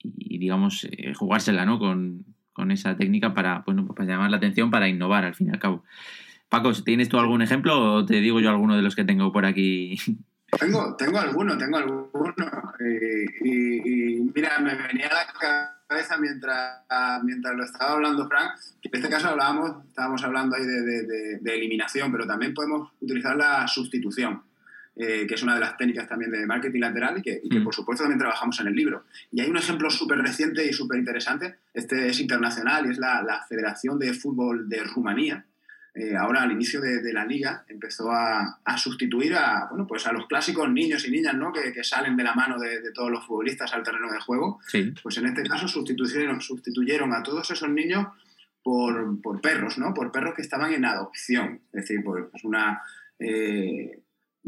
digamos, 0.04 0.88
eh, 0.91 1.13
jugársela, 1.13 1.65
¿no? 1.65 1.80
Con, 1.80 2.26
con 2.54 2.71
esa 2.71 2.97
técnica 2.97 3.34
para, 3.34 3.63
bueno, 3.65 3.86
pues 3.86 3.97
para 3.97 4.10
llamar 4.10 4.32
la 4.32 4.38
atención, 4.38 4.71
para 4.71 4.88
innovar, 4.88 5.26
al 5.26 5.36
fin 5.36 5.47
y 5.47 5.52
al 5.52 5.60
cabo. 5.60 5.84
Paco, 6.50 6.71
¿tienes 6.73 7.10
tú 7.10 7.19
algún 7.19 7.41
ejemplo 7.41 7.95
o 7.95 8.06
te 8.06 8.21
digo 8.21 8.39
yo 8.39 8.50
alguno 8.50 8.76
de 8.76 8.82
los 8.82 8.95
que 8.95 9.04
tengo 9.04 9.32
por 9.34 9.45
aquí 9.45 9.97
tengo, 10.60 10.95
tengo 10.95 11.19
alguno, 11.19 11.58
tengo 11.58 11.78
alguno. 11.78 12.52
Y, 13.43 14.21
mira, 14.34 14.60
me 14.60 14.76
venía 14.76 15.08
a 15.08 15.13
la 15.13 15.78
cabeza 15.88 16.17
mientras, 16.17 16.84
mientras 17.23 17.56
lo 17.56 17.63
estaba 17.63 17.93
hablando 17.93 18.28
Frank, 18.28 18.52
que 18.82 18.89
en 18.89 18.95
este 18.95 19.10
caso 19.10 19.30
hablábamos, 19.30 19.86
estábamos 19.88 20.23
hablando 20.23 20.56
ahí 20.56 20.65
de, 20.65 21.39
eliminación, 21.43 22.12
pero 22.12 22.26
también 22.26 22.54
podemos 22.54 22.91
utilizar 23.02 23.36
la 23.36 23.67
sustitución. 23.67 24.41
Eh, 25.00 25.28
que 25.28 25.36
es 25.36 25.44
una 25.44 25.54
de 25.54 25.60
las 25.60 25.78
técnicas 25.78 26.08
también 26.08 26.32
de 26.32 26.44
marketing 26.48 26.80
lateral 26.80 27.20
y 27.20 27.22
que, 27.22 27.40
y 27.44 27.50
que, 27.50 27.60
mm. 27.60 27.64
por 27.64 27.76
supuesto 27.76 28.04
también 28.04 28.18
trabajamos 28.18 28.60
en 28.62 28.68
el 28.68 28.74
libro. 28.74 29.04
Y 29.32 29.42
hay 29.42 29.50
un 29.50 29.58
ejemplo 29.58 29.92
súper 29.92 30.18
reciente 30.18 30.66
y 30.66 30.74
súper 30.74 30.98
interesante, 30.98 31.58
este 31.72 32.08
es 32.08 32.20
internacional 32.20 32.88
y 32.88 32.90
es 32.90 32.98
la, 32.98 33.22
la, 33.22 33.46
Federación 33.48 34.00
de 34.00 34.16
Fútbol 34.16 34.68
de 34.68 34.84
Rumanía, 34.84 35.46
eh, 36.00 36.16
ahora 36.16 36.44
al 36.44 36.52
inicio 36.52 36.80
de, 36.80 37.12
la 37.12 37.26
liga 37.26 37.66
empezó 37.68 38.12
a, 38.12 38.60
sustituir 38.78 39.34
a, 39.34 39.68
bueno, 39.70 39.88
pues 39.88 40.06
a 40.06 40.14
los 40.14 40.28
clásicos 40.28 40.70
niños 40.70 41.08
y 41.08 41.12
niñas 41.12 41.34
¿no? 41.34 41.52
que, 41.52 41.84
salen 41.84 42.16
de 42.16 42.24
la 42.24 42.36
mano 42.36 42.60
de, 42.60 42.92
todos 42.94 43.10
los 43.10 43.26
futbolistas 43.26 43.74
al 43.74 43.82
terreno 43.82 44.12
de 44.12 44.20
juego. 44.20 44.60
Pues 45.02 45.18
en 45.18 45.26
este 45.26 45.42
caso 45.44 45.68
sustituyeron, 45.68 46.40
sustituyeron 46.40 47.14
a 47.14 47.24
todos 47.24 47.50
esos 47.50 47.70
niños 47.70 48.06
por, 48.62 49.42
perros, 49.42 49.80
¿no? 49.80 49.92
por 49.92 50.12
perros 50.12 50.36
que 50.36 50.44
estaban 50.44 50.72
en 50.72 50.86
adopción. 50.86 51.62
Es 51.74 51.88
decir, 51.88 52.04
pues 52.04 52.44
una, 52.44 52.82
eh, 53.18 54.00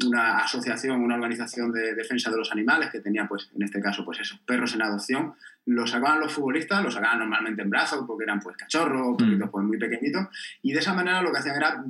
una 0.06 0.38
asociación, 0.38 1.02
una 1.02 1.16
organización 1.16 1.72
de 1.72 1.96
defensa 1.96 2.30
de 2.30 2.38
los 2.38 2.52
animales 2.52 2.90
que 2.90 3.00
tenía, 3.00 3.28
pues, 3.28 3.50
en 3.56 3.64
este 3.64 3.82
caso, 3.82 4.06
pues 4.06 4.20
esos 4.20 4.40
perros 4.40 4.74
en 4.76 4.82
adopción, 4.82 5.34
los 5.66 5.92
sacaban 5.92 6.20
los 6.20 6.34
futbolistas, 6.34 6.84
los 6.84 6.94
sacaban 6.94 7.20
normalmente 7.20 7.62
en 7.62 7.70
brazos 7.70 8.04
porque 8.08 8.24
eran 8.24 8.40
pues 8.40 8.58
cachorros, 8.58 9.18
pues 9.52 9.66
muy 9.66 9.78
pequeñitos, 9.78 10.28
y 10.62 10.74
de 10.74 10.80
esa 10.80 10.94
manera 10.94 11.22
lo 11.22 11.32
que 11.32 11.40
hacían 11.40 11.58
era 11.58 11.84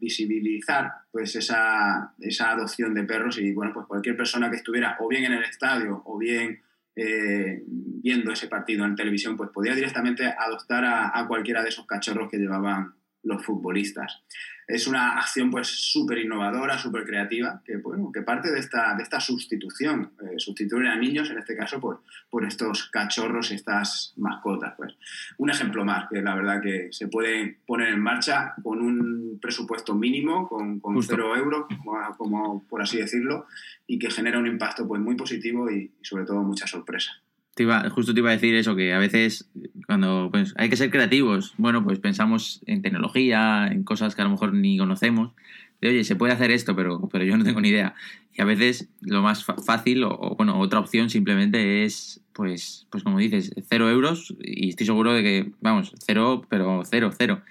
visibilizar 0.00 0.92
pues 1.10 1.36
esa, 1.36 2.14
esa 2.18 2.50
adopción 2.50 2.94
de 2.94 3.04
perros. 3.04 3.38
Y 3.38 3.52
bueno, 3.52 3.72
pues 3.72 3.86
cualquier 3.86 4.16
persona 4.16 4.50
que 4.50 4.56
estuviera 4.56 4.96
o 5.00 5.08
bien 5.08 5.24
en 5.24 5.34
el 5.34 5.44
estadio 5.44 6.02
o 6.04 6.18
bien 6.18 6.62
eh, 6.96 7.62
viendo 7.66 8.32
ese 8.32 8.48
partido 8.48 8.84
en 8.84 8.96
televisión, 8.96 9.36
pues 9.36 9.50
podía 9.50 9.74
directamente 9.74 10.26
adoptar 10.26 10.84
a, 10.84 11.18
a 11.18 11.28
cualquiera 11.28 11.62
de 11.62 11.68
esos 11.68 11.86
cachorros 11.86 12.30
que 12.30 12.38
llevaban 12.38 12.94
los 13.22 13.44
futbolistas 13.44 14.22
es 14.66 14.86
una 14.86 15.18
acción 15.18 15.50
pues 15.50 15.68
súper 15.68 16.18
innovadora, 16.18 16.76
súper 16.78 17.04
creativa, 17.04 17.62
que, 17.64 17.76
bueno, 17.76 18.10
que 18.12 18.22
parte 18.22 18.50
de 18.50 18.58
esta, 18.58 18.94
de 18.94 19.02
esta 19.02 19.20
sustitución, 19.20 20.12
eh, 20.22 20.34
sustituir 20.38 20.86
a 20.88 20.96
niños, 20.96 21.30
en 21.30 21.38
este 21.38 21.56
caso, 21.56 21.80
por, 21.80 22.02
por 22.28 22.44
estos 22.44 22.88
cachorros, 22.90 23.52
estas 23.52 24.12
mascotas. 24.16 24.74
Pues. 24.76 24.94
Un 25.38 25.50
ejemplo 25.50 25.84
más, 25.84 26.08
que 26.10 26.20
la 26.20 26.34
verdad 26.34 26.60
que 26.60 26.88
se 26.90 27.08
puede 27.08 27.58
poner 27.66 27.88
en 27.88 28.00
marcha 28.00 28.54
con 28.62 28.80
un 28.82 29.38
presupuesto 29.40 29.94
mínimo, 29.94 30.48
con, 30.48 30.80
con 30.80 31.00
cero 31.02 31.36
euros, 31.36 31.66
como, 32.16 32.66
por 32.66 32.82
así 32.82 32.98
decirlo, 32.98 33.46
y 33.86 33.98
que 33.98 34.10
genera 34.10 34.38
un 34.38 34.46
impacto 34.46 34.86
pues, 34.88 35.00
muy 35.00 35.14
positivo 35.14 35.70
y 35.70 35.92
sobre 36.02 36.24
todo 36.24 36.42
mucha 36.42 36.66
sorpresa 36.66 37.12
justo 37.90 38.12
te 38.12 38.20
iba 38.20 38.30
a 38.30 38.34
decir 38.34 38.54
eso, 38.54 38.76
que 38.76 38.92
a 38.92 38.98
veces 38.98 39.48
cuando 39.86 40.28
pues, 40.30 40.52
hay 40.56 40.68
que 40.68 40.76
ser 40.76 40.90
creativos, 40.90 41.54
bueno, 41.56 41.82
pues 41.84 41.98
pensamos 41.98 42.60
en 42.66 42.82
tecnología, 42.82 43.68
en 43.68 43.82
cosas 43.82 44.14
que 44.14 44.22
a 44.22 44.24
lo 44.24 44.32
mejor 44.32 44.52
ni 44.52 44.76
conocemos, 44.76 45.32
de 45.80 45.88
oye, 45.88 46.04
se 46.04 46.16
puede 46.16 46.32
hacer 46.32 46.50
esto, 46.50 46.76
pero, 46.76 47.08
pero 47.10 47.24
yo 47.24 47.36
no 47.36 47.44
tengo 47.44 47.60
ni 47.60 47.68
idea. 47.68 47.94
Y 48.34 48.42
a 48.42 48.44
veces 48.44 48.88
lo 49.00 49.22
más 49.22 49.44
fácil, 49.44 50.04
o, 50.04 50.34
bueno, 50.36 50.58
otra 50.58 50.80
opción 50.80 51.08
simplemente 51.08 51.84
es, 51.84 52.22
pues, 52.32 52.86
pues 52.90 53.02
como 53.02 53.18
dices, 53.18 53.54
cero 53.68 53.90
euros, 53.90 54.34
y 54.40 54.70
estoy 54.70 54.86
seguro 54.86 55.12
de 55.12 55.22
que, 55.22 55.52
vamos, 55.60 55.94
cero, 56.04 56.42
pero 56.48 56.82
cero, 56.84 57.10
cero. 57.16 57.42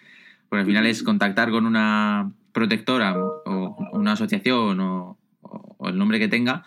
Porque 0.50 0.62
al 0.62 0.68
final 0.68 0.86
es 0.86 1.04
contactar 1.04 1.50
con 1.50 1.66
una 1.66 2.32
protectora 2.52 3.18
o 3.18 3.78
una 3.94 4.14
asociación 4.14 4.80
o, 4.80 5.18
o 5.42 5.90
el 5.90 5.98
nombre 5.98 6.20
que 6.20 6.28
tenga, 6.28 6.64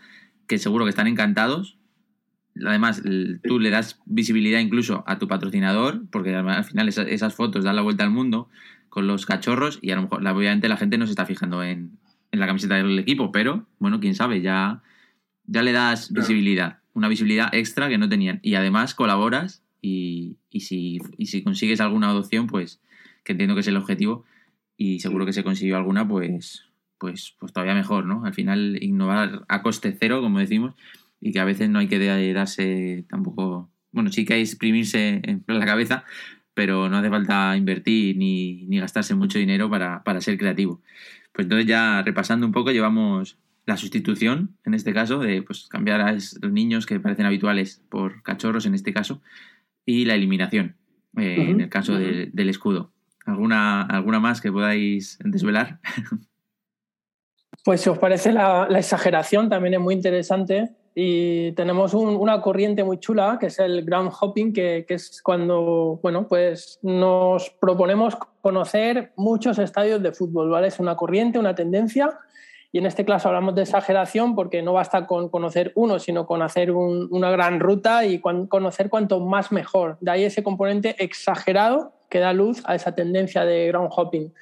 que 0.47 0.59
seguro 0.59 0.85
que 0.85 0.91
están 0.91 1.07
encantados 1.07 1.78
Además, 2.67 3.03
tú 3.45 3.59
le 3.59 3.71
das 3.71 4.01
visibilidad 4.07 4.61
incluso 4.61 5.05
a 5.07 5.19
tu 5.19 5.29
patrocinador, 5.29 6.03
porque 6.11 6.35
al 6.35 6.65
final 6.65 6.89
esas, 6.89 7.35
fotos 7.35 7.65
dan 7.65 7.77
la 7.77 7.83
vuelta 7.83 8.05
al 8.05 8.11
mundo 8.11 8.49
con 8.89 9.07
los 9.07 9.27
cachorros 9.27 9.79
y 9.83 9.91
a 9.91 9.97
lo 9.97 10.03
mejor, 10.03 10.27
obviamente, 10.27 10.69
la 10.69 10.77
gente 10.77 10.99
no 10.99 11.07
se 11.07 11.13
está 11.13 11.27
fijando 11.27 11.63
en, 11.63 11.99
la 12.31 12.47
camiseta 12.47 12.77
del 12.77 12.99
equipo, 12.99 13.33
pero 13.33 13.67
bueno, 13.79 14.01
quién 14.01 14.15
sabe, 14.15 14.43
ya, 14.43 14.83
ya 15.47 15.63
le 15.63 15.73
das 15.73 16.13
visibilidad, 16.13 16.79
una 16.93 17.09
visibilidad 17.09 17.49
extra 17.53 17.89
que 17.89 17.99
no 17.99 18.09
tenían. 18.09 18.39
Y 18.43 18.55
además 18.55 18.95
colaboras 18.95 19.63
y, 19.81 20.37
si, 20.53 20.99
si 21.25 21.43
consigues 21.43 21.81
alguna 21.81 22.11
adopción, 22.11 22.47
pues 22.47 22.81
que 23.25 23.33
entiendo 23.33 23.55
que 23.55 23.61
es 23.61 23.69
el 23.69 23.77
objetivo 23.77 24.25
y 24.77 25.01
seguro 25.01 25.27
que 25.27 25.33
se 25.33 25.43
consiguió 25.43 25.77
alguna, 25.77 26.07
pues, 26.07 26.67
pues, 26.99 27.35
pues 27.39 27.53
todavía 27.53 27.75
mejor, 27.75 28.07
¿no? 28.07 28.25
Al 28.25 28.35
final, 28.35 28.79
innovar 28.83 29.45
a 29.49 29.63
coste 29.63 29.97
cero, 29.99 30.21
como 30.21 30.39
decimos, 30.39 30.75
y 31.21 31.33
que 31.33 31.41
a 31.41 31.45
veces 31.45 31.69
no 31.69 31.79
hay 31.79 31.89
que 31.89 32.33
darse 32.33 33.05
tampoco, 33.09 33.71
bueno, 33.93 34.11
sí 34.13 34.25
que 34.25 34.35
hay 34.35 34.41
que 34.41 34.51
exprimirse 34.51 35.21
en 35.25 35.45
la 35.47 35.67
cabeza, 35.67 36.05
pero 36.55 36.89
no 36.89 36.97
hace 36.97 37.09
falta 37.09 37.57
invertir 37.57 38.17
ni, 38.17 38.67
gastarse 38.79 39.15
mucho 39.15 39.39
dinero 39.39 39.71
para, 39.71 40.21
ser 40.21 40.37
creativo. 40.39 40.83
Pues 41.33 41.45
entonces 41.45 41.67
ya 41.67 42.03
repasando 42.03 42.47
un 42.47 42.53
poco, 42.53 42.73
llevamos 42.73 43.39
la 43.67 43.77
sustitución, 43.77 44.57
en 44.65 44.75
este 44.75 44.93
caso, 44.93 45.21
de 45.21 45.43
pues, 45.43 45.69
cambiar 45.69 46.01
a 46.01 46.13
los 46.13 46.51
niños 46.51 46.87
que 46.87 46.99
parecen 46.99 47.27
habituales 47.27 47.83
por 47.89 48.23
cachorros, 48.23 48.67
en 48.67 48.75
este 48.75 48.93
caso, 48.93 49.23
y 49.85 50.05
la 50.05 50.15
eliminación, 50.15 50.77
eh, 51.17 51.51
en 51.51 51.61
el 51.61 51.69
caso 51.69 51.97
del 51.97 52.49
escudo. 52.49 52.93
¿Alguna, 53.25 53.83
¿Alguna 53.83 54.21
más 54.21 54.41
que 54.41 54.51
podáis 54.51 55.19
desvelar? 55.23 55.81
Pues 57.65 57.81
si 57.81 57.91
os 57.91 57.99
parece 57.99 58.33
la, 58.33 58.67
exageración 58.79 59.49
también 59.49 59.75
es 59.75 59.81
muy 59.81 59.95
interesante 59.95 60.71
y 61.01 61.53
tenemos 61.53 61.95
una 61.95 62.43
corriente 62.43 62.83
muy 62.83 62.99
chula 62.99 63.37
que 63.39 63.47
es 63.47 63.61
el 63.61 63.85
ground 63.85 64.11
hopping, 64.21 64.53
que, 64.53 64.85
que, 64.87 64.95
es 64.95 65.23
cuando 65.23 66.01
bueno, 66.03 66.27
pues 66.27 66.81
nos 66.83 67.51
proponemos 67.51 68.17
conocer 68.41 69.13
muchos 69.15 69.61
estadios 69.61 70.03
de 70.03 70.11
fútbol, 70.11 70.51
¿vale? 70.51 70.67
Es 70.67 70.81
una 70.81 70.97
corriente, 70.97 71.39
una 71.39 71.55
tendencia 71.55 72.19
y 72.73 72.79
en 72.79 72.87
este 72.87 73.05
caso 73.05 73.29
hablamos 73.29 73.55
de 73.55 73.63
exageración 73.63 74.35
porque 74.35 74.61
no 74.61 74.73
basta 74.73 75.07
con 75.07 75.29
conocer 75.29 75.71
uno, 75.77 76.01
sino 76.01 76.27
con 76.27 76.43
hacer 76.43 76.73
una 76.73 77.31
gran 77.31 77.61
ruta 77.61 78.05
y 78.05 78.19
conocer 78.19 78.91
cuanto 78.91 79.21
más 79.21 79.53
mejor. 79.53 79.99
De 80.01 80.11
ahí 80.11 80.25
ese 80.25 80.43
componente 80.43 80.97
exagerado 80.99 81.93
que 82.11 82.19
da 82.19 82.33
luz 82.33 82.61
a 82.65 82.75
esa 82.75 82.97
tendencia 82.97 83.45
de 83.45 83.69
ground 83.69 83.91
hopping. 83.95 84.35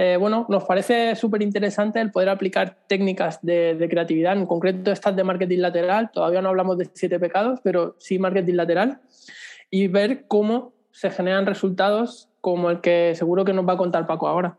Eh, 0.00 0.16
bueno, 0.16 0.46
nos 0.48 0.64
parece 0.64 1.16
súper 1.16 1.42
interesante 1.42 2.00
el 2.00 2.12
poder 2.12 2.28
aplicar 2.28 2.78
técnicas 2.86 3.40
de, 3.42 3.74
de, 3.74 3.88
creatividad, 3.88 4.36
en 4.36 4.46
concreto 4.46 4.92
estas 4.92 5.16
de 5.16 5.24
marketing 5.24 5.58
lateral. 5.58 6.10
Todavía 6.12 6.40
no 6.40 6.50
hablamos 6.50 6.78
de 6.78 6.88
siete 6.94 7.18
pecados, 7.18 7.60
pero 7.64 7.96
sí 7.98 8.18
marketing 8.18 8.54
lateral. 8.54 9.00
Y 9.70 9.88
ver 9.88 10.26
cómo 10.28 10.72
se 10.92 11.10
generan 11.10 11.46
resultados 11.46 12.28
como 12.40 12.70
el 12.70 12.80
que 12.80 13.14
seguro 13.14 13.44
que 13.44 13.52
nos 13.52 13.66
va 13.68 13.74
a 13.74 13.76
contar 13.76 14.06
Paco 14.06 14.28
ahora. 14.28 14.56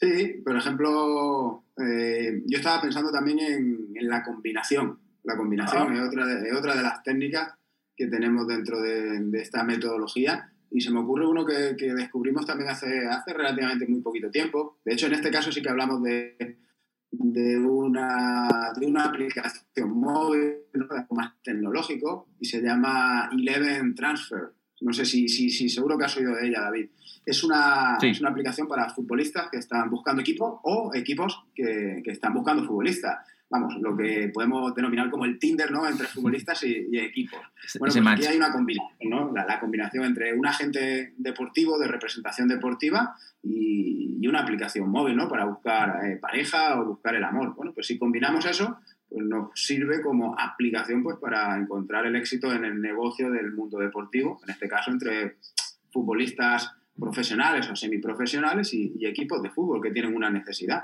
Sí, 0.00 0.42
por 0.44 0.56
ejemplo, 0.56 1.64
eh, 1.76 2.42
yo 2.46 2.58
estaba 2.58 2.80
pensando 2.80 3.10
también 3.10 3.38
en, 3.40 4.08
la 4.08 4.22
combinación. 4.22 4.98
La 5.24 5.36
combinación 5.36 5.94
es, 5.94 6.00
otra 6.00 6.24
de, 6.26 6.52
otra 6.52 6.76
de 6.76 6.82
las 6.82 7.02
técnicas 7.02 7.54
que 7.96 8.06
tenemos 8.06 8.46
dentro 8.46 8.80
de, 8.80 9.28
esta 9.40 9.64
metodología 9.64 10.52
y 10.70 10.80
se 10.80 10.90
me 10.90 11.00
ocurre 11.00 11.26
uno 11.26 11.46
que, 11.46 11.74
descubrimos 11.94 12.46
también 12.46 12.70
hace, 12.70 13.06
hace 13.06 13.32
relativamente 13.32 13.86
muy 13.86 14.00
poquito 14.00 14.30
tiempo. 14.30 14.78
De 14.84 14.92
hecho, 14.94 15.06
en 15.06 15.14
este 15.14 15.30
caso 15.30 15.50
sí 15.50 15.62
que 15.62 15.70
hablamos 15.70 16.02
de, 16.02 16.58
de, 17.10 17.58
una, 17.58 18.72
de 18.78 18.86
una 18.86 19.04
aplicación 19.04 19.90
móvil, 19.90 20.54
más 21.10 21.32
tecnológico, 21.42 22.28
y 22.38 22.46
se 22.46 22.60
llama 22.60 23.30
Eleven 23.32 23.94
Transfer. 23.94 24.52
No 24.80 24.92
sé 24.92 25.04
si, 25.04 25.28
si, 25.28 25.50
si 25.50 25.68
seguro 25.68 25.98
que 25.98 26.04
has 26.04 26.16
oído 26.16 26.34
de 26.36 26.48
ella, 26.48 26.60
David. 26.60 26.90
Es 27.26 27.42
una, 27.42 27.98
es 28.00 28.20
una 28.20 28.30
aplicación 28.30 28.68
para 28.68 28.88
futbolistas 28.90 29.48
que 29.50 29.58
están 29.58 29.90
buscando 29.90 30.22
equipo 30.22 30.60
o 30.62 30.94
equipos 30.94 31.44
que, 31.54 32.00
que, 32.04 32.12
están 32.12 32.32
buscando 32.32 32.64
futbolistas. 32.64 33.18
Vamos, 33.50 33.76
lo 33.80 33.96
que 33.96 34.30
podemos 34.32 34.74
denominar 34.74 35.08
como 35.10 35.24
el 35.24 35.38
Tinder, 35.38 35.70
¿no? 35.70 35.88
Entre 35.88 36.06
futbolistas 36.06 36.62
y, 36.64 36.98
equipos. 36.98 37.40
Bueno, 37.78 37.94
pues 37.94 38.06
aquí 38.06 38.26
hay 38.26 38.36
una 38.36 38.52
combinación, 38.52 39.10
¿no? 39.10 39.32
La, 39.32 39.58
combinación 39.58 40.04
entre 40.04 40.34
un 40.34 40.46
agente 40.46 41.14
deportivo, 41.16 41.78
de 41.78 41.88
representación 41.88 42.46
deportiva, 42.48 43.16
y, 43.42 44.18
y 44.20 44.26
una 44.26 44.40
aplicación 44.40 44.90
móvil, 44.90 45.16
¿no? 45.16 45.28
Para 45.28 45.46
buscar 45.46 46.04
eh, 46.04 46.16
pareja 46.16 46.78
o 46.78 46.84
buscar 46.84 47.14
el 47.14 47.24
amor. 47.24 47.54
Bueno, 47.54 47.72
pues 47.72 47.86
si 47.86 47.98
combinamos 47.98 48.44
eso, 48.44 48.78
pues 49.08 49.24
nos 49.24 49.50
sirve 49.54 50.02
como 50.02 50.38
aplicación 50.38 51.02
pues 51.02 51.16
para 51.16 51.56
encontrar 51.56 52.04
el 52.04 52.16
éxito 52.16 52.52
en 52.52 52.66
el 52.66 52.82
negocio 52.82 53.30
del 53.30 53.52
mundo 53.52 53.78
deportivo, 53.78 54.40
en 54.44 54.50
este 54.50 54.68
caso 54.68 54.90
entre 54.90 55.38
futbolistas 55.90 56.74
profesionales 56.98 57.70
o 57.70 57.76
semiprofesionales 57.76 58.74
y, 58.74 58.92
y 58.98 59.06
equipos 59.06 59.42
de 59.42 59.50
fútbol 59.50 59.80
que 59.80 59.90
tienen 59.90 60.14
una 60.14 60.28
necesidad. 60.28 60.82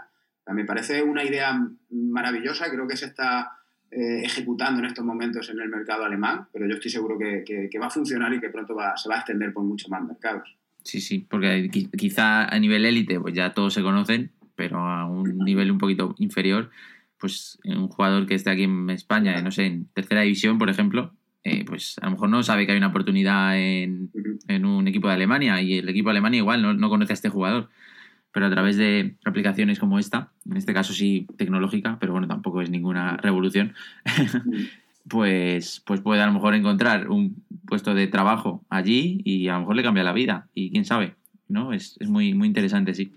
Me 0.53 0.65
parece 0.65 1.03
una 1.03 1.25
idea 1.25 1.59
maravillosa, 1.91 2.71
creo 2.71 2.87
que 2.87 2.97
se 2.97 3.07
está 3.07 3.53
eh, 3.91 4.23
ejecutando 4.25 4.81
en 4.81 4.87
estos 4.87 5.05
momentos 5.05 5.49
en 5.51 5.61
el 5.61 5.69
mercado 5.69 6.05
alemán, 6.05 6.49
pero 6.53 6.67
yo 6.67 6.75
estoy 6.75 6.91
seguro 6.91 7.19
que, 7.19 7.45
que, 7.71 7.79
va 7.79 7.87
a 7.87 7.91
funcionar 7.91 8.33
y 8.35 8.41
que 8.41 8.51
pronto 8.51 8.75
va, 8.75 8.97
se 8.97 9.09
va 9.09 9.17
a 9.17 9.19
extender 9.19 9.53
por 9.53 9.65
muchos 9.65 9.89
más 9.91 10.03
mercados. 10.03 10.57
Sí, 10.83 11.01
sí, 11.01 11.27
porque 11.31 11.71
quizá 11.97 12.45
a 12.45 12.59
nivel 12.59 12.85
élite 12.85 13.19
pues 13.19 13.35
ya 13.35 13.55
todos 13.55 13.73
se 13.73 13.83
conocen, 13.83 14.33
pero 14.55 14.79
a 14.79 15.07
un 15.07 15.39
nivel 15.39 15.71
un 15.71 15.79
poquito 15.79 16.15
inferior, 16.19 16.71
pues 17.19 17.59
un 17.65 17.89
jugador 17.89 18.27
que 18.27 18.35
esté 18.35 18.51
aquí 18.51 18.65
en 18.65 18.91
España, 18.91 19.41
no 19.41 19.51
sé, 19.51 19.67
en 19.67 19.87
tercera 19.95 20.23
división, 20.23 20.59
por 20.59 20.69
ejemplo, 20.69 21.15
eh, 21.45 21.63
pues 21.67 21.97
a 22.01 22.07
lo 22.07 22.13
mejor 22.13 22.31
no 22.31 22.43
sabe 22.43 22.65
que 22.65 22.73
hay 22.73 22.79
una 22.79 22.89
oportunidad 22.89 23.59
en, 23.59 24.11
un 24.65 24.89
equipo 24.89 25.09
de 25.09 25.15
Alemania 25.15 25.61
y 25.61 25.79
el 25.79 25.89
equipo 25.89 26.09
de 26.09 26.13
Alemania 26.13 26.39
igual 26.39 26.79
no, 26.79 26.89
conoce 26.89 27.13
a 27.13 27.15
este 27.15 27.29
jugador. 27.29 27.69
Pero 28.35 28.47
a 28.47 28.51
través 28.51 28.77
de 28.77 29.17
aplicaciones 29.25 29.79
como 29.79 30.01
esta, 30.01 30.33
en 30.51 30.57
este 30.57 30.75
caso 30.75 30.93
sí 30.93 31.29
tecnológica, 31.37 31.99
pero 32.01 32.13
bueno, 32.13 32.27
tampoco 32.27 32.63
es 32.63 32.69
ninguna 32.69 33.17
revolución, 33.17 33.75
pues, 35.09 35.81
pues 35.87 36.01
puede 36.01 36.21
a 36.21 36.27
lo 36.27 36.33
mejor 36.33 36.55
encontrar 36.55 37.09
un 37.11 37.45
puesto 37.65 37.95
de 37.95 38.09
trabajo 38.09 38.65
allí 38.69 39.21
y 39.25 39.47
a 39.47 39.55
lo 39.55 39.61
mejor 39.61 39.77
le 39.77 39.85
cambia 39.85 40.03
la 40.03 40.13
vida. 40.13 40.49
Y 40.53 40.73
quién 40.73 40.85
sabe, 40.85 41.15
¿no? 41.47 41.73
Es, 41.73 41.97
muy, 42.09 42.35
muy 42.35 42.49
interesante, 42.49 42.93
sí. 42.93 43.13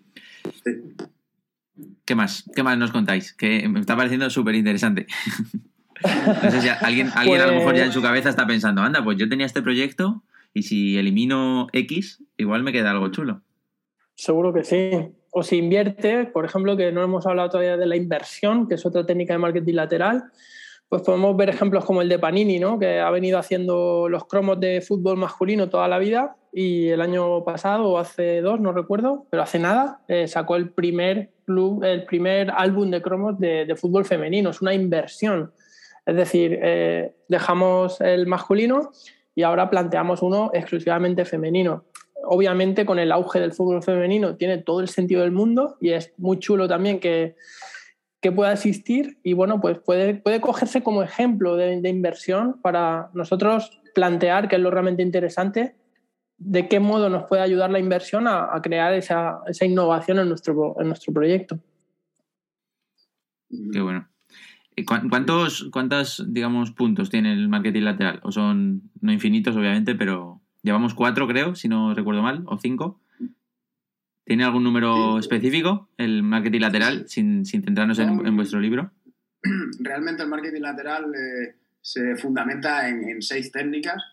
¿Qué 2.05 2.13
más? 2.13 2.47
¿Qué 2.55 2.61
más 2.61 2.77
nos 2.77 2.91
contáis? 2.91 3.33
Que 3.33 3.67
me 3.67 3.79
está 3.79 3.97
pareciendo 3.97 4.29
súper 4.29 4.55
interesante. 4.55 5.07
No 6.03 6.51
sé 6.51 6.61
si 6.61 6.69
alguien, 6.69 7.09
alguien 7.15 7.41
a 7.41 7.47
lo 7.47 7.55
mejor 7.55 7.75
ya 7.75 7.83
en 7.83 7.91
su 7.91 8.01
pues 8.01 8.09
cabeza 8.09 8.29
está 8.29 8.45
pensando, 8.45 8.83
anda, 8.83 9.03
pues 9.03 9.17
yo 9.17 9.27
tenía 9.27 9.47
este 9.47 9.63
proyecto 9.63 10.21
y 10.53 10.61
si 10.61 10.95
elimino 10.95 11.69
X, 11.73 12.23
igual 12.37 12.61
me 12.61 12.71
queda 12.71 12.91
algo 12.91 13.07
chulo. 13.09 13.41
Seguro 14.17 14.51
que 14.51 14.63
sí. 14.63 14.91
O 15.31 15.43
si 15.43 15.57
invierte, 15.57 16.25
por 16.25 16.43
ejemplo, 16.43 16.75
que 16.75 16.91
no 16.91 17.03
hemos 17.03 17.27
hablado 17.27 17.51
todavía 17.51 17.77
de 17.77 17.85
la 17.85 17.95
inversión, 17.95 18.67
que 18.67 18.73
es 18.73 18.85
otra 18.85 19.05
técnica 19.05 19.35
de 19.35 19.37
marketing 19.37 19.75
lateral, 19.75 20.23
pues 20.89 21.03
podemos 21.03 21.37
ver 21.37 21.49
ejemplos 21.49 21.85
como 21.85 22.01
el 22.01 22.09
de 22.09 22.17
Panini, 22.17 22.57
¿no? 22.59 22.79
que 22.79 22.99
ha 22.99 23.11
venido 23.11 23.37
haciendo 23.37 24.09
los 24.09 24.25
cromos 24.25 24.59
de 24.59 24.81
fútbol 24.81 25.17
masculino 25.17 25.69
toda 25.69 25.87
la 25.87 25.99
vida 25.99 26.35
y 26.51 26.87
el 26.87 27.01
año 27.01 27.43
pasado 27.43 27.89
o 27.89 27.97
hace 27.99 28.41
dos, 28.41 28.59
no 28.59 28.71
recuerdo, 28.71 29.27
pero 29.29 29.43
hace 29.43 29.59
nada, 29.59 29.99
eh, 30.07 30.27
sacó 30.27 30.55
el 30.55 30.69
primer 30.69 31.29
club, 31.45 31.83
el 31.83 32.05
primer 32.05 32.51
álbum 32.51 32.89
de 32.89 33.01
cromos 33.01 33.37
de, 33.37 33.75
fútbol 33.79 34.05
femenino. 34.05 34.49
Es 34.49 34.61
una 34.61 34.73
inversión. 34.73 35.51
Es 36.05 36.15
decir, 36.15 36.57
eh, 36.63 37.13
dejamos 37.27 38.01
el 38.01 38.25
masculino 38.25 38.91
y 39.35 39.43
ahora 39.43 39.69
planteamos 39.69 40.23
uno 40.23 40.49
exclusivamente 40.53 41.25
femenino. 41.25 41.83
Obviamente 42.23 42.85
con 42.85 42.99
el 42.99 43.11
auge 43.11 43.39
del 43.39 43.53
fútbol 43.53 43.83
femenino 43.83 44.35
tiene 44.35 44.57
todo 44.57 44.81
el 44.81 44.89
sentido 44.89 45.21
del 45.21 45.31
mundo 45.31 45.77
y 45.79 45.91
es 45.91 46.13
muy 46.17 46.39
chulo 46.39 46.67
también 46.67 46.99
que, 46.99 47.35
que 48.21 48.31
pueda 48.31 48.53
existir 48.53 49.19
y 49.23 49.33
bueno, 49.33 49.61
pues 49.61 49.79
puede, 49.79 50.15
puede 50.15 50.41
cogerse 50.41 50.81
como 50.83 51.03
ejemplo 51.03 51.55
de, 51.55 51.87
inversión 51.87 52.59
para 52.61 53.09
nosotros 53.13 53.79
plantear, 53.93 54.47
que 54.47 54.55
es 54.55 54.61
lo 54.61 54.71
realmente 54.71 55.03
interesante, 55.03 55.75
de 56.37 56.67
qué 56.67 56.79
modo 56.79 57.09
nos 57.09 57.25
puede 57.25 57.41
ayudar 57.41 57.69
la 57.71 57.79
inversión 57.79 58.27
a, 58.27 58.53
a 58.53 58.61
crear 58.61 58.93
esa, 58.93 59.39
esa, 59.47 59.65
innovación 59.65 60.19
en 60.19 60.29
nuestro, 60.29 60.75
en 60.79 60.87
nuestro 60.87 61.13
proyecto. 61.13 61.59
Qué 63.71 63.81
bueno. 63.81 64.07
¿Cuántos, 64.85 65.69
¿Cuántos, 65.71 66.23
digamos, 66.27 66.71
puntos 66.71 67.09
tiene 67.09 67.33
el 67.33 67.49
marketing 67.49 67.81
lateral? 67.81 68.19
O 68.23 68.31
son 68.31 68.91
no 69.01 69.11
infinitos, 69.11 69.55
obviamente, 69.55 69.95
pero 69.95 70.41
llevamos 70.67 70.93
cuatro, 70.93 71.27
creo, 71.27 71.55
si 71.55 71.67
no 71.67 71.93
recuerdo 71.95 72.21
mal, 72.21 72.43
o 72.45 72.57
cinco. 72.57 73.01
¿Tiene 74.23 74.43
algún 74.43 74.63
número 74.63 75.17
específico 75.17 75.89
el 75.97 76.21
marketing 76.21 76.59
lateral, 76.59 77.07
sin, 77.07 77.45
sin 77.45 77.63
centrarnos 77.63 77.97
en, 77.99 78.35
vuestro 78.35 78.59
libro? 78.59 78.91
Realmente 79.79 80.23
el 80.23 80.29
marketing 80.29 80.61
lateral 80.61 81.05
eh, 81.15 81.55
se 81.81 82.15
fundamenta 82.17 82.87
en, 82.89 83.21
seis 83.21 83.51
técnicas 83.51 84.03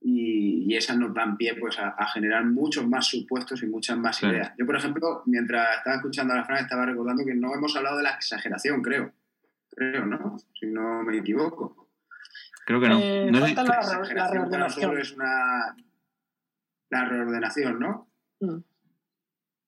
y, 0.00 0.74
esas 0.74 0.98
nos 0.98 1.14
dan 1.14 1.36
pie 1.36 1.54
pues, 1.54 1.78
a, 1.78 2.06
generar 2.12 2.44
muchos 2.44 2.86
más 2.86 3.06
supuestos 3.06 3.62
y 3.62 3.66
muchas 3.66 3.96
más 3.96 4.22
ideas. 4.22 4.52
Yo, 4.58 4.66
por 4.66 4.76
ejemplo, 4.76 5.22
mientras 5.26 5.78
estaba 5.78 5.96
escuchando 5.96 6.34
a 6.34 6.38
la 6.38 6.44
Fran, 6.44 6.64
estaba 6.64 6.84
recordando 6.84 7.24
que 7.24 7.34
no 7.34 7.54
hemos 7.54 7.76
hablado 7.76 7.98
de 7.98 8.02
la 8.02 8.10
exageración, 8.10 8.82
creo 8.82 9.12
creo, 9.74 10.06
¿no? 10.06 10.36
Si 10.58 10.66
no 10.66 11.02
me 11.02 11.18
equivoco. 11.18 11.88
Creo 12.66 12.80
que 12.80 12.88
no. 12.88 12.98
Eh, 12.98 13.30
no 13.30 13.40
falta 13.40 13.64
la, 13.64 14.14
la, 14.14 14.30
reordenación. 14.30 14.98
es 14.98 15.12
una, 15.12 15.76
la 16.94 17.08
reordenación, 17.08 17.78
¿no? 17.78 18.08
Mm. 18.40 18.62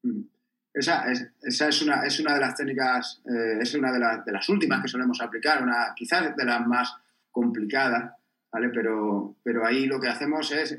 Mm. 0.02 0.28
Esa, 0.74 1.10
es, 1.10 1.32
esa 1.42 1.68
es, 1.68 1.82
una, 1.82 2.04
es 2.04 2.20
una 2.20 2.34
de 2.34 2.40
las 2.40 2.54
técnicas, 2.54 3.22
eh, 3.24 3.58
es 3.60 3.74
una 3.74 3.90
de, 3.92 3.98
de, 4.26 4.32
las 4.32 4.48
últimas 4.48 4.82
que 4.82 4.88
solemos 4.88 5.20
aplicar, 5.22 5.62
una, 5.62 5.92
quizás 5.96 6.36
de 6.36 6.44
las 6.44 6.66
más 6.66 6.94
complicadas, 7.30 8.12
¿vale? 8.52 8.68
Pero, 8.68 9.36
pero 9.42 9.66
ahí 9.66 9.86
lo 9.86 9.98
que 9.98 10.08
hacemos 10.08 10.52
es 10.52 10.76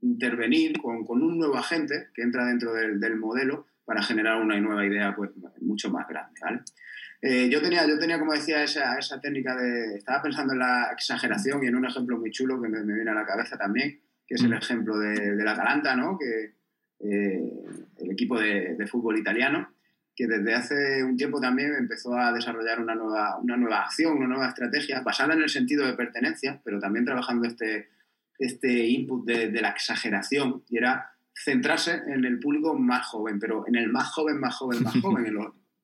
intervenir 0.00 0.80
con, 0.80 1.04
con 1.04 1.22
un 1.22 1.38
nuevo 1.38 1.56
agente 1.56 2.08
que 2.12 2.22
entra 2.22 2.44
dentro 2.44 2.72
del, 2.72 2.98
del, 2.98 3.16
modelo 3.16 3.66
para 3.84 4.02
generar 4.02 4.40
una 4.40 4.58
nueva 4.58 4.84
idea 4.84 5.14
pues, 5.14 5.30
mucho 5.60 5.90
más 5.90 6.08
grande, 6.08 6.40
¿vale? 6.42 6.62
Eh, 7.22 7.50
yo, 7.50 7.60
tenía, 7.60 7.86
yo 7.86 7.98
tenía, 7.98 8.18
como 8.18 8.32
decía, 8.32 8.62
esa, 8.62 8.98
esa, 8.98 9.20
técnica 9.20 9.54
de... 9.54 9.96
Estaba 9.96 10.22
pensando 10.22 10.54
en 10.54 10.60
la 10.60 10.88
exageración 10.92 11.62
y 11.62 11.66
en 11.66 11.76
un 11.76 11.84
ejemplo 11.84 12.18
muy 12.18 12.30
chulo 12.30 12.60
que 12.60 12.68
me, 12.68 12.82
viene 12.82 13.10
a 13.10 13.14
la 13.14 13.26
cabeza 13.26 13.58
también, 13.58 14.00
que 14.30 14.36
es 14.36 14.42
el 14.44 14.50
mm. 14.50 14.54
ejemplo 14.54 14.96
de, 14.96 15.34
del 15.34 15.48
Atalanta, 15.48 15.96
¿no? 15.96 16.16
Que, 16.16 16.54
eh, 17.00 17.52
el 17.98 18.10
equipo 18.12 18.38
de, 18.38 18.86
fútbol 18.86 19.18
italiano, 19.18 19.72
que 20.14 20.28
desde 20.28 20.54
hace 20.54 21.02
un 21.02 21.16
tiempo 21.16 21.40
también 21.40 21.74
empezó 21.74 22.14
a 22.14 22.32
desarrollar 22.32 22.80
una 22.80 22.94
nueva, 22.94 23.38
una 23.38 23.56
nueva 23.56 23.80
acción, 23.80 24.18
una 24.18 24.28
nueva 24.28 24.48
estrategia 24.48 25.00
basada 25.00 25.34
en 25.34 25.42
el 25.42 25.48
sentido 25.48 25.84
de 25.84 25.94
pertenencia, 25.94 26.60
pero 26.64 26.78
también 26.78 27.04
trabajando 27.04 27.48
este, 27.48 27.88
este 28.38 28.86
input 28.86 29.26
de, 29.26 29.50
la 29.60 29.70
exageración 29.70 30.62
y 30.68 30.76
era 30.76 31.10
centrarse 31.34 32.00
en 32.06 32.24
el 32.24 32.38
público 32.38 32.78
más 32.78 33.06
joven, 33.06 33.40
pero 33.40 33.66
en 33.66 33.74
el 33.74 33.88
más 33.88 34.10
joven, 34.12 34.38
más 34.38 34.54
joven, 34.54 34.84
más 34.84 34.94
joven, 35.02 35.26
en 35.26 35.38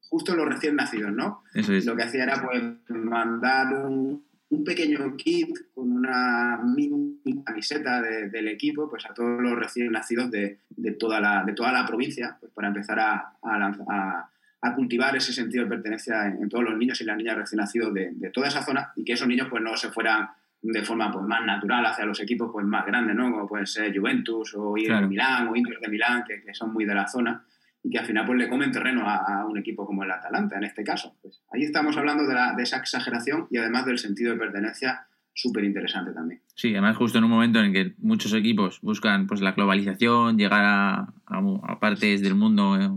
justo 0.09 0.33
en 0.33 0.39
los 0.39 0.49
recién 0.49 0.77
nacidos, 0.77 1.13
¿no? 1.13 1.43
Lo 1.53 1.97
que 1.97 2.03
hacía 2.05 2.23
era 2.23 2.41
pues 2.41 2.63
mandar 2.91 3.75
un, 3.75 4.25
un 4.49 4.65
pequeño 4.65 5.17
kit 5.17 5.51
con 5.75 5.91
una 5.91 6.59
mini 6.63 7.43
camiseta 7.45 8.01
del 8.01 8.49
equipo 8.49 8.89
pues 8.89 9.05
a 9.07 9.15
todos 9.15 9.41
los 9.41 9.59
recién 9.59 9.91
nacidos 9.91 10.31
de, 10.31 10.61
de, 10.71 10.93
toda, 10.93 11.21
la, 11.21 11.43
de 11.45 11.53
toda 11.53 11.73
la 11.73 11.85
provincia 11.85 12.37
pues, 12.39 12.53
para 12.53 12.69
empezar 12.69 12.99
a, 13.01 13.33
a, 13.43 14.31
a, 14.63 14.75
cultivar 14.75 15.17
ese 15.17 15.33
sentido 15.33 15.65
de 15.65 15.71
pertenencia 15.71 16.27
en, 16.27 16.49
todos 16.49 16.65
los 16.65 16.77
niños 16.77 17.01
y 17.01 17.05
las 17.05 17.17
niñas 17.17 17.37
recién 17.37 17.59
nacidos 17.59 17.93
de, 17.93 18.11
de, 18.13 18.31
toda 18.31 18.49
esa 18.49 18.63
zona 18.63 18.93
y 18.97 19.05
que 19.05 19.15
esos 19.15 19.29
niños 19.29 19.49
pues 19.51 19.63
no 19.63 19.77
se 19.77 19.91
fueran 19.91 20.29
de 20.63 20.83
forma 20.83 21.11
pues, 21.13 21.25
más 21.25 21.45
natural 21.45 21.85
hacia 21.87 22.05
los 22.05 22.21
equipos 22.21 22.51
pues, 22.53 22.65
más 22.65 22.87
grandes, 22.87 23.17
¿no? 23.17 23.31
como 23.31 23.49
pueden 23.49 23.67
ser 23.67 23.97
Juventus 23.97 24.55
o 24.55 24.77
Ir 24.77 24.93
de 24.93 25.07
Milán 25.07 25.49
o 25.49 25.57
Inter 25.57 25.79
de 25.81 25.89
Milán, 25.89 26.25
que, 26.25 26.41
que 26.43 26.55
son 26.55 26.73
muy 26.73 26.85
de 26.85 26.95
la 26.95 27.07
zona 27.07 27.45
que 27.91 27.99
al 27.99 28.07
final 28.07 28.27
pues, 28.27 28.39
le 28.39 28.49
comen 28.49 28.73
terreno 28.73 29.05
a, 29.07 29.45
un 29.47 29.59
equipo 29.59 29.87
como 29.87 30.03
el 30.03 30.11
Atalanta, 30.11 30.57
en 30.57 30.65
este 30.65 30.83
caso. 30.83 31.17
Pues, 31.23 31.43
ahí 31.53 31.63
estamos 31.63 31.97
hablando 31.97 32.25
de, 32.27 32.63
esa 32.63 32.79
exageración 32.79 33.47
y 33.51 33.59
además 33.59 33.87
del 33.87 33.99
sentido 33.99 34.33
de 34.33 34.39
pertenencia 34.39 35.07
súper 35.35 35.65
interesante 35.65 36.13
también. 36.13 36.41
Sí, 36.55 36.73
además 36.73 36.97
justo 36.97 37.19
en 37.19 37.25
un 37.25 37.31
momento 37.31 37.61
en 37.61 37.73
que 37.73 37.95
muchos 37.99 38.33
equipos 38.33 38.81
buscan 38.81 39.27
pues, 39.27 39.41
la 39.41 39.53
globalización, 39.53 40.39
llegar 40.39 40.65
a, 40.65 41.13
a, 41.27 41.81
partes 41.81 42.23
del 42.23 42.35
mundo, 42.35 42.81
eh, 42.81 42.91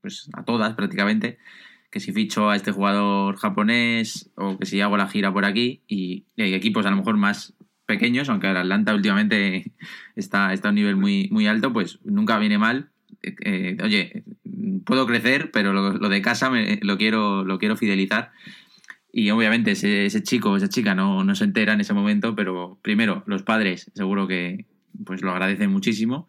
pues 0.00 0.30
a 0.32 0.44
todas 0.44 0.74
prácticamente, 0.74 1.38
que 1.90 2.00
si 2.00 2.12
ficho 2.12 2.48
a 2.48 2.56
este 2.56 2.72
jugador 2.72 3.36
japonés 3.36 4.30
o 4.36 4.58
que 4.58 4.64
si 4.64 4.80
hago 4.80 4.96
la 4.96 5.08
gira 5.08 5.32
por 5.32 5.44
aquí 5.44 5.82
y, 5.86 6.24
hay 6.38 6.54
equipos 6.54 6.86
a 6.86 6.90
lo 6.90 6.96
mejor 6.96 7.18
más 7.18 7.54
pequeños, 7.84 8.30
aunque 8.30 8.50
el 8.50 8.56
Atlanta 8.56 8.94
últimamente 8.94 9.72
está, 10.16 10.54
está 10.54 10.68
a 10.68 10.70
un 10.70 10.76
nivel 10.76 10.96
muy, 10.96 11.28
muy 11.30 11.46
alto, 11.46 11.72
pues 11.72 12.00
nunca 12.02 12.38
viene 12.38 12.56
mal 12.56 12.88
eh, 13.22 13.76
oye, 13.82 14.24
puedo 14.84 15.06
crecer, 15.06 15.50
pero 15.50 15.72
lo, 15.72 16.08
de 16.08 16.22
casa 16.22 16.50
me, 16.50 16.78
lo, 16.82 16.96
quiero, 16.98 17.44
lo 17.44 17.58
quiero 17.58 17.76
fidelizar. 17.76 18.32
Y 19.12 19.30
obviamente 19.30 19.72
ese, 19.72 20.22
chico 20.22 20.50
o 20.50 20.56
esa 20.56 20.68
chica 20.68 20.94
no, 20.94 21.22
no, 21.22 21.34
se 21.34 21.44
entera 21.44 21.74
en 21.74 21.80
ese 21.80 21.92
momento, 21.92 22.34
pero 22.34 22.78
primero 22.82 23.22
los 23.26 23.42
padres 23.42 23.90
seguro 23.94 24.26
que 24.26 24.64
pues 25.04 25.22
lo 25.22 25.32
agradecen 25.32 25.70
muchísimo. 25.70 26.28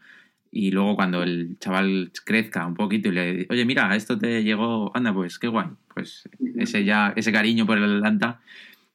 Y 0.51 0.71
luego 0.71 0.95
cuando 0.95 1.23
el 1.23 1.57
chaval 1.59 2.11
crezca 2.25 2.67
un 2.67 2.75
poquito 2.75 3.09
y 3.09 3.13
le 3.13 3.47
oye, 3.49 3.65
mira, 3.65 3.95
esto 3.95 4.19
te 4.19 4.43
llegó, 4.43 4.95
anda, 4.95 5.13
pues 5.13 5.39
qué 5.39 5.47
guay. 5.47 5.67
Pues 5.93 6.29
ese 6.57 6.83
ya, 6.83 7.13
ese 7.15 7.31
cariño 7.31 7.65
por 7.65 7.77
el 7.77 7.95
Atlanta 7.95 8.41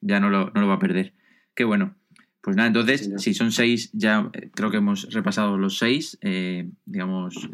ya 0.00 0.20
no 0.20 0.30
lo, 0.30 0.50
no 0.54 0.60
lo 0.60 0.68
va 0.68 0.74
a 0.74 0.78
perder. 0.78 1.14
Qué 1.54 1.64
bueno. 1.64 1.94
Pues 2.40 2.56
nada, 2.56 2.68
entonces, 2.68 3.10
si 3.18 3.34
son 3.34 3.52
seis, 3.52 3.90
ya 3.92 4.30
eh, 4.32 4.50
creo 4.54 4.70
que 4.70 4.76
hemos 4.78 5.12
repasado 5.12 5.58
los 5.58 5.78
seis, 5.78 6.16
eh, 6.22 6.70
digamos, 6.86 7.48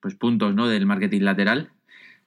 pues 0.00 0.14
puntos 0.14 0.54
¿no? 0.54 0.68
del 0.68 0.86
marketing 0.86 1.20
lateral. 1.20 1.70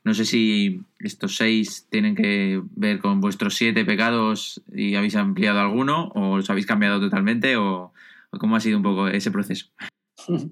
No 0.03 0.13
sé 0.13 0.25
si 0.25 0.81
estos 0.99 1.37
seis 1.37 1.87
tienen 1.89 2.15
que 2.15 2.61
ver 2.75 2.99
con 2.99 3.21
vuestros 3.21 3.55
siete 3.55 3.85
pecados 3.85 4.61
y 4.73 4.95
habéis 4.95 5.15
ampliado 5.15 5.59
alguno 5.59 6.11
o 6.13 6.37
los 6.37 6.49
habéis 6.49 6.65
cambiado 6.65 6.99
totalmente 6.99 7.55
o, 7.55 7.93
cómo 8.31 8.55
ha 8.55 8.59
sido 8.59 8.77
un 8.77 8.83
poco 8.83 9.07
ese 9.07 9.31
proceso. 9.31 9.67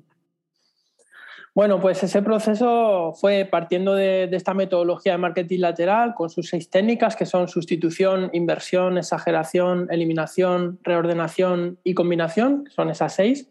Bueno, 1.54 1.82
pues 1.82 2.02
ese 2.02 2.22
proceso 2.22 3.12
fue 3.20 3.44
partiendo 3.44 3.94
de, 3.94 4.28
de, 4.28 4.38
esta 4.38 4.54
metodología 4.54 5.12
de 5.12 5.18
marketing 5.18 5.60
lateral 5.60 6.14
con 6.16 6.30
sus 6.30 6.48
seis 6.48 6.70
técnicas 6.70 7.18
que 7.18 7.26
son 7.26 7.50
sustitución, 7.50 8.30
inversión, 8.32 8.98
exageración, 8.98 9.90
eliminación, 9.92 10.80
reordenación 10.82 11.78
y 11.84 11.94
combinación, 11.94 12.70
son 12.74 12.90
esas 12.90 13.16
seis. 13.16 13.50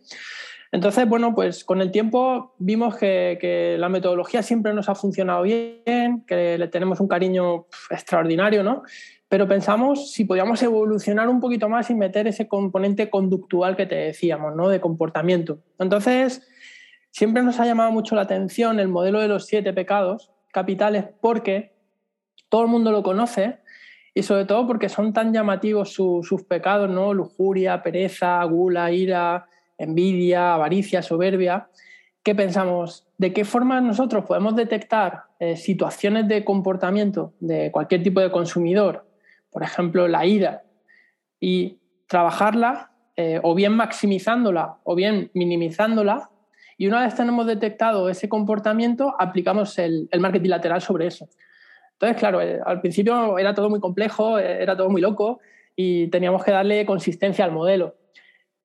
Entonces, 0.73 1.09
bueno, 1.09 1.35
pues 1.35 1.65
con 1.65 1.81
el 1.81 1.91
tiempo 1.91 2.55
vimos 2.59 2.97
que, 2.97 3.77
la 3.79 3.89
metodología 3.89 4.43
siempre 4.43 4.73
nos 4.73 4.89
ha 4.89 4.95
funcionado 4.95 5.43
bien, 5.43 6.25
que 6.27 6.59
le 6.59 6.69
tenemos 6.69 7.01
un 7.01 7.09
cariño 7.09 7.67
extraordinario, 7.91 8.63
¿no? 8.63 8.83
Pero 9.29 9.49
pensamos 9.49 10.13
si 10.13 10.25
podíamos 10.25 10.63
evolucionar 10.63 11.29
un 11.29 11.41
poquito 11.41 11.69
más 11.69 11.91
y 11.91 11.95
meter 11.95 12.29
ese 12.29 12.47
componente 12.47 13.11
conductual 13.11 13.77
que 13.77 13.87
te 13.87 13.97
decíamos, 13.97 14.55
¿no? 14.55 14.69
De 14.69 14.81
comportamiento. 14.81 15.59
Entonces, 15.79 16.49
siempre 17.11 17.43
nos 17.43 17.59
ha 17.59 17.67
llamado 17.67 17.91
mucho 17.91 18.15
la 18.15 18.23
atención 18.23 18.79
el 18.79 18.89
modelo 18.89 19.21
de 19.21 19.29
los 19.29 19.47
siete 19.47 19.73
pecados 19.73 20.31
capitales 20.53 21.05
porque 21.21 21.73
todo 22.49 22.63
el 22.63 22.69
mundo 22.69 22.93
lo 22.93 23.03
conoce 23.03 23.59
y 24.15 24.23
sobre 24.23 24.45
todo 24.45 24.67
porque 24.67 24.89
son 24.89 25.13
tan 25.13 25.33
llamativos 25.33 25.93
sus 25.93 26.45
pecados, 26.45 26.91
¿no? 26.91 27.13
Lujuria, 27.15 27.83
pereza, 27.83 28.43
gula, 28.45 28.91
ira, 28.93 29.47
envidia, 29.81 30.55
avaricia, 30.55 31.03
soberbia, 31.03 31.69
¿qué 32.23 32.35
pensamos? 32.35 33.07
¿De 33.19 33.33
qué 33.33 33.45
forma 33.45 33.81
nosotros 33.81 34.25
podemos 34.27 34.55
detectar 34.55 35.25
eh, 35.39 35.57
situaciones 35.57 36.29
de 36.29 36.45
comportamiento 36.45 37.33
de 37.41 37.71
cualquier 37.71 38.03
tipo 38.03 38.21
de 38.21 38.31
consumidor, 38.31 39.07
por 39.51 39.63
ejemplo, 39.63 40.07
la 40.07 40.27
ira, 40.27 40.63
y 41.41 41.79
trabajarla 42.07 42.93
eh, 43.17 43.41
o 43.43 43.55
bien 43.55 43.73
maximizándola 43.73 44.77
o 44.85 44.95
bien 44.95 45.31
minimizándola? 45.35 46.31
Y 46.77 46.87
una 46.87 47.03
vez 47.05 47.15
tenemos 47.15 47.47
detectado 47.47 48.09
ese 48.09 48.29
comportamiento, 48.29 49.15
aplicamos 49.19 49.79
el, 49.79 50.09
el 50.11 50.21
marketing 50.21 50.51
lateral 50.51 50.81
sobre 50.81 51.07
eso. 51.07 51.29
Entonces, 51.93 52.19
claro, 52.19 52.41
eh, 52.41 52.61
al 52.65 52.81
principio 52.81 53.39
era 53.39 53.55
todo 53.55 53.69
muy 53.69 53.81
complejo, 53.81 54.39
era 54.39 54.77
todo 54.77 54.89
muy 54.89 55.01
loco 55.03 55.41
y 55.77 56.09
teníamos 56.09 56.45
que 56.45 56.51
darle 56.51 56.85
consistencia 56.87 57.45
al 57.45 57.53
modelo. 57.53 57.97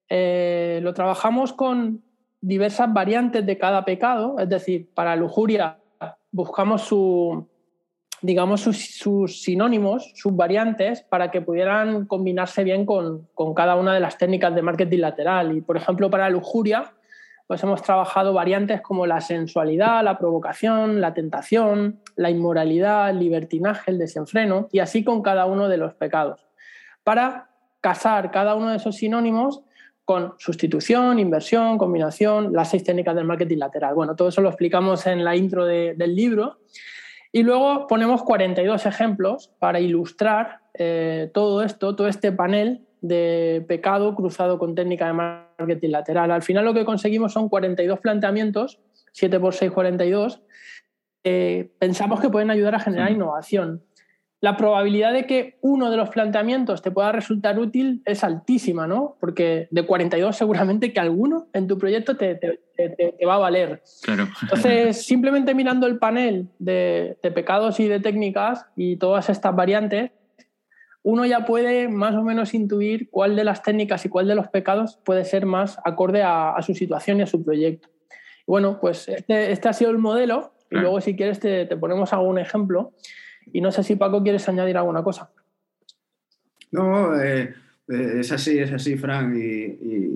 Eh, 0.10 0.80
lo 0.84 0.94
trabajamos 0.94 1.54
con 1.54 2.04
diversas 2.42 2.94
variantes 2.94 3.46
de 3.46 3.58
cada 3.58 3.86
pecado, 3.86 4.38
es 4.40 4.50
decir, 4.50 4.90
para 4.94 5.16
lujuria 5.16 5.80
buscamos 6.36 6.82
su, 6.82 7.48
digamos, 8.22 8.62
sus, 8.62 9.42
sinónimos, 9.42 10.12
sus 10.16 10.36
variantes, 10.36 11.02
para 11.04 11.32
que 11.32 11.42
pudieran 11.42 12.06
combinarse 12.08 12.66
bien 12.66 12.86
con, 12.86 13.30
cada 13.56 13.78
una 13.78 13.94
de 13.94 14.02
las 14.02 14.18
técnicas 14.18 14.54
de 14.54 14.62
marketing 14.62 15.00
lateral. 15.00 15.56
Y, 15.56 15.62
por 15.62 15.78
ejemplo, 15.78 16.10
para 16.10 16.30
lujuria, 16.30 16.92
pues 17.48 17.64
hemos 17.64 17.82
trabajado 17.84 18.34
variantes 18.34 18.82
como 18.82 19.06
la 19.06 19.22
sensualidad, 19.22 20.04
la 20.04 20.18
provocación, 20.18 21.00
la 21.00 21.14
tentación, 21.14 22.02
la 22.18 22.30
inmoralidad, 22.30 23.12
el 23.12 23.20
libertinaje, 23.20 23.92
el 23.92 23.98
desenfreno, 23.98 24.68
y 24.74 24.80
así 24.80 25.06
con 25.06 25.22
cada 25.22 25.46
uno 25.46 25.70
de 25.70 25.78
los 25.78 25.94
pecados. 25.94 26.46
Para 27.06 27.50
casar 27.80 28.32
cada 28.32 28.56
uno 28.56 28.72
de 28.72 28.78
esos 28.78 28.98
sinónimos 28.98 29.64
con 30.06 30.36
sustitución, 30.38 31.18
inversión, 31.18 31.80
combinación, 31.80 32.54
las 32.54 32.70
seis 32.70 32.84
técnicas 32.84 33.16
del 33.16 33.26
marketing 33.26 33.58
lateral. 33.58 33.96
Bueno, 33.96 34.16
todo 34.16 34.30
eso 34.30 34.40
lo 34.42 34.50
explicamos 34.50 35.08
en 35.08 35.24
la 35.24 35.36
intro 35.36 35.66
del 35.66 36.16
libro. 36.16 36.60
Y 37.32 37.44
luego 37.44 37.88
ponemos 37.88 38.24
42 38.24 38.86
ejemplos 38.86 39.52
para 39.60 39.80
ilustrar 39.80 40.62
eh, 40.76 41.32
todo 41.34 41.64
esto, 41.64 41.96
todo 41.96 42.08
este 42.08 42.32
panel 42.32 42.86
de 43.02 43.66
pecado 43.68 44.16
cruzado 44.16 44.58
con 44.58 44.76
técnica 44.76 45.08
de 45.08 45.14
marketing 45.14 45.90
lateral. 45.90 46.32
Al 46.32 46.44
final 46.44 46.66
lo 46.66 46.74
que 46.74 46.86
conseguimos 46.86 47.34
son 47.34 47.50
42 47.50 48.00
planteamientos, 48.00 48.80
7 49.12 49.40
por 49.40 49.54
6, 49.54 49.72
42. 49.72 50.42
pensamos 51.80 52.20
que 52.22 52.30
pueden 52.30 52.52
ayudar 52.52 52.76
a 52.76 52.80
generar 52.80 53.12
innovación 53.12 53.84
la 54.46 54.58
probabilidad 54.58 55.12
de 55.12 55.26
que 55.26 55.58
uno 55.62 55.90
de 55.90 55.98
los 55.98 56.10
planteamientos 56.10 56.84
te 56.84 56.92
pueda 56.92 57.12
resultar 57.12 57.58
útil 57.58 58.04
es 58.06 58.24
altísima, 58.24 58.86
¿no? 58.86 59.18
Porque 59.20 59.68
de 59.72 59.88
42 59.88 60.36
seguramente 60.36 60.94
que 60.94 61.00
alguno 61.00 61.48
en 61.52 61.68
tu 61.68 61.80
proyecto 61.80 62.16
te, 62.16 62.60
va 63.28 63.34
a 63.34 63.40
valer. 63.40 63.82
Claro. 64.04 64.28
Entonces, 64.44 65.04
simplemente 65.04 65.56
mirando 65.56 65.88
el 65.88 65.98
panel 65.98 66.48
de, 66.60 67.18
pecados 67.34 67.80
y 67.80 67.88
de 67.88 68.00
técnicas 68.00 68.68
y 68.76 68.98
todas 68.98 69.32
estas 69.32 69.56
variantes, 69.56 70.12
uno 71.02 71.26
ya 71.26 71.44
puede 71.48 71.88
más 71.88 72.14
o 72.14 72.22
menos 72.22 72.54
intuir 72.54 73.10
cuál 73.10 73.36
de 73.36 73.46
las 73.46 73.64
técnicas 73.64 74.06
y 74.06 74.10
cuál 74.10 74.28
de 74.28 74.36
los 74.36 74.50
pecados 74.50 75.00
puede 75.04 75.26
ser 75.26 75.48
más 75.48 75.80
acorde 75.84 76.22
a, 76.22 76.56
su 76.62 76.76
situación 76.76 77.18
y 77.18 77.24
a 77.24 77.26
su 77.26 77.44
proyecto. 77.44 77.90
bueno, 78.46 78.80
pues 78.80 79.10
este, 79.10 79.52
este, 79.52 79.70
ha 79.70 79.74
sido 79.74 79.90
el 79.90 79.98
modelo 79.98 80.54
y 80.70 80.76
luego 80.76 81.02
si 81.02 81.16
quieres 81.16 81.40
te, 81.40 81.66
te 81.66 81.78
ponemos 81.78 82.14
algún 82.14 82.38
ejemplo. 82.38 82.94
Y 83.52 83.62
no 83.62 83.72
sé 83.72 83.84
si 83.84 83.96
Paco 83.96 84.24
quieres 84.24 84.48
añadir 84.50 84.78
alguna 84.78 85.04
cosa. 85.04 85.30
No, 86.72 87.20
eh, 87.22 87.54
eh, 87.88 88.18
es 88.20 88.32
así, 88.32 88.60
es 88.60 88.72
así, 88.72 88.98
Fran. 88.98 89.36
Y, 89.38 90.16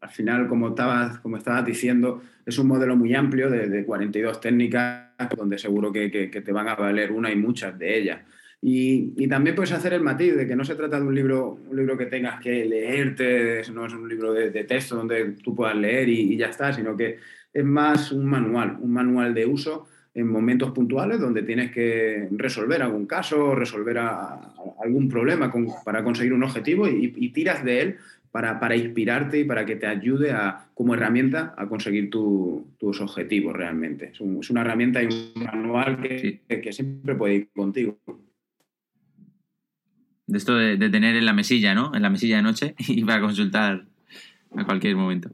al 0.00 0.10
final, 0.10 0.48
como 0.48 0.70
estabas, 0.70 1.20
como 1.20 1.36
estabas 1.36 1.64
diciendo, 1.64 2.22
es 2.44 2.58
un 2.58 2.66
modelo 2.66 2.96
muy 2.96 3.14
amplio 3.14 3.48
de, 3.48 3.84
42 3.84 4.40
técnicas, 4.40 5.10
donde 5.36 5.58
seguro 5.58 5.92
que, 5.92 6.08
te 6.08 6.52
van 6.52 6.68
a 6.68 6.74
valer 6.74 7.12
una 7.12 7.30
y 7.30 7.36
muchas 7.36 7.78
de 7.78 7.98
ellas. 7.98 8.20
Y, 8.60 9.28
también 9.28 9.54
puedes 9.54 9.72
hacer 9.72 9.92
el 9.92 10.02
matiz 10.02 10.36
de 10.36 10.46
que 10.46 10.56
no 10.56 10.64
se 10.64 10.74
trata 10.74 10.98
de 10.98 11.06
un 11.06 11.14
libro, 11.14 11.58
un 11.68 11.76
libro 11.76 11.96
que 11.96 12.06
tengas 12.06 12.40
que 12.40 12.64
leerte, 12.64 13.62
no 13.72 13.86
es 13.86 13.92
un 13.92 14.08
libro 14.08 14.32
de, 14.32 14.50
texto 14.64 14.96
donde 14.96 15.36
tú 15.42 15.54
puedas 15.54 15.76
leer 15.76 16.08
y, 16.08 16.32
y, 16.32 16.36
ya 16.36 16.46
está, 16.46 16.72
sino 16.72 16.96
que 16.96 17.18
es 17.52 17.64
más 17.64 18.10
un 18.12 18.24
manual, 18.24 18.76
un 18.80 18.92
manual 18.92 19.34
de 19.34 19.46
uso 19.46 19.86
en 20.14 20.28
momentos 20.30 20.72
puntuales 20.72 21.20
donde 21.20 21.42
tienes 21.42 21.70
que 21.70 22.28
resolver 22.32 22.82
algún 22.82 23.06
caso, 23.06 23.54
resolver 23.54 23.98
algún 23.98 25.08
problema 25.08 25.50
para 25.84 26.04
conseguir 26.04 26.34
un 26.34 26.42
objetivo 26.42 26.86
y, 26.86 27.28
tiras 27.30 27.64
de 27.64 27.80
él 27.80 27.96
para, 28.30 28.76
inspirarte 28.76 29.40
y 29.40 29.44
para 29.44 29.64
que 29.64 29.76
te 29.76 29.86
ayude 29.86 30.32
a, 30.32 30.66
como 30.74 30.94
herramienta 30.94 31.54
a 31.56 31.66
conseguir 31.66 32.10
tus 32.10 33.00
objetivos 33.00 33.54
realmente. 33.54 34.10
Es, 34.12 34.20
una 34.20 34.60
herramienta 34.60 35.02
y 35.02 35.06
un 35.06 35.44
manual 35.44 36.00
que, 36.00 36.72
siempre 36.72 37.14
puede 37.14 37.34
ir 37.34 37.48
contigo. 37.54 37.98
De 40.26 40.38
esto 40.38 40.56
de, 40.56 40.76
de, 40.76 40.88
tener 40.88 41.16
en 41.16 41.26
la 41.26 41.32
mesilla, 41.32 41.74
¿no? 41.74 41.94
En 41.94 42.02
la 42.02 42.10
mesilla 42.10 42.36
de 42.36 42.42
noche 42.42 42.74
y 42.88 43.02
para 43.04 43.20
consultar 43.20 43.86
a 44.56 44.64
cualquier 44.64 44.96
momento. 44.96 45.30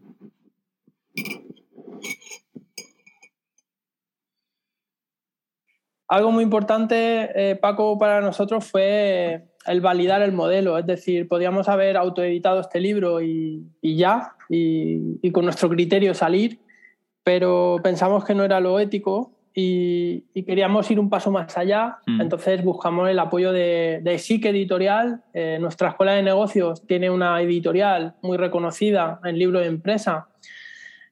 Algo 6.08 6.32
muy 6.32 6.42
importante, 6.42 7.30
eh, 7.34 7.56
Paco, 7.56 7.98
para 7.98 8.22
nosotros 8.22 8.64
fue 8.64 9.44
el 9.66 9.80
validar 9.82 10.22
el 10.22 10.32
modelo. 10.32 10.78
Es 10.78 10.86
decir, 10.86 11.28
podíamos 11.28 11.68
haber 11.68 11.98
autoeditado 11.98 12.60
este 12.60 12.80
libro 12.80 13.20
y, 13.20 13.66
ya, 13.82 14.32
y, 14.48 15.30
con 15.32 15.44
nuestro 15.44 15.68
criterio 15.68 16.14
salir, 16.14 16.60
pero 17.22 17.76
pensamos 17.82 18.24
que 18.24 18.34
no 18.34 18.42
era 18.42 18.58
lo 18.58 18.80
ético 18.80 19.32
y, 19.52 20.24
queríamos 20.46 20.90
ir 20.90 20.98
un 20.98 21.10
paso 21.10 21.30
más 21.30 21.58
allá. 21.58 21.98
Mm. 22.06 22.22
Entonces 22.22 22.64
buscamos 22.64 23.10
el 23.10 23.18
apoyo 23.18 23.52
de, 23.52 24.00
de 24.02 24.18
SIC 24.18 24.46
Editorial. 24.46 25.22
Eh, 25.34 25.58
nuestra 25.60 25.90
escuela 25.90 26.12
de 26.12 26.22
negocios 26.22 26.86
tiene 26.86 27.10
una 27.10 27.42
editorial 27.42 28.14
muy 28.22 28.38
reconocida 28.38 29.20
en 29.24 29.38
libro 29.38 29.60
de 29.60 29.66
empresa 29.66 30.28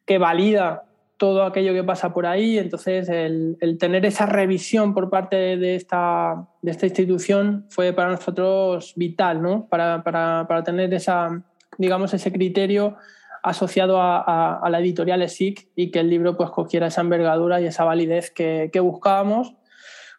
que 0.07 0.17
valida 0.17 0.85
todo 1.17 1.45
aquello 1.45 1.73
que 1.73 1.85
pasa 1.85 2.13
por 2.13 2.27
ahí. 2.27 2.59
Entonces, 2.59 3.09
el, 3.09 3.57
tener 3.79 4.05
esa 4.05 4.27
revisión 4.27 4.95
por 4.95 5.11
parte 5.11 5.57
de 5.57 5.75
esta, 5.75 6.49
de 6.63 6.71
esta 6.71 6.87
institución 6.87 7.67
fue 7.71 7.93
para 7.93 8.11
nosotros 8.11 8.93
vital, 8.97 9.43
¿no? 9.43 9.67
Para, 9.69 10.03
para, 10.03 10.47
para 10.49 10.63
tener 10.63 10.93
esa, 10.95 11.43
digamos, 11.79 12.13
ese 12.15 12.33
criterio 12.33 12.97
asociado 13.43 14.01
a, 14.01 14.59
a, 14.59 14.71
la 14.71 14.81
editorial 14.81 15.23
ESIC 15.23 15.69
y 15.77 15.91
que 15.93 16.01
el 16.01 16.11
libro 16.11 16.37
pues 16.37 16.51
cogiera 16.51 16.89
esa 16.89 17.01
envergadura 17.01 17.61
y 17.61 17.67
esa 17.67 17.85
validez 17.85 18.31
que, 18.31 18.71
que 18.73 18.81
buscábamos. 18.81 19.55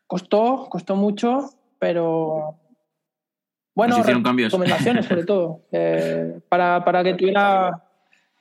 Costó, 0.07 0.67
costó 0.69 0.95
mucho, 0.95 1.49
pero 1.77 2.57
bueno, 3.75 4.01
recomendaciones 4.01 5.05
sobre 5.05 5.23
todo, 5.23 5.61
eh, 5.71 6.39
para, 6.49 6.83
para 6.83 7.03
que 7.03 7.13
tuviera 7.13 7.86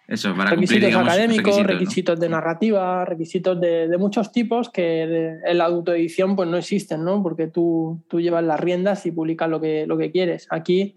eso, 0.08 0.36
para 0.36 0.50
requisitos 0.50 0.94
académicos, 0.94 1.62
requisitos, 1.64 2.20
de 2.20 2.28
narrativa, 2.28 3.04
requisitos 3.04 3.60
de, 3.60 3.96
muchos 3.98 4.30
tipos 4.30 4.70
que 4.70 5.02
en 5.44 5.58
la 5.58 5.64
autoedición 5.64 6.36
pues 6.36 6.48
no 6.48 6.56
existen, 6.56 7.04
¿no? 7.04 7.22
Porque 7.22 7.48
tú, 7.48 8.04
tú 8.08 8.20
llevas 8.20 8.44
las 8.44 8.60
riendas 8.60 9.04
y 9.06 9.10
publicas 9.10 9.50
lo 9.50 9.60
que, 9.60 9.84
lo 9.86 9.98
que 9.98 10.12
quieres. 10.12 10.46
Aquí, 10.50 10.94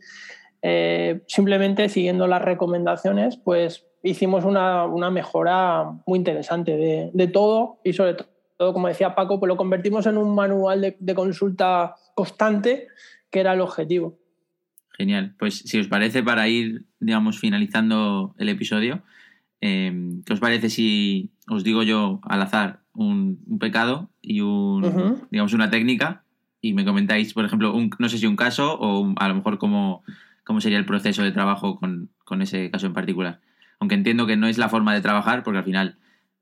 eh, 0.61 1.21
simplemente 1.25 1.89
siguiendo 1.89 2.27
las 2.27 2.43
recomendaciones, 2.43 3.37
pues 3.37 3.87
hicimos 4.03 4.45
una, 4.45 4.85
una 4.85 5.09
mejora 5.09 5.85
muy 6.05 6.19
interesante 6.19 6.77
de, 6.77 7.09
de, 7.11 7.27
todo 7.27 7.79
y 7.83 7.93
sobre 7.93 8.15
todo, 8.57 8.73
como 8.73 8.89
decía 8.89 9.15
Paco, 9.15 9.39
pues 9.39 9.47
lo 9.47 9.57
convertimos 9.57 10.05
en 10.05 10.17
un 10.17 10.35
manual 10.35 10.81
de, 10.81 10.97
de 10.99 11.15
consulta 11.15 11.95
constante, 12.13 12.87
que 13.31 13.39
era 13.39 13.53
el 13.53 13.61
objetivo. 13.61 14.19
Genial. 14.99 15.33
Pues 15.39 15.59
si 15.59 15.79
os 15.79 15.87
parece, 15.87 16.23
para 16.23 16.49
ir, 16.49 16.83
digamos, 16.99 17.39
finalizando 17.39 18.35
el 18.37 18.49
episodio, 18.49 19.01
em, 19.61 20.23
¿qué 20.23 20.33
os 20.33 20.41
parece 20.41 20.69
si 20.69 21.31
os 21.47 21.63
digo 21.63 21.83
yo 21.83 22.19
al 22.23 22.41
azar 22.41 22.81
un, 22.91 23.39
pecado 23.61 24.09
y 24.21 24.41
un, 24.41 25.25
digamos, 25.31 25.53
una 25.53 25.69
técnica? 25.69 26.23
Y 26.59 26.73
me 26.73 26.83
comentáis, 26.83 27.33
por 27.33 27.45
ejemplo, 27.45 27.73
un, 27.73 27.89
no 27.97 28.09
sé 28.09 28.17
si 28.17 28.25
un 28.25 28.35
caso 28.35 28.77
o 28.77 29.13
a 29.17 29.29
lo 29.29 29.35
mejor 29.35 29.57
cómo, 29.57 30.03
cómo 30.43 30.59
sería 30.59 30.77
el 30.77 30.85
proceso 30.85 31.23
de 31.23 31.31
trabajo 31.31 31.79
con, 31.79 32.09
ese 32.41 32.69
caso 32.69 32.85
en 32.85 32.93
particular. 32.93 33.39
Aunque 33.79 33.95
entiendo 33.95 34.27
que 34.27 34.35
no 34.35 34.47
es 34.47 34.57
la 34.57 34.67
forma 34.67 34.93
de 34.93 34.99
trabajar, 34.99 35.43
porque 35.43 35.59
al 35.59 35.63
final 35.63 35.95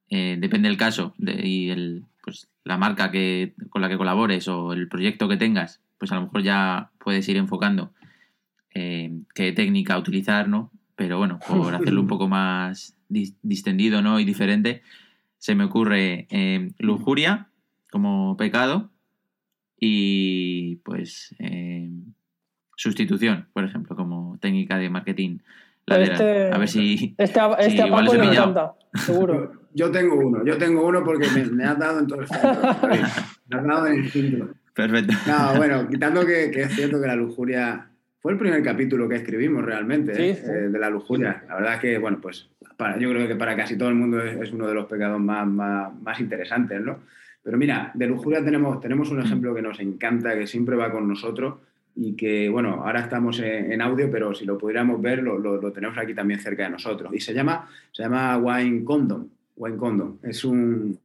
eh, 0.09 0.35
depende 0.39 0.67
del 0.67 0.79
caso 0.79 1.13
y 1.19 1.69
el, 1.69 2.05
pues, 2.23 2.49
la 2.63 2.79
marca 2.79 3.11
que, 3.11 3.53
con 3.69 3.83
la 3.83 3.87
que 3.89 3.97
colabores 3.97 4.47
o 4.47 4.73
el 4.73 4.87
proyecto 4.87 5.29
que 5.29 5.37
tengas, 5.37 5.79
pues 5.99 6.11
a 6.11 6.15
lo 6.15 6.23
mejor 6.23 6.41
ya 6.41 6.89
puedes 6.97 7.29
ir 7.29 7.37
enfocando 7.37 7.93
eh, 8.79 9.11
qué 9.33 9.53
técnica 9.53 9.97
utilizar, 9.97 10.47
¿no? 10.47 10.71
Pero 10.95 11.17
bueno, 11.17 11.39
por 11.47 11.73
hacerlo 11.75 12.01
un 12.01 12.07
poco 12.07 12.27
más 12.27 12.95
distendido, 13.09 14.03
¿no? 14.03 14.19
Y 14.19 14.25
diferente, 14.25 14.83
se 15.39 15.55
me 15.55 15.63
ocurre 15.63 16.27
eh, 16.29 16.71
lujuria 16.77 17.49
como 17.89 18.37
pecado 18.37 18.91
y 19.79 20.75
pues 20.77 21.35
eh, 21.39 21.89
sustitución, 22.75 23.47
por 23.53 23.63
ejemplo, 23.63 23.95
como 23.95 24.37
técnica 24.39 24.77
de 24.77 24.89
marketing 24.89 25.39
este, 25.87 26.51
a 26.51 26.57
ver 26.57 26.67
si, 26.67 27.15
este, 27.17 27.39
este 27.59 27.87
igual 27.87 28.09
me 28.19 28.25
encanta, 28.25 28.73
seguro. 28.93 29.53
Yo 29.73 29.89
tengo 29.89 30.15
uno, 30.15 30.43
yo 30.45 30.57
tengo 30.57 30.85
uno 30.85 31.01
porque 31.03 31.29
me, 31.29 31.63
has 31.63 31.79
dado 31.79 31.99
en 31.99 32.07
todo 32.07 32.21
el 32.21 32.27
centro. 32.27 32.51
me 33.47 33.57
has 33.57 33.63
dado 33.65 33.87
en 33.87 33.93
el 33.93 34.11
centro. 34.11 34.53
Perfecto. 34.73 35.13
No, 35.25 35.55
bueno, 35.55 35.87
quitando 35.87 36.25
que, 36.25 36.51
que, 36.51 36.63
es 36.63 36.75
cierto 36.75 36.99
que 36.99 37.07
la 37.07 37.15
lujuria 37.15 37.89
fue 38.19 38.31
el 38.31 38.37
primer 38.37 38.63
capítulo 38.63 39.07
que 39.07 39.15
escribimos 39.15 39.63
realmente 39.63 40.29
¿eh? 40.29 40.31
Eh, 40.43 40.51
de 40.69 40.79
la 40.79 40.89
lujuria. 40.89 41.43
La 41.47 41.55
verdad 41.55 41.75
es 41.75 41.79
que, 41.79 41.97
bueno, 41.97 42.19
pues 42.19 42.49
para, 42.75 42.97
yo 42.97 43.09
creo 43.11 43.27
que 43.27 43.35
para 43.35 43.55
casi 43.55 43.77
todo 43.77 43.89
el 43.89 43.95
mundo 43.95 44.21
es, 44.21 44.51
uno 44.51 44.67
de 44.67 44.73
los 44.73 44.85
pecados 44.87 45.19
más, 45.19 45.47
más, 45.47 46.19
interesantes, 46.19 46.81
¿no? 46.81 46.99
Pero 47.43 47.57
mira, 47.57 47.91
de 47.93 48.07
lujuria 48.07 48.43
tenemos, 48.43 48.81
tenemos 48.81 49.09
un 49.11 49.21
ejemplo 49.21 49.53
que 49.53 49.61
nos 49.61 49.79
encanta, 49.79 50.37
que 50.37 50.47
siempre 50.47 50.75
va 50.75 50.91
con 50.91 51.07
nosotros 51.07 51.55
y 51.95 52.15
que, 52.15 52.49
bueno, 52.49 52.83
ahora 52.83 53.01
estamos 53.01 53.39
en, 53.39 53.81
audio, 53.81 54.11
pero 54.11 54.33
si 54.33 54.45
lo 54.45 54.57
pudiéramos 54.57 55.01
ver, 55.01 55.23
lo, 55.23 55.37
lo, 55.39 55.71
tenemos 55.71 55.97
aquí 55.97 56.13
también 56.13 56.39
cerca 56.39 56.63
de 56.63 56.69
nosotros. 56.69 57.13
Y 57.13 57.19
se 57.19 57.33
llama, 57.33 57.69
se 57.91 58.03
llama 58.03 58.37
Wine 58.37 58.83
Condom. 58.83 59.27
Wine 59.55 59.77
Condom. 59.77 60.17
Es 60.23 60.43
un... 60.43 60.99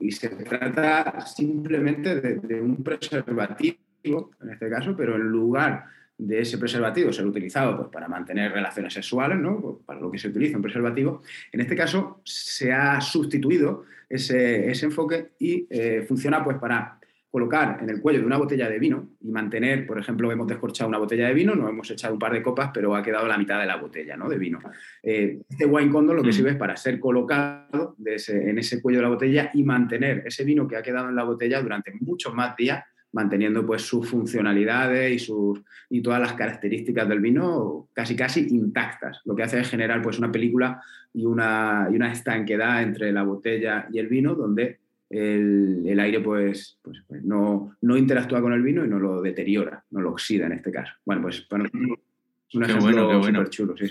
Y 0.00 0.10
se 0.10 0.28
trata 0.28 1.20
simplemente 1.20 2.20
de, 2.20 2.36
de 2.36 2.60
un 2.60 2.82
preservativo, 2.82 4.30
en 4.42 4.50
este 4.50 4.68
caso, 4.68 4.94
pero 4.96 5.16
en 5.16 5.22
lugar 5.22 5.84
de 6.18 6.40
ese 6.40 6.58
preservativo 6.58 7.12
ser 7.12 7.26
utilizado 7.26 7.76
pues, 7.76 7.88
para 7.88 8.08
mantener 8.08 8.52
relaciones 8.52 8.92
sexuales, 8.92 9.38
¿no? 9.38 9.60
Pues, 9.60 9.76
para 9.86 10.00
lo 10.00 10.10
que 10.10 10.18
se 10.18 10.28
utiliza 10.28 10.56
un 10.56 10.62
preservativo, 10.62 11.22
en 11.52 11.60
este 11.60 11.76
caso 11.76 12.20
se 12.24 12.72
ha 12.72 13.00
sustituido 13.00 13.84
ese, 14.08 14.70
enfoque 14.84 15.30
y 15.38 15.66
eh, 15.70 16.04
funciona 16.06 16.42
pues, 16.42 16.58
para 16.58 16.98
colocar 17.30 17.78
en 17.82 17.90
el 17.90 18.00
cuello 18.00 18.20
de 18.20 18.26
una 18.26 18.38
botella 18.38 18.68
de 18.68 18.78
vino 18.78 19.10
y 19.20 19.30
mantener, 19.30 19.86
por 19.86 19.98
ejemplo, 19.98 20.32
hemos 20.32 20.46
descorchado 20.46 20.88
una 20.88 20.98
botella 20.98 21.28
de 21.28 21.34
vino, 21.34 21.54
nos 21.54 21.68
hemos 21.68 21.90
echado 21.90 22.14
un 22.14 22.18
par 22.18 22.32
de 22.32 22.42
copas, 22.42 22.70
pero 22.72 22.96
ha 22.96 23.02
quedado 23.02 23.28
la 23.28 23.36
mitad 23.36 23.60
de 23.60 23.66
la 23.66 23.76
botella 23.76 24.16
¿no? 24.16 24.28
de 24.28 24.38
vino. 24.38 24.58
Eh, 25.02 25.42
este 25.48 25.66
wine 25.66 25.92
condom 25.92 26.16
lo 26.16 26.22
que 26.22 26.32
sirve 26.32 26.50
es 26.50 26.56
para 26.56 26.76
ser 26.76 26.98
colocado 26.98 27.96
en 28.04 28.58
ese 28.58 28.80
cuello 28.80 28.98
de 28.98 29.02
la 29.02 29.08
botella 29.10 29.50
y 29.52 29.62
mantener 29.62 30.22
ese 30.26 30.42
vino 30.42 30.66
que 30.66 30.76
ha 30.76 30.82
quedado 30.82 31.10
en 31.10 31.16
la 31.16 31.24
botella 31.24 31.60
durante 31.60 31.92
muchos 32.00 32.34
más 32.34 32.56
días 32.56 32.82
manteniendo 33.12 33.66
pues 33.66 33.82
sus 33.82 34.08
funcionalidades 34.08 35.12
y, 35.12 35.18
sus, 35.18 35.62
y 35.88 36.02
todas 36.02 36.20
las 36.20 36.34
características 36.34 37.08
del 37.08 37.20
vino 37.20 37.88
casi 37.92 38.14
casi 38.14 38.46
intactas. 38.50 39.20
Lo 39.24 39.34
que 39.34 39.42
hace 39.42 39.60
es 39.60 39.68
generar 39.68 40.02
pues 40.02 40.18
una 40.18 40.30
película 40.30 40.82
y 41.14 41.24
una, 41.24 41.88
y 41.90 41.96
una 41.96 42.12
estanquedad 42.12 42.82
entre 42.82 43.12
la 43.12 43.22
botella 43.22 43.88
y 43.92 43.98
el 43.98 44.08
vino 44.08 44.34
donde 44.34 44.78
el, 45.10 45.84
el 45.86 46.00
aire 46.00 46.20
pues, 46.20 46.78
pues, 46.82 47.02
pues 47.06 47.24
no, 47.24 47.76
no, 47.80 47.96
interactúa 47.96 48.42
con 48.42 48.52
el 48.52 48.62
vino 48.62 48.84
y 48.84 48.88
no 48.88 48.98
lo 48.98 49.22
deteriora, 49.22 49.82
no 49.90 50.00
lo 50.00 50.10
oxida 50.10 50.46
en 50.46 50.52
este 50.52 50.70
caso. 50.70 50.92
Bueno, 51.04 51.22
pues 51.22 51.46
bueno, 51.48 51.64
es 51.66 52.54
un 52.54 52.64
ejemplo 52.64 53.22
súper 53.22 53.48
chulo. 53.48 53.74
Sí, 53.76 53.86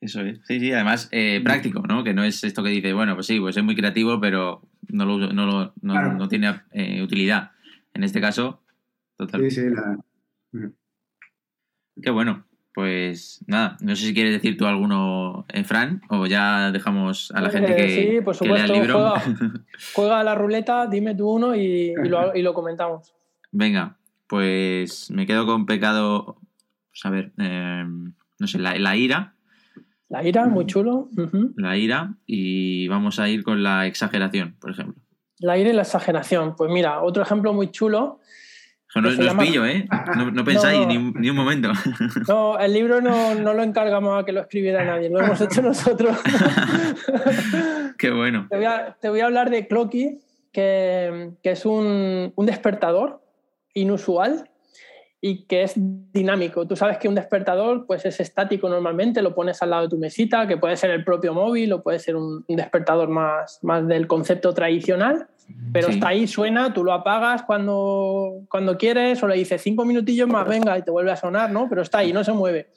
Eso 0.00 0.20
es. 0.20 0.40
Sí, 0.46 0.60
sí, 0.60 0.72
además 0.72 1.08
eh, 1.10 1.40
práctico, 1.42 1.82
¿no? 1.88 2.04
Que 2.04 2.14
no 2.14 2.22
es 2.22 2.44
esto 2.44 2.62
que 2.62 2.70
dice, 2.70 2.92
bueno, 2.92 3.14
pues 3.14 3.26
sí, 3.26 3.40
pues 3.40 3.56
es 3.56 3.64
muy 3.64 3.74
creativo, 3.74 4.20
pero 4.20 4.62
no, 4.96 5.04
lo, 5.04 5.32
no, 5.32 5.46
lo, 5.46 5.72
no, 5.82 6.28
tiene 6.28 6.62
eh, 6.72 7.02
utilidad. 7.02 7.52
En 7.94 8.02
este 8.04 8.20
caso, 8.20 8.62
totalmente. 9.16 9.54
Sí, 9.54 9.60
sí, 9.62 9.70
la... 9.70 9.98
Qué 12.02 12.10
bueno. 12.10 12.44
Pues 12.74 13.42
nada, 13.46 13.78
no 13.80 13.96
sé 13.96 14.04
si 14.04 14.12
quieres 14.12 14.34
decir 14.34 14.58
tú 14.58 14.66
alguno, 14.66 15.46
eh, 15.48 15.64
Fran, 15.64 16.02
o 16.10 16.26
ya 16.26 16.70
dejamos 16.72 17.32
a 17.34 17.40
la 17.40 17.48
gente 17.48 17.74
que, 17.74 17.88
sí, 17.88 18.20
por 18.20 18.34
supuesto, 18.34 18.66
lea 18.66 18.76
el 18.76 18.82
libro. 18.82 19.14
Juega, 19.94 20.20
a 20.20 20.24
la 20.24 20.34
ruleta, 20.34 20.86
dime 20.86 21.14
tú 21.14 21.26
uno 21.26 21.56
y, 21.56 21.94
lo, 21.94 22.52
comentamos. 22.52 23.14
Venga, 23.50 23.96
pues 24.26 25.10
me 25.10 25.24
quedo 25.24 25.46
con 25.46 25.64
pecado, 25.64 26.38
pues 26.90 27.06
a 27.06 27.08
ver, 27.08 27.32
no 27.38 28.46
sé, 28.46 28.58
la, 28.58 28.76
la 28.78 28.94
ira, 28.94 29.35
la 30.08 30.22
ira, 30.22 30.46
muy 30.46 30.66
chulo. 30.66 31.08
La 31.56 31.76
ira 31.76 32.14
y 32.26 32.86
vamos 32.88 33.18
a 33.18 33.28
ir 33.28 33.42
con 33.42 33.62
la 33.62 33.86
exageración, 33.86 34.56
por 34.60 34.70
ejemplo. 34.70 35.02
La 35.38 35.58
ira 35.58 35.70
y 35.70 35.72
la 35.72 35.82
exageración. 35.82 36.54
Pues 36.56 36.70
mira, 36.70 37.02
otro 37.02 37.22
ejemplo 37.22 37.52
muy 37.52 37.70
chulo 37.70 38.20
No, 38.94 39.08
os 39.08 39.16
pillo, 39.16 39.66
¿eh? 39.66 39.86
No, 40.16 40.44
pensáis 40.44 40.86
Ni, 40.86 40.96
un 40.96 41.36
momento. 41.36 41.72
No, 42.28 42.58
el 42.58 42.72
libro 42.72 43.00
no, 43.00 43.34
lo 43.34 43.62
encargamos 43.62 44.22
a 44.22 44.24
que 44.24 44.32
lo 44.32 44.42
escribiera 44.42 44.84
nadie, 44.84 45.10
lo 45.10 45.20
hemos 45.20 45.40
hecho 45.40 45.60
nosotros. 45.60 46.16
Qué 47.98 48.10
bueno. 48.10 48.46
Te 48.48 49.08
voy 49.08 49.20
a, 49.20 49.26
hablar 49.26 49.50
de 49.50 49.66
Clocky, 49.66 50.20
que, 50.52 51.32
es 51.42 51.66
un, 51.66 52.32
un 52.34 52.46
despertador 52.46 53.22
inusual 53.74 54.48
y 55.20 55.44
que 55.46 55.62
es 55.62 55.74
dinámico. 55.76 56.66
Tú 56.66 56.76
sabes 56.76 56.98
que 56.98 57.08
un 57.08 57.14
despertador 57.14 57.86
pues 57.86 58.04
es 58.04 58.20
estático 58.20 58.68
normalmente, 58.68 59.22
lo 59.22 59.34
pones 59.34 59.62
al 59.62 59.70
lado 59.70 59.82
de 59.84 59.88
tu 59.88 59.98
mesita, 59.98 60.46
que 60.46 60.56
puede 60.56 60.76
ser 60.76 60.90
el 60.90 61.04
propio 61.04 61.32
móvil 61.32 61.72
o 61.72 61.82
puede 61.82 61.98
ser 61.98 62.16
un, 62.16 62.44
despertador 62.48 63.08
más, 63.08 63.58
más 63.62 63.86
del 63.86 64.06
concepto 64.06 64.52
tradicional, 64.52 65.28
pero 65.72 65.88
está 65.88 66.08
ahí, 66.08 66.26
suena, 66.26 66.72
tú 66.72 66.84
lo 66.84 66.92
apagas 66.92 67.42
cuando, 67.42 68.42
cuando 68.50 68.76
quieres 68.76 69.22
o 69.22 69.28
le 69.28 69.36
dices 69.36 69.62
cinco 69.62 69.84
minutillos 69.84 70.28
más, 70.28 70.46
venga, 70.46 70.76
y 70.76 70.82
te 70.82 70.90
vuelve 70.90 71.12
a 71.12 71.16
sonar, 71.16 71.50
¿no? 71.50 71.68
Pero 71.68 71.82
está 71.82 71.98
ahí, 71.98 72.12
no 72.12 72.24
se 72.24 72.32
mueve. 72.32 72.68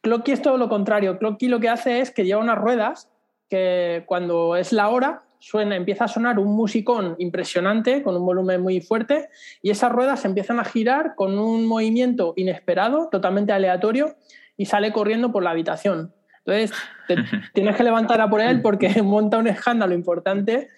Clocky 0.00 0.32
es 0.32 0.42
todo 0.42 0.58
lo 0.58 0.68
contrario. 0.68 1.16
Clocky 1.18 1.48
lo 1.48 1.60
que 1.60 1.68
hace 1.68 2.00
es 2.00 2.10
que 2.10 2.24
lleva 2.24 2.40
unas 2.40 2.58
ruedas 2.58 3.08
que 3.48 4.02
cuando 4.06 4.56
es 4.56 4.72
la 4.72 4.88
hora 4.88 5.22
suena, 5.42 5.74
empieza 5.74 6.04
a 6.04 6.08
sonar 6.08 6.38
un 6.38 6.54
musicón 6.54 7.16
impresionante 7.18 8.04
con 8.04 8.16
un 8.16 8.24
volumen 8.24 8.60
muy 8.62 8.80
fuerte 8.80 9.28
y 9.60 9.70
esas 9.70 9.90
ruedas 9.90 10.24
empiezan 10.24 10.60
a 10.60 10.64
girar 10.64 11.16
con 11.16 11.36
un 11.36 11.66
movimiento 11.66 12.32
inesperado, 12.36 13.08
totalmente 13.10 13.52
aleatorio 13.52 14.14
y 14.56 14.66
sale 14.66 14.92
corriendo 14.92 15.32
por 15.32 15.42
la 15.42 15.50
habitación. 15.50 16.14
Entonces, 16.44 16.72
tienes 17.54 17.76
que 17.76 17.82
levantar 17.82 18.20
a 18.20 18.30
por 18.30 18.40
él 18.40 18.62
porque 18.62 18.88
monta 19.02 19.38
un 19.38 19.48
escándalo 19.48 19.94
importante 19.94 20.68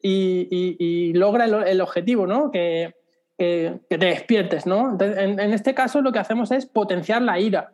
y, 0.00 1.12
logra 1.14 1.44
el, 1.44 1.80
objetivo, 1.80 2.26
¿no? 2.26 2.50
Que, 2.52 2.94
te 3.36 3.80
despiertes, 3.98 4.66
¿no? 4.66 4.96
en, 5.00 5.40
en, 5.40 5.52
este 5.52 5.74
caso 5.74 6.00
lo 6.00 6.12
que 6.12 6.20
hacemos 6.20 6.52
es 6.52 6.64
potenciar 6.64 7.22
la 7.22 7.40
ira. 7.40 7.72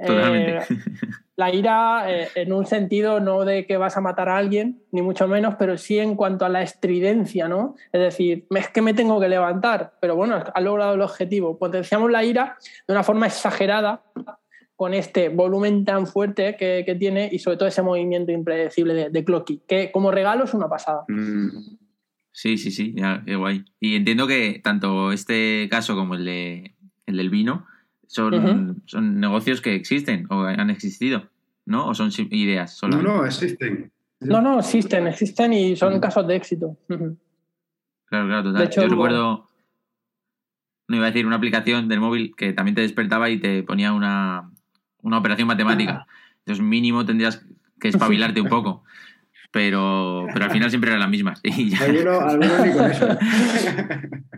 Eh, 0.00 0.60
la 1.38 1.54
ira 1.54 2.04
eh, 2.10 2.28
en 2.34 2.52
un 2.52 2.66
sentido 2.66 3.20
no 3.20 3.44
de 3.44 3.64
que 3.64 3.76
vas 3.76 3.96
a 3.96 4.00
matar 4.00 4.28
a 4.28 4.36
alguien, 4.36 4.82
ni 4.90 5.02
mucho 5.02 5.28
menos, 5.28 5.54
pero 5.56 5.78
sí 5.78 5.96
en 5.96 6.16
cuanto 6.16 6.44
a 6.44 6.48
la 6.48 6.62
estridencia, 6.62 7.46
¿no? 7.46 7.76
Es 7.92 8.00
decir, 8.00 8.48
es 8.50 8.68
que 8.70 8.82
me 8.82 8.92
tengo 8.92 9.20
que 9.20 9.28
levantar, 9.28 9.92
pero 10.00 10.16
bueno, 10.16 10.42
ha 10.52 10.60
logrado 10.60 10.94
el 10.94 11.00
objetivo. 11.00 11.56
Potenciamos 11.56 12.10
la 12.10 12.24
ira 12.24 12.56
de 12.88 12.92
una 12.92 13.04
forma 13.04 13.28
exagerada 13.28 14.02
con 14.74 14.94
este 14.94 15.28
volumen 15.28 15.84
tan 15.84 16.08
fuerte 16.08 16.56
que, 16.56 16.96
tiene 16.98 17.28
y 17.30 17.38
sobre 17.38 17.56
todo 17.56 17.68
ese 17.68 17.82
movimiento 17.82 18.32
impredecible 18.32 18.94
de, 18.94 19.10
de, 19.10 19.24
Clocky, 19.24 19.62
que 19.68 19.92
como 19.92 20.10
regalo 20.10 20.42
es 20.42 20.54
una 20.54 20.68
pasada. 20.68 21.04
Mm. 21.06 21.50
Sí, 22.32 22.58
sí, 22.58 22.72
sí, 22.72 22.96
qué 23.24 23.36
guay. 23.36 23.64
Y 23.78 23.94
entiendo 23.94 24.26
que 24.26 24.60
tanto 24.62 25.12
este 25.12 25.68
caso 25.70 25.94
como 25.94 26.14
el, 26.14 26.24
de, 26.24 26.74
el 27.06 27.16
del 27.16 27.30
vino 27.30 27.64
son, 28.08 28.82
son 28.86 29.20
negocios 29.20 29.60
que 29.60 29.74
existen 29.74 30.26
o 30.30 30.42
han 30.42 30.70
existido, 30.70 31.28
¿no? 31.66 31.86
¿O 31.86 31.94
son 31.94 32.10
ideas 32.30 32.76
solo? 32.76 32.96
No, 32.96 33.18
no, 33.18 33.26
existen. 33.26 33.92
No, 34.20 34.40
no, 34.40 34.58
existen, 34.58 35.06
existen 35.06 35.52
y 35.52 35.76
son 35.76 36.00
casos 36.00 36.26
de 36.26 36.36
éxito. 36.36 36.76
Claro, 36.88 38.26
claro, 38.26 38.42
total. 38.42 38.70
Yo 38.70 38.88
recuerdo, 38.88 39.46
no 40.88 40.96
iba 40.96 41.06
a 41.06 41.10
decir, 41.10 41.26
una 41.26 41.36
aplicación 41.36 41.88
del 41.88 42.00
móvil 42.00 42.34
que 42.36 42.52
también 42.52 42.74
te 42.74 42.80
despertaba 42.80 43.30
y 43.30 43.38
te 43.38 43.62
ponía 43.62 43.92
una, 43.92 44.50
una 45.02 45.18
operación 45.18 45.46
matemática. 45.46 46.06
Entonces, 46.40 46.64
mínimo 46.64 47.04
tendrías 47.04 47.46
que 47.78 47.88
espabilarte 47.88 48.40
un 48.40 48.48
poco. 48.48 48.82
Pero, 49.50 50.26
pero 50.32 50.46
al 50.46 50.50
final 50.50 50.70
siempre 50.70 50.90
eran 50.90 51.00
las 51.00 51.10
mismas. 51.10 51.40
Y 51.44 51.74
Algunos, 51.74 52.36
ni 52.38 52.72
con 52.72 52.90
eso. 52.90 53.08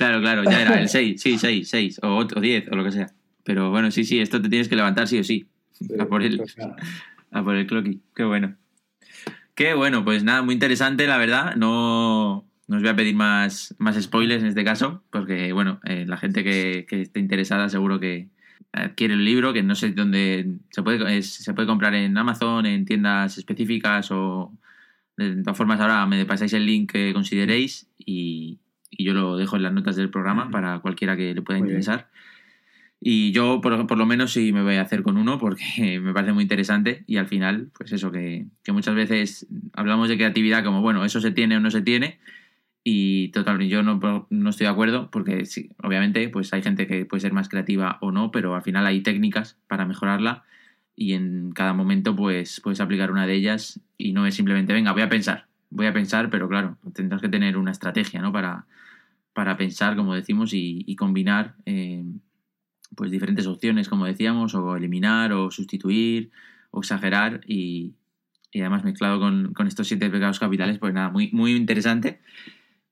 Claro, 0.00 0.22
claro, 0.22 0.44
ya 0.44 0.62
era 0.62 0.80
el 0.80 0.88
6, 0.88 1.20
sí, 1.20 1.36
6, 1.36 1.68
6, 1.68 2.00
o, 2.02 2.24
10, 2.24 2.68
o 2.72 2.74
lo 2.74 2.84
que 2.84 2.90
sea. 2.90 3.08
Pero 3.44 3.68
bueno, 3.68 3.90
sí, 3.90 4.04
sí, 4.04 4.18
esto 4.18 4.40
te 4.40 4.48
tienes 4.48 4.66
que 4.66 4.74
levantar 4.74 5.06
sí 5.06 5.18
o 5.18 5.24
sí. 5.24 5.46
a 5.98 6.06
por 6.06 6.22
el, 6.22 6.38
pues 6.38 6.56
a 7.30 7.44
por 7.44 7.54
el 7.54 7.66
clocky. 7.66 8.00
Qué 8.16 8.24
bueno. 8.24 8.56
Qué 9.54 9.74
bueno, 9.74 10.02
pues 10.02 10.24
nada, 10.24 10.40
muy 10.40 10.54
interesante, 10.54 11.06
la 11.06 11.18
verdad. 11.18 11.54
No, 11.56 12.46
no 12.66 12.76
os 12.76 12.82
voy 12.82 12.88
a 12.88 12.96
pedir 12.96 13.14
más, 13.14 13.74
más 13.76 14.00
spoilers 14.00 14.42
en 14.42 14.48
este 14.48 14.64
caso, 14.64 15.04
porque 15.10 15.52
bueno, 15.52 15.80
eh, 15.84 16.06
la 16.08 16.16
gente 16.16 16.44
que, 16.44 16.86
que, 16.88 17.02
esté 17.02 17.20
interesada 17.20 17.68
seguro 17.68 18.00
que 18.00 18.30
adquiere 18.72 19.12
el 19.12 19.24
libro, 19.26 19.52
que 19.52 19.62
no 19.62 19.74
sé 19.74 19.90
dónde 19.90 20.46
se 20.70 20.82
puede, 20.82 21.20
se 21.20 21.52
puede 21.52 21.68
comprar 21.68 21.94
en 21.94 22.16
Amazon, 22.16 22.64
en 22.64 22.86
tiendas 22.86 23.36
específicas 23.36 24.10
o 24.12 24.50
de 25.18 25.42
todas 25.42 25.58
formas 25.58 25.78
ahora 25.78 26.06
me 26.06 26.24
pasáis 26.24 26.54
el 26.54 26.64
link 26.64 26.90
que 26.90 27.12
consideréis 27.12 27.86
y, 27.98 28.60
y 28.90 29.04
yo 29.04 29.14
lo 29.14 29.36
dejo 29.36 29.56
en 29.56 29.62
las 29.62 29.72
notas 29.72 29.96
del 29.96 30.10
programa 30.10 30.50
para 30.50 30.80
cualquiera 30.80 31.16
que 31.16 31.34
le 31.34 31.42
pueda 31.42 31.58
interesar. 31.58 32.08
Y 33.02 33.32
yo, 33.32 33.62
por, 33.62 33.86
por, 33.86 33.96
lo 33.96 34.04
menos, 34.04 34.32
sí 34.32 34.52
me 34.52 34.62
voy 34.62 34.74
a 34.74 34.82
hacer 34.82 35.02
con 35.02 35.16
uno 35.16 35.38
porque 35.38 35.98
me 36.02 36.12
parece 36.12 36.32
muy 36.32 36.42
interesante 36.42 37.04
y 37.06 37.16
al 37.16 37.26
final, 37.26 37.70
pues 37.76 37.92
eso, 37.92 38.12
que, 38.12 38.46
que, 38.62 38.72
muchas 38.72 38.94
veces 38.94 39.46
hablamos 39.72 40.08
de 40.08 40.16
creatividad 40.16 40.64
como, 40.64 40.82
bueno, 40.82 41.04
eso 41.04 41.20
se 41.20 41.30
tiene 41.30 41.56
o 41.56 41.60
no 41.60 41.70
se 41.70 41.80
tiene 41.80 42.18
y 42.82 43.28
totalmente 43.28 43.68
yo 43.68 43.82
no, 43.82 44.26
no 44.30 44.50
estoy 44.50 44.64
de 44.64 44.70
acuerdo 44.70 45.10
porque 45.10 45.44
sí, 45.44 45.70
obviamente 45.82 46.28
pues 46.28 46.52
hay 46.52 46.62
gente 46.62 46.86
que 46.86 47.04
puede 47.04 47.20
ser 47.20 47.32
más 47.32 47.48
creativa 47.48 47.98
o 48.00 48.10
no, 48.10 48.30
pero 48.30 48.54
al 48.54 48.62
final 48.62 48.86
hay 48.86 49.02
técnicas 49.02 49.58
para 49.66 49.84
mejorarla 49.84 50.44
y 50.96 51.12
en 51.12 51.52
cada 51.52 51.74
momento 51.74 52.16
pues 52.16 52.60
puedes 52.60 52.80
aplicar 52.80 53.10
una 53.10 53.26
de 53.26 53.34
ellas 53.34 53.80
y 53.98 54.12
no 54.12 54.26
es 54.26 54.34
simplemente, 54.34 54.72
venga, 54.72 54.92
voy 54.92 55.02
a 55.02 55.08
pensar, 55.08 55.46
voy 55.70 55.86
a 55.86 55.92
pensar, 55.92 56.30
pero 56.30 56.48
claro, 56.48 56.76
tendrás 56.92 57.22
que 57.22 57.28
tener 57.28 57.56
una 57.56 57.70
estrategia, 57.70 58.20
¿no? 58.20 58.32
Para, 58.32 58.66
para 59.32 59.56
pensar, 59.56 59.96
como 59.96 60.14
decimos, 60.14 60.50
y, 60.52 60.94
combinar 60.96 61.54
eh, 61.64 62.04
pues 62.96 63.10
diferentes 63.10 63.46
opciones, 63.46 63.88
como 63.88 64.06
decíamos, 64.06 64.54
o 64.54 64.76
eliminar, 64.76 65.32
o 65.32 65.50
sustituir, 65.50 66.30
o 66.70 66.80
exagerar, 66.80 67.40
y, 67.46 67.94
además 68.54 68.84
mezclado 68.84 69.20
con, 69.20 69.54
estos 69.66 69.88
siete 69.88 70.10
pecados 70.10 70.40
capitales, 70.40 70.78
pues 70.78 70.92
nada, 70.92 71.10
muy, 71.10 71.30
muy 71.32 71.52
interesante. 71.52 72.20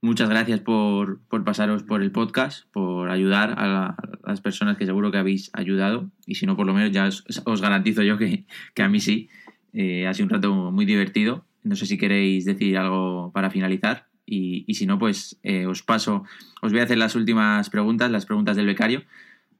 Muchas 0.01 0.29
gracias 0.29 0.61
por, 0.61 1.21
pasaros 1.45 1.83
por 1.83 2.03
el 2.03 2.13
podcast, 2.13 2.71
por 2.71 3.11
ayudar 3.11 3.57
a, 3.59 3.97
las 4.25 4.41
personas 4.41 4.77
que 4.77 4.87
seguro 4.87 5.11
que 5.11 5.19
habéis 5.19 5.51
ayudado, 5.55 6.09
y 6.25 6.37
si 6.37 6.47
no, 6.47 6.57
por 6.57 6.67
lo 6.67 6.75
menos 6.75 6.93
ya 6.93 7.09
os, 7.09 7.61
garantizo 7.61 8.03
yo 8.03 8.17
que, 8.17 8.47
a 8.81 8.89
mí 8.89 9.01
sí. 9.01 9.29
Eh, 9.75 10.07
ha 10.07 10.15
sido 10.15 10.25
un 10.25 10.31
rato 10.31 10.73
muy 10.73 10.87
divertido. 10.87 11.45
No 11.63 11.77
sé 11.77 11.87
si 11.87 11.99
queréis 11.99 12.45
decir 12.45 12.77
algo 12.77 13.31
para 13.33 13.51
finalizar. 13.51 14.07
Y, 14.31 14.75
si 14.75 14.85
no, 14.85 14.99
pues 14.99 15.39
eh, 15.43 15.67
os 15.67 15.83
paso, 15.83 16.25
os 16.61 16.71
voy 16.71 16.81
a 16.81 16.85
hacer 16.85 16.99
las 16.99 17.15
últimas 17.15 17.71
preguntas, 17.71 18.11
las 18.11 18.27
preguntas 18.27 18.57
del 18.57 18.67
becario, 18.67 19.05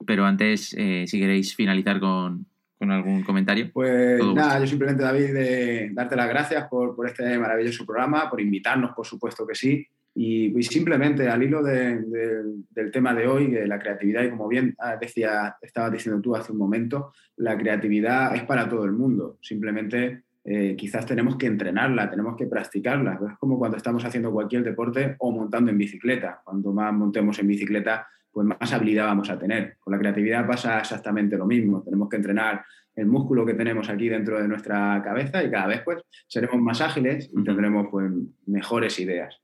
pero 0.05 0.25
antes, 0.25 0.75
eh, 0.77 1.05
si 1.07 1.19
queréis 1.19 1.55
finalizar 1.55 1.99
con, 1.99 2.45
algún 2.79 3.23
comentario. 3.23 3.71
Pues 3.73 4.23
nada, 4.33 4.59
yo 4.59 4.67
simplemente, 4.67 5.03
David, 5.03 5.33
de 5.33 5.89
darte 5.91 6.15
las 6.15 6.29
gracias 6.29 6.67
por, 6.69 6.95
este 7.07 7.37
maravilloso 7.37 7.85
programa, 7.85 8.29
por 8.29 8.39
invitarnos, 8.39 8.91
por 8.95 9.05
supuesto 9.05 9.45
que 9.45 9.55
sí. 9.55 9.87
Y, 10.15 10.61
simplemente 10.63 11.27
al 11.27 11.41
hilo 11.41 11.63
del 11.63 12.91
tema 12.91 13.13
de 13.13 13.27
hoy, 13.27 13.47
de 13.47 13.67
la 13.67 13.79
creatividad, 13.79 14.23
y 14.23 14.29
como 14.29 14.47
bien 14.47 14.75
ah, 14.79 14.97
decía, 14.97 15.57
estabas 15.61 15.91
diciendo 15.91 16.21
tú 16.21 16.35
hace 16.35 16.51
un 16.51 16.57
momento, 16.59 17.11
la 17.37 17.57
creatividad 17.57 18.35
es 18.35 18.43
para 18.43 18.69
todo 18.69 18.85
el 18.85 18.91
mundo. 18.91 19.39
Simplemente 19.41 20.23
eh, 20.51 20.75
quizás 20.75 21.05
tenemos 21.05 21.35
que 21.35 21.45
entrenarla, 21.45 22.09
tenemos 22.09 22.35
que 22.35 22.47
practicarla. 22.47 23.19
Es 23.33 23.37
como 23.37 23.59
cuando 23.59 23.77
estamos 23.77 24.03
haciendo 24.03 24.31
cualquier 24.31 24.63
deporte 24.63 25.15
o 25.19 25.31
montando 25.31 25.69
en 25.69 25.77
bicicleta. 25.77 26.41
Cuanto 26.43 26.73
más 26.73 26.91
montemos 26.91 27.37
en 27.37 27.45
bicicleta, 27.45 28.07
pues 28.31 28.47
más 28.47 28.73
habilidad 28.73 29.05
vamos 29.05 29.29
a 29.29 29.37
tener. 29.37 29.77
Con 29.79 29.93
la 29.93 29.99
creatividad 29.99 30.47
pasa 30.47 30.79
exactamente 30.79 31.37
lo 31.37 31.45
mismo. 31.45 31.83
Tenemos 31.83 32.09
que 32.09 32.15
entrenar 32.15 32.65
el 32.95 33.05
músculo 33.05 33.45
que 33.45 33.53
tenemos 33.53 33.89
aquí 33.89 34.09
dentro 34.09 34.41
de 34.41 34.47
nuestra 34.47 34.99
cabeza 35.03 35.43
y 35.43 35.51
cada 35.51 35.67
vez 35.67 35.81
pues 35.85 36.01
seremos 36.27 36.59
más 36.59 36.81
ágiles 36.81 37.29
y 37.31 37.43
tendremos 37.43 37.85
pues 37.91 38.11
mejores 38.47 38.99
ideas. 38.99 39.39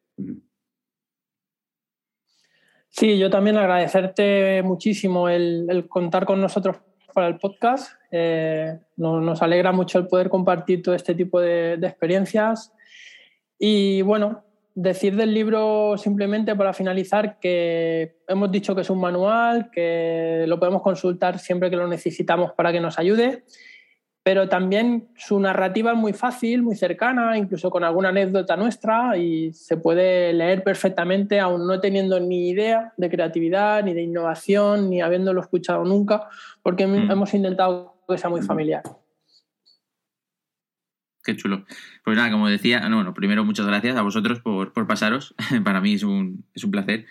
Sí, 2.90 3.20
yo 3.20 3.30
también 3.30 3.58
agradecerte 3.58 4.64
muchísimo 4.64 5.30
el 5.30 5.86
contar 5.88 6.26
con 6.26 6.42
nosotros 6.42 6.78
para 7.16 7.28
el 7.28 7.38
podcast. 7.38 7.94
Eh, 8.12 8.78
nos, 8.98 9.42
alegra 9.42 9.72
mucho 9.72 9.98
el 9.98 10.08
poder 10.08 10.30
compartir 10.30 10.84
todo 10.84 10.94
este 10.94 11.16
tipo 11.16 11.40
de, 11.40 11.74
experiencias. 11.82 12.74
Y 13.58 14.02
bueno, 14.04 14.44
decir 14.76 15.16
del 15.16 15.34
libro 15.34 15.98
simplemente 15.98 16.56
para 16.56 16.74
finalizar 16.74 17.40
que 17.40 18.18
hemos 18.28 18.52
dicho 18.52 18.76
que 18.76 18.82
es 18.82 18.90
un 18.90 19.00
manual, 19.00 19.72
que 19.72 20.44
lo 20.48 20.60
podemos 20.60 20.82
consultar 20.82 21.40
siempre 21.40 21.70
que 21.70 21.78
lo 21.78 21.88
necesitamos 21.88 22.52
para 22.52 22.74
que 22.74 22.82
nos 22.82 23.00
ayude 23.00 23.46
pero 24.26 24.50
también 24.50 25.08
su 25.16 25.40
narrativa 25.40 25.92
es 25.92 25.98
muy 25.98 26.12
fácil, 26.12 26.64
muy 26.64 26.76
cercana, 26.76 27.38
incluso 27.38 27.70
con 27.70 27.84
alguna 27.84 28.10
anécdota 28.10 28.58
nuestra 28.58 29.16
y 29.16 29.54
se 29.54 29.78
puede 29.78 30.34
leer 30.34 30.64
perfectamente 30.64 31.40
aún 31.40 31.68
no 31.68 31.80
teniendo 31.80 32.20
ni 32.20 32.50
idea 32.50 32.92
de 32.98 33.12
creatividad, 33.12 33.84
ni 33.84 33.94
de 33.94 34.02
innovación, 34.02 34.90
ni 34.90 35.00
habiéndolo 35.00 35.42
escuchado 35.42 35.84
nunca, 35.86 36.28
porque 36.64 36.88
mm. 36.88 37.12
hemos 37.12 37.36
intentado 37.36 38.02
que 38.10 38.18
sea 38.18 38.32
muy 38.32 38.42
mm. 38.42 38.46
familiar. 38.46 38.82
Qué 41.24 41.36
chulo. 41.36 41.64
Pues 42.04 42.18
nada, 42.18 42.32
como 42.32 42.50
decía, 42.50 42.80
bueno, 42.80 43.14
primero 43.14 43.46
muchas 43.46 43.68
gracias 43.68 43.96
a 43.96 44.02
vosotros 44.02 44.40
por, 44.40 44.88
pasaros. 44.88 45.36
Para 45.64 45.82
mí 45.82 45.94
es 45.94 46.04
un, 46.04 46.44
es 46.56 46.64
un 46.64 46.72
placer. 46.72 47.06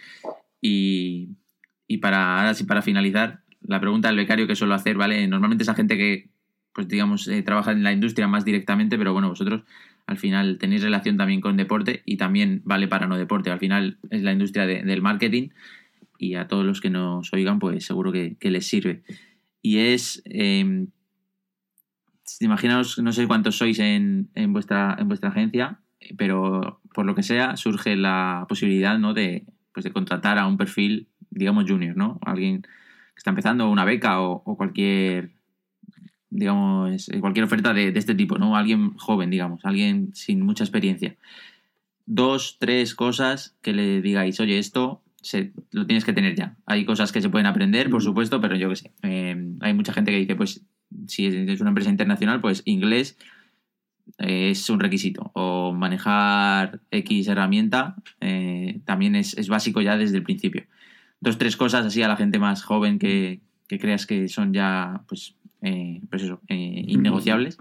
Y, 0.61 1.37
y 1.87 1.99
para, 1.99 2.39
ahora 2.41 2.55
sí, 2.55 2.65
para 2.65 2.83
finalizar, 2.83 3.45
la 3.61 3.81
pregunta 3.81 4.09
del 4.09 4.17
becario 4.17 4.49
que 4.49 4.57
suelo 4.57 4.75
hacer, 4.75 4.97
¿vale? 4.97 5.29
Normalmente 5.29 5.63
esa 5.63 5.75
gente 5.75 5.97
que, 5.97 6.34
pues 6.75 6.89
digamos, 6.89 7.29
eh, 7.29 7.43
trabaja 7.43 7.73
en 7.73 7.83
la 7.83 7.93
industria 7.93 8.29
más 8.29 8.45
directamente, 8.45 8.99
pero 8.99 9.13
bueno, 9.13 9.29
vosotros 9.29 9.63
al 10.07 10.19
final 10.19 10.59
tenéis 10.59 10.83
relación 10.83 11.17
también 11.17 11.41
con 11.41 11.57
deporte 11.57 12.03
y 12.05 12.17
también 12.17 12.61
vale 12.65 12.89
para 12.89 13.07
no 13.07 13.17
deporte. 13.17 13.51
Al 13.51 13.59
final 13.59 13.99
es 14.11 14.23
la 14.23 14.33
industria 14.33 14.67
del 14.67 15.01
marketing 15.01 15.49
y 16.19 16.35
a 16.35 16.47
todos 16.47 16.65
los 16.65 16.81
que 16.81 16.91
nos 16.91 17.33
oigan, 17.33 17.59
pues 17.59 17.87
seguro 17.87 18.13
que, 18.13 18.37
les 18.41 18.67
sirve. 18.67 19.03
Y 19.63 19.79
es, 19.79 20.23
eh, 20.27 20.87
imaginaos, 22.41 22.99
no 22.99 23.13
sé 23.13 23.27
cuántos 23.27 23.57
sois 23.57 23.79
en, 23.79 24.29
en, 24.35 24.53
vuestra, 24.53 24.97
en 24.99 25.09
vuestra 25.09 25.31
agencia, 25.31 25.81
pero 26.17 26.81
por 26.93 27.07
lo 27.07 27.15
que 27.15 27.23
sea 27.23 27.57
surge 27.57 27.97
la 27.97 28.47
posibilidad 28.49 28.99
¿no? 28.99 29.15
de, 29.15 29.45
pues 29.73 29.85
de 29.85 29.93
contratar 29.93 30.39
a 30.39 30.47
un 30.47 30.57
perfil, 30.57 31.09
digamos, 31.31 31.65
junior, 31.69 31.97
¿no? 31.97 32.19
Alguien 32.25 32.63
que 32.63 33.19
está 33.19 33.31
empezando, 33.31 33.69
una 33.71 33.85
beca 33.85 34.21
o, 34.21 34.57
cualquier, 34.57 35.31
digamos, 36.35 37.09
cualquier 37.21 37.45
oferta 37.45 37.73
de, 37.73 37.93
este 37.95 38.15
tipo, 38.15 38.39
¿no? 38.39 38.57
Alguien 38.57 38.95
joven, 38.95 39.31
digamos, 39.31 39.65
alguien 39.65 40.15
sin 40.15 40.43
mucha 40.43 40.65
experiencia. 40.65 41.17
Dos, 42.07 42.59
tres 42.59 42.95
cosas 42.95 43.57
que 43.63 43.73
le 43.73 44.03
digáis, 44.03 44.39
oye, 44.41 44.59
esto 44.59 45.03
se, 45.23 45.53
lo 45.71 45.87
tienes 45.87 46.05
que 46.05 46.13
tener 46.13 46.35
ya. 46.35 46.57
Hay 46.67 46.85
cosas 46.85 47.13
que 47.13 47.23
se 47.23 47.31
pueden 47.31 47.47
aprender, 47.47 47.89
por 47.89 48.03
supuesto, 48.03 48.41
pero 48.41 48.57
yo 48.57 48.69
qué 48.69 48.77
sé. 48.77 48.93
Eh, 49.03 49.55
hay 49.61 49.75
mucha 49.75 49.93
gente 49.93 50.11
que 50.11 50.19
dice, 50.19 50.37
pues, 50.37 50.67
si 51.07 51.27
es 51.27 51.61
una 51.61 51.71
empresa 51.71 51.91
internacional, 51.91 52.41
pues 52.41 52.63
inglés 52.67 53.17
es 54.19 54.69
un 54.71 54.81
requisito. 54.81 55.31
O 55.35 55.73
manejar 55.73 56.81
X 56.91 57.29
herramienta 57.29 57.97
eh, 58.21 58.81
también 58.85 59.17
es, 59.17 59.49
básico 59.49 59.81
ya 59.81 59.97
desde 59.97 60.19
el 60.19 60.23
principio. 60.23 60.67
Dos, 61.21 61.39
tres 61.39 61.57
cosas 61.57 61.87
así 61.87 62.03
a 62.03 62.09
la 62.09 62.17
gente 62.17 62.39
más 62.39 62.63
joven 62.63 62.99
que, 62.99 63.41
creas 63.69 64.07
que 64.07 64.29
son 64.29 64.53
ya, 64.53 65.03
pues, 65.09 65.37
eh, 65.65 66.01
pues 66.09 66.23
eso, 66.23 66.41
eh, 66.49 66.85
innegociables. 66.87 67.59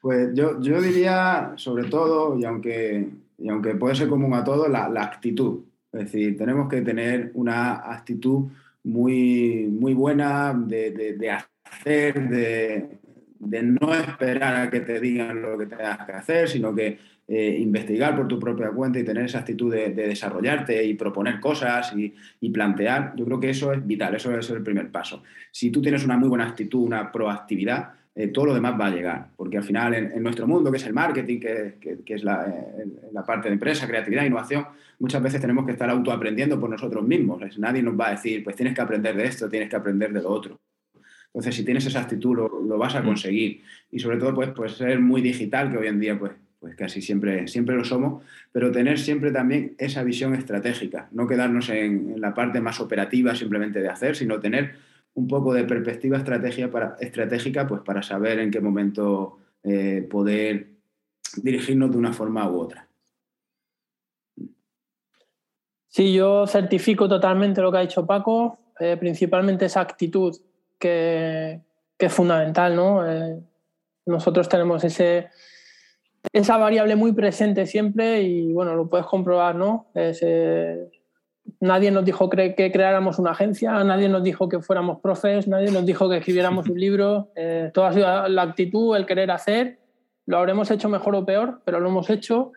Pues 0.00 0.34
yo, 0.34 0.60
yo, 0.60 0.80
diría, 0.80 1.52
sobre 1.56 1.84
todo, 1.84 2.38
y 2.38 2.44
aunque, 2.44 3.08
y 3.38 3.48
aunque 3.48 3.74
puede 3.74 3.94
ser 3.94 4.08
común 4.08 4.34
a 4.34 4.44
todos, 4.44 4.68
la, 4.68 4.86
actitud. 5.02 5.60
Es 5.92 6.00
decir, 6.00 6.36
tenemos 6.36 6.68
que 6.68 6.82
tener 6.82 7.30
una 7.34 7.74
actitud 7.92 8.48
muy, 8.82 9.68
muy 9.70 9.94
buena 9.94 10.52
de, 10.52 10.90
de 10.90 11.30
hacer, 11.30 12.28
de, 12.28 12.98
de 13.38 13.62
no 13.62 13.94
esperar 13.94 14.56
a 14.56 14.70
que 14.70 14.80
te 14.80 15.00
digan 15.00 15.42
lo 15.42 15.58
que 15.58 15.66
tengas 15.66 16.04
que 16.06 16.12
hacer, 16.12 16.48
sino 16.48 16.74
que 16.74 16.98
eh, 17.26 17.56
investigar 17.58 18.14
por 18.14 18.28
tu 18.28 18.38
propia 18.38 18.70
cuenta 18.70 18.98
y 18.98 19.04
tener 19.04 19.24
esa 19.24 19.38
actitud 19.38 19.72
de, 19.72 19.90
desarrollarte 19.90 20.84
y 20.84 20.94
proponer 20.94 21.40
cosas 21.40 21.94
y, 21.96 22.50
plantear, 22.50 23.14
yo 23.16 23.24
creo 23.24 23.40
que 23.40 23.50
eso 23.50 23.72
es 23.72 23.84
vital, 23.86 24.14
eso 24.14 24.36
es 24.36 24.50
el 24.50 24.62
primer 24.62 24.90
paso. 24.90 25.22
Si 25.50 25.70
tú 25.70 25.80
tienes 25.80 26.04
una 26.04 26.18
muy 26.18 26.28
buena 26.28 26.46
actitud, 26.46 26.82
una 26.82 27.10
proactividad, 27.10 27.92
eh, 28.14 28.28
todo 28.28 28.46
lo 28.46 28.54
demás 28.54 28.78
va 28.78 28.86
a 28.86 28.90
llegar, 28.90 29.28
porque 29.36 29.56
al 29.56 29.64
final 29.64 29.94
en, 29.94 30.22
nuestro 30.22 30.46
mundo, 30.46 30.70
que 30.70 30.76
es 30.76 30.86
el 30.86 30.92
marketing, 30.92 31.40
que, 31.40 32.04
es 32.06 32.22
la, 32.22 32.46
eh, 32.46 32.86
la, 33.12 33.24
parte 33.24 33.48
de 33.48 33.54
empresa, 33.54 33.88
creatividad, 33.88 34.24
innovación, 34.24 34.66
muchas 34.98 35.22
veces 35.22 35.40
tenemos 35.40 35.64
que 35.64 35.72
estar 35.72 35.88
autoaprendiendo 35.88 36.60
por 36.60 36.70
nosotros 36.70 37.04
mismos. 37.04 37.42
Nadie 37.58 37.82
nos 37.82 37.98
va 37.98 38.08
a 38.08 38.10
decir, 38.12 38.44
pues 38.44 38.54
tienes 38.54 38.74
que 38.74 38.82
aprender 38.82 39.16
de 39.16 39.24
esto, 39.24 39.48
tienes 39.48 39.68
que 39.68 39.76
aprender 39.76 40.12
de 40.12 40.22
lo 40.22 40.28
otro. 40.28 40.60
Entonces, 41.34 41.56
si 41.56 41.64
tienes 41.64 41.84
esa 41.84 42.00
actitud, 42.00 42.36
lo, 42.36 42.78
vas 42.78 42.94
a 42.94 43.02
mm. 43.02 43.06
conseguir. 43.06 43.62
Y 43.90 43.98
sobre 43.98 44.18
todo, 44.18 44.32
pues, 44.34 44.50
pues 44.54 44.74
ser 44.74 45.00
muy 45.00 45.20
digital, 45.20 45.72
que 45.72 45.78
hoy 45.78 45.88
en 45.88 45.98
día, 45.98 46.16
pues, 46.16 46.30
pues 46.64 46.76
casi 46.76 47.02
siempre, 47.02 47.46
siempre 47.46 47.76
lo 47.76 47.84
somos, 47.84 48.22
pero 48.50 48.72
tener 48.72 48.98
siempre 48.98 49.30
también 49.30 49.74
esa 49.76 50.02
visión 50.02 50.34
estratégica, 50.34 51.08
no 51.12 51.26
quedarnos 51.26 51.68
en, 51.68 52.18
la 52.18 52.32
parte 52.32 52.62
más 52.62 52.80
operativa 52.80 53.34
simplemente 53.34 53.82
de 53.82 53.90
hacer, 53.90 54.16
sino 54.16 54.40
tener 54.40 54.76
un 55.12 55.28
poco 55.28 55.52
de 55.52 55.64
perspectiva 55.64 56.16
estratégica 56.16 57.66
pues 57.66 57.82
para 57.82 58.02
saber 58.02 58.38
en 58.38 58.50
qué 58.50 58.62
momento 58.62 59.40
eh, 59.62 60.08
poder 60.10 60.68
dirigirnos 61.36 61.90
de 61.90 61.98
una 61.98 62.14
forma 62.14 62.50
u 62.50 62.60
otra. 62.60 62.88
Sí, 65.88 66.14
yo 66.14 66.46
certifico 66.46 67.06
totalmente 67.06 67.60
lo 67.60 67.70
que 67.70 67.76
ha 67.76 67.82
dicho 67.82 68.06
Paco, 68.06 68.58
eh, 68.80 68.96
principalmente 68.98 69.66
esa 69.66 69.82
actitud 69.82 70.34
que, 70.78 71.60
es 71.98 72.12
fundamental, 72.12 72.74
¿no? 72.74 73.06
Eh, 73.06 73.38
nosotros 74.06 74.48
tenemos 74.48 74.82
ese, 74.82 75.28
esa 76.32 76.56
variable 76.56 76.96
muy 76.96 77.12
presente 77.12 77.66
siempre 77.66 78.22
y, 78.22 78.52
bueno, 78.52 78.74
lo 78.74 78.88
puedes 78.88 79.06
comprobar, 79.06 79.54
¿no? 79.54 79.86
Eh, 79.94 80.88
nadie 81.60 81.90
nos 81.90 82.04
dijo 82.04 82.28
que, 82.30 82.54
creáramos 82.54 83.18
una 83.18 83.32
agencia, 83.32 83.84
nadie 83.84 84.08
nos 84.08 84.22
dijo 84.22 84.48
que 84.48 84.60
fuéramos 84.60 85.00
profes, 85.00 85.46
nadie 85.48 85.70
nos 85.70 85.86
dijo 85.86 86.08
que 86.08 86.18
escribiéramos 86.18 86.68
un 86.68 86.78
libro. 86.78 87.30
Eh, 87.36 87.70
todo 87.74 87.86
ha 87.86 87.92
sido 87.92 88.28
la 88.28 88.42
actitud, 88.42 88.96
el 88.96 89.06
querer 89.06 89.30
hacer. 89.30 89.78
Lo 90.26 90.38
habremos 90.38 90.70
hecho 90.70 90.88
mejor 90.88 91.14
o 91.14 91.26
peor, 91.26 91.60
pero 91.64 91.80
lo 91.80 91.88
hemos 91.88 92.08
hecho 92.08 92.52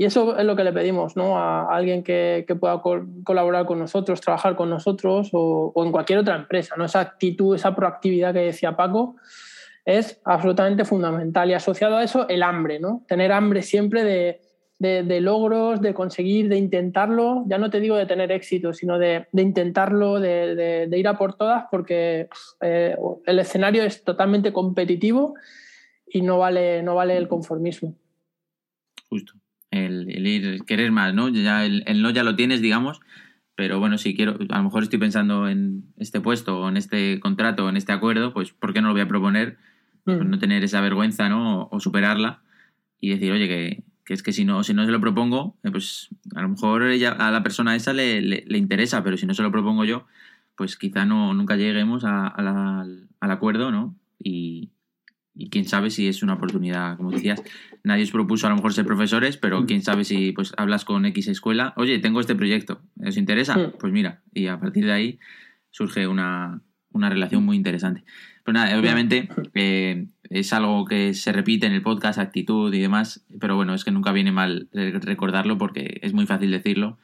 y 0.00 0.06
eso 0.06 0.38
es 0.38 0.46
lo 0.46 0.56
que 0.56 0.64
le 0.64 0.72
pedimos 0.72 1.14
¿no? 1.14 1.36
a 1.36 1.76
alguien 1.76 2.02
que, 2.02 2.46
pueda 2.58 2.80
colaborar 2.80 3.66
con 3.66 3.78
nosotros, 3.78 4.18
trabajar 4.22 4.56
con 4.56 4.70
nosotros 4.70 5.28
o, 5.34 5.74
en 5.84 5.92
cualquier 5.92 6.20
otra 6.20 6.36
empresa. 6.36 6.74
¿no? 6.78 6.86
Esa 6.86 7.00
actitud, 7.00 7.54
esa 7.54 7.76
proactividad 7.76 8.32
que 8.32 8.38
decía 8.38 8.74
Paco 8.74 9.16
es 9.98 10.20
absolutamente 10.24 10.84
fundamental. 10.84 11.50
Y 11.50 11.54
asociado 11.54 11.96
a 11.96 12.04
eso, 12.04 12.28
el 12.28 12.42
hambre, 12.42 12.78
¿no? 12.80 13.04
tener 13.08 13.32
hambre 13.32 13.62
siempre 13.62 14.40
de, 14.78 15.20
logros, 15.20 15.80
de 15.80 15.94
conseguir, 15.94 16.48
de 16.48 16.56
intentarlo. 16.56 17.44
Ya 17.46 17.58
no 17.58 17.70
te 17.70 17.80
digo 17.80 17.96
de 17.96 18.06
tener 18.06 18.32
éxito, 18.32 18.72
sino 18.72 18.98
de, 18.98 19.26
intentarlo, 19.32 20.20
de, 20.20 20.88
ir 20.92 21.08
a 21.08 21.18
por 21.18 21.34
todas, 21.34 21.64
porque 21.70 22.28
eh, 22.60 22.96
el 23.26 23.38
escenario 23.38 23.84
es 23.84 24.04
totalmente 24.04 24.52
competitivo 24.52 25.34
y 26.06 26.22
no 26.22 26.38
vale, 26.38 26.82
no 26.82 26.94
vale 26.94 27.16
el 27.16 27.28
conformismo. 27.28 27.94
Justo 29.08 29.34
el, 29.70 30.26
ir, 30.26 30.64
querer 30.64 30.90
más, 30.92 31.14
¿no? 31.14 31.28
Ya 31.28 31.64
el, 31.64 32.02
no 32.02 32.10
ya 32.10 32.24
lo 32.24 32.36
tienes, 32.36 32.60
digamos, 32.60 33.00
pero 33.54 33.78
bueno, 33.78 33.98
si 33.98 34.14
quiero, 34.16 34.38
a 34.48 34.58
lo 34.58 34.64
mejor 34.64 34.82
estoy 34.82 34.98
pensando 34.98 35.48
en 35.48 35.84
este 35.98 36.20
puesto 36.20 36.60
o 36.60 36.68
en 36.68 36.76
este 36.76 37.20
contrato 37.20 37.68
en 37.68 37.76
este 37.76 37.92
acuerdo, 37.92 38.32
pues 38.32 38.52
¿por 38.52 38.72
qué 38.72 38.80
no 38.80 38.88
lo 38.88 38.94
voy 38.94 39.02
a 39.02 39.08
proponer? 39.08 39.58
Pues 40.04 40.18
mm. 40.18 40.30
no 40.30 40.38
tener 40.38 40.64
esa 40.64 40.80
vergüenza, 40.80 41.28
¿no? 41.28 41.68
O, 41.70 41.80
superarla 41.80 42.42
y 43.00 43.10
decir, 43.10 43.32
oye, 43.32 43.48
que, 43.48 43.84
es 44.12 44.22
que 44.22 44.32
si 44.32 44.44
no, 44.44 44.62
si 44.64 44.74
no 44.74 44.84
se 44.84 44.92
lo 44.92 45.00
propongo, 45.00 45.56
eh, 45.62 45.70
pues 45.70 46.08
a 46.34 46.42
lo 46.42 46.48
mejor 46.48 46.82
a 46.82 47.30
la 47.30 47.42
persona 47.42 47.76
esa 47.76 47.92
le, 47.92 48.20
le, 48.20 48.58
interesa, 48.58 49.04
pero 49.04 49.16
si 49.16 49.26
no 49.26 49.34
se 49.34 49.42
lo 49.42 49.52
propongo 49.52 49.84
yo, 49.84 50.06
pues 50.56 50.76
quizá 50.76 51.04
no, 51.04 51.32
nunca 51.32 51.56
lleguemos 51.56 52.04
al 52.04 53.06
acuerdo, 53.20 53.70
¿no? 53.70 53.94
Y, 54.18 54.70
y 55.34 55.48
quién 55.48 55.64
sabe 55.64 55.90
si 55.90 56.08
es 56.08 56.22
una 56.22 56.34
oportunidad, 56.34 56.96
como 56.98 57.12
decías, 57.12 57.42
nadie 57.82 58.04
os 58.04 58.10
propuso 58.10 58.46
a 58.46 58.50
lo 58.50 58.56
mejor 58.56 58.74
ser 58.74 58.84
profesores, 58.84 59.36
pero 59.36 59.62
mm. 59.62 59.66
quién 59.66 59.82
sabe 59.82 60.04
si 60.04 60.32
pues 60.32 60.52
hablas 60.56 60.84
con 60.84 61.06
X 61.06 61.28
escuela, 61.28 61.72
oye, 61.76 61.98
tengo 61.98 62.20
este 62.20 62.34
proyecto, 62.34 62.82
¿os 63.02 63.16
interesa? 63.16 63.56
Mm. 63.56 63.72
Pues 63.78 63.92
mira, 63.92 64.22
y 64.34 64.48
a 64.48 64.60
partir 64.60 64.84
de 64.84 64.92
ahí 64.92 65.18
surge 65.70 66.06
una, 66.06 66.60
relación 66.92 67.44
muy 67.44 67.56
interesante. 67.56 68.04
Pues 68.50 68.64
nada, 68.64 68.80
obviamente 68.80 69.28
eh, 69.54 70.08
es 70.28 70.52
algo 70.52 70.84
que 70.84 71.14
se 71.14 71.30
repite 71.30 71.68
en 71.68 71.72
el 71.72 71.82
podcast, 71.82 72.18
actitud 72.18 72.74
y 72.74 72.80
demás, 72.80 73.24
pero 73.38 73.54
bueno, 73.54 73.74
es 73.74 73.84
que 73.84 73.92
nunca 73.92 74.10
viene 74.10 74.32
mal 74.32 74.68
recordarlo 74.72 75.56
porque 75.56 76.00
es 76.02 76.14
muy 76.14 76.26
fácil 76.26 76.50
decirlo, 76.50 76.98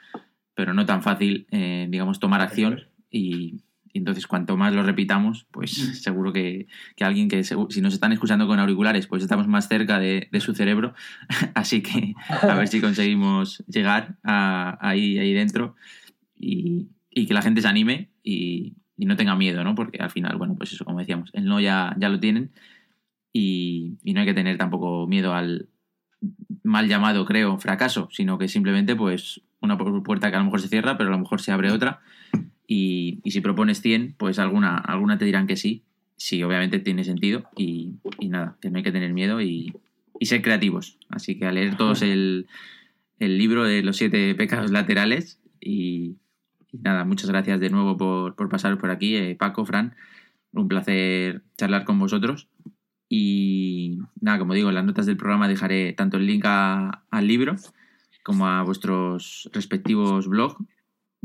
pero 0.57 0.75
no 0.75 0.87
tan 0.87 1.05
fácil, 1.05 1.47
eh, 1.53 1.87
digamos, 1.89 2.19
tomar 2.19 2.41
acción 2.41 2.89
y, 3.13 3.61
y 3.93 3.99
entonces, 3.99 4.27
cuanto 4.27 4.57
más 4.57 4.75
lo 4.75 4.83
repitamos, 4.83 5.47
pues 5.53 5.71
seguro 6.03 6.33
que, 6.33 6.67
alguien 6.99 7.29
que, 7.29 7.45
si 7.45 7.81
nos 7.81 7.95
están 7.95 8.11
escuchando 8.11 8.49
con 8.49 8.59
auriculares, 8.59 9.07
pues 9.07 9.23
estamos 9.23 9.47
más 9.47 9.69
cerca 9.69 10.01
de, 10.01 10.29
su 10.41 10.53
cerebro. 10.53 10.95
Así 11.55 11.81
que 11.81 12.15
a 12.29 12.57
ver 12.57 12.67
si 12.67 12.81
conseguimos 12.81 13.63
llegar 13.69 14.17
ahí, 14.25 15.21
ahí 15.21 15.33
dentro 15.33 15.77
y, 16.35 16.89
que 17.13 17.35
la 17.35 17.43
gente 17.43 17.63
se 17.63 17.69
anime 17.69 18.11
y, 18.25 18.75
no 19.05 19.17
tenga 19.17 19.37
miedo, 19.37 19.63
¿no? 19.63 19.75
Porque 19.75 19.99
al 19.99 20.11
final, 20.11 20.37
bueno, 20.37 20.55
pues 20.57 20.73
eso, 20.73 20.85
como 20.85 21.01
decíamos, 21.01 21.31
el 21.35 21.45
no 21.45 21.61
ya, 21.61 21.95
ya 21.99 22.09
lo 22.09 22.19
tienen 22.19 22.53
y, 23.33 23.99
no 24.05 24.21
hay 24.21 24.27
que 24.27 24.35
tener 24.35 24.57
tampoco 24.57 25.07
miedo 25.07 25.35
al 25.35 25.69
mal 26.63 26.89
llamado, 26.89 27.27
creo, 27.27 27.59
fracaso, 27.59 28.09
sino 28.11 28.39
que 28.39 28.49
simplemente, 28.49 28.97
pues, 28.97 29.43
una 29.61 29.77
puerta 29.77 30.31
que 30.31 30.37
a 30.37 30.39
lo 30.39 30.47
mejor 30.47 30.61
se 30.61 30.69
cierra, 30.69 30.97
pero 30.97 31.11
a 31.11 31.13
lo 31.13 31.19
mejor 31.19 31.41
se 31.41 31.53
abre 31.53 31.71
otra 31.71 32.01
y, 32.67 33.21
si 33.27 33.41
propones 33.41 33.81
100, 33.81 34.15
pues 34.19 34.39
alguna, 34.39 34.77
alguna 34.79 35.19
te 35.19 35.25
dirán 35.25 35.47
que 35.47 35.57
sí. 35.57 35.83
Sí, 36.17 36.43
obviamente 36.43 36.79
tiene 36.79 37.05
sentido. 37.05 37.45
Y, 37.57 37.97
nada, 38.21 38.57
que 38.61 38.71
no 38.71 38.79
hay 38.79 38.83
que 38.83 38.93
tener 38.93 39.13
miedo 39.13 39.41
y, 39.41 39.73
ser 40.23 40.43
creativos. 40.43 40.99
Así 41.09 41.39
que 41.39 41.47
a 41.47 41.53
leer 41.53 41.77
todos 41.77 42.03
el, 42.03 42.47
libro 43.19 43.65
de 43.65 43.83
los 43.83 43.97
siete 43.97 44.35
pecados 44.35 44.71
laterales. 44.71 45.41
Y, 45.61 46.17
nada, 46.73 47.05
muchas 47.05 47.31
gracias 47.31 47.61
de 47.61 47.71
nuevo 47.71 47.97
por, 47.97 48.35
por 48.35 48.49
pasar 48.49 48.79
por 48.79 48.91
aquí, 48.91 49.17
eh, 49.17 49.37
Paco, 49.37 49.65
Fran. 49.65 49.95
Un 50.53 50.69
placer 50.69 51.43
charlar 51.57 51.85
con 51.85 51.99
vosotros. 51.99 52.49
Y 53.09 53.99
nada, 54.21 54.39
como 54.39 54.55
digo, 54.55 54.69
en 54.69 54.75
las 54.75 54.85
notas 54.85 55.07
del 55.07 55.17
programa 55.17 55.49
dejaré 55.49 55.93
tanto 55.93 56.17
el 56.17 56.27
link 56.27 56.45
al 56.45 57.27
libro 57.27 57.57
como 58.23 58.49
a 58.49 58.63
vuestros 58.63 59.49
respectivos 59.53 60.27
blogs 60.27 60.57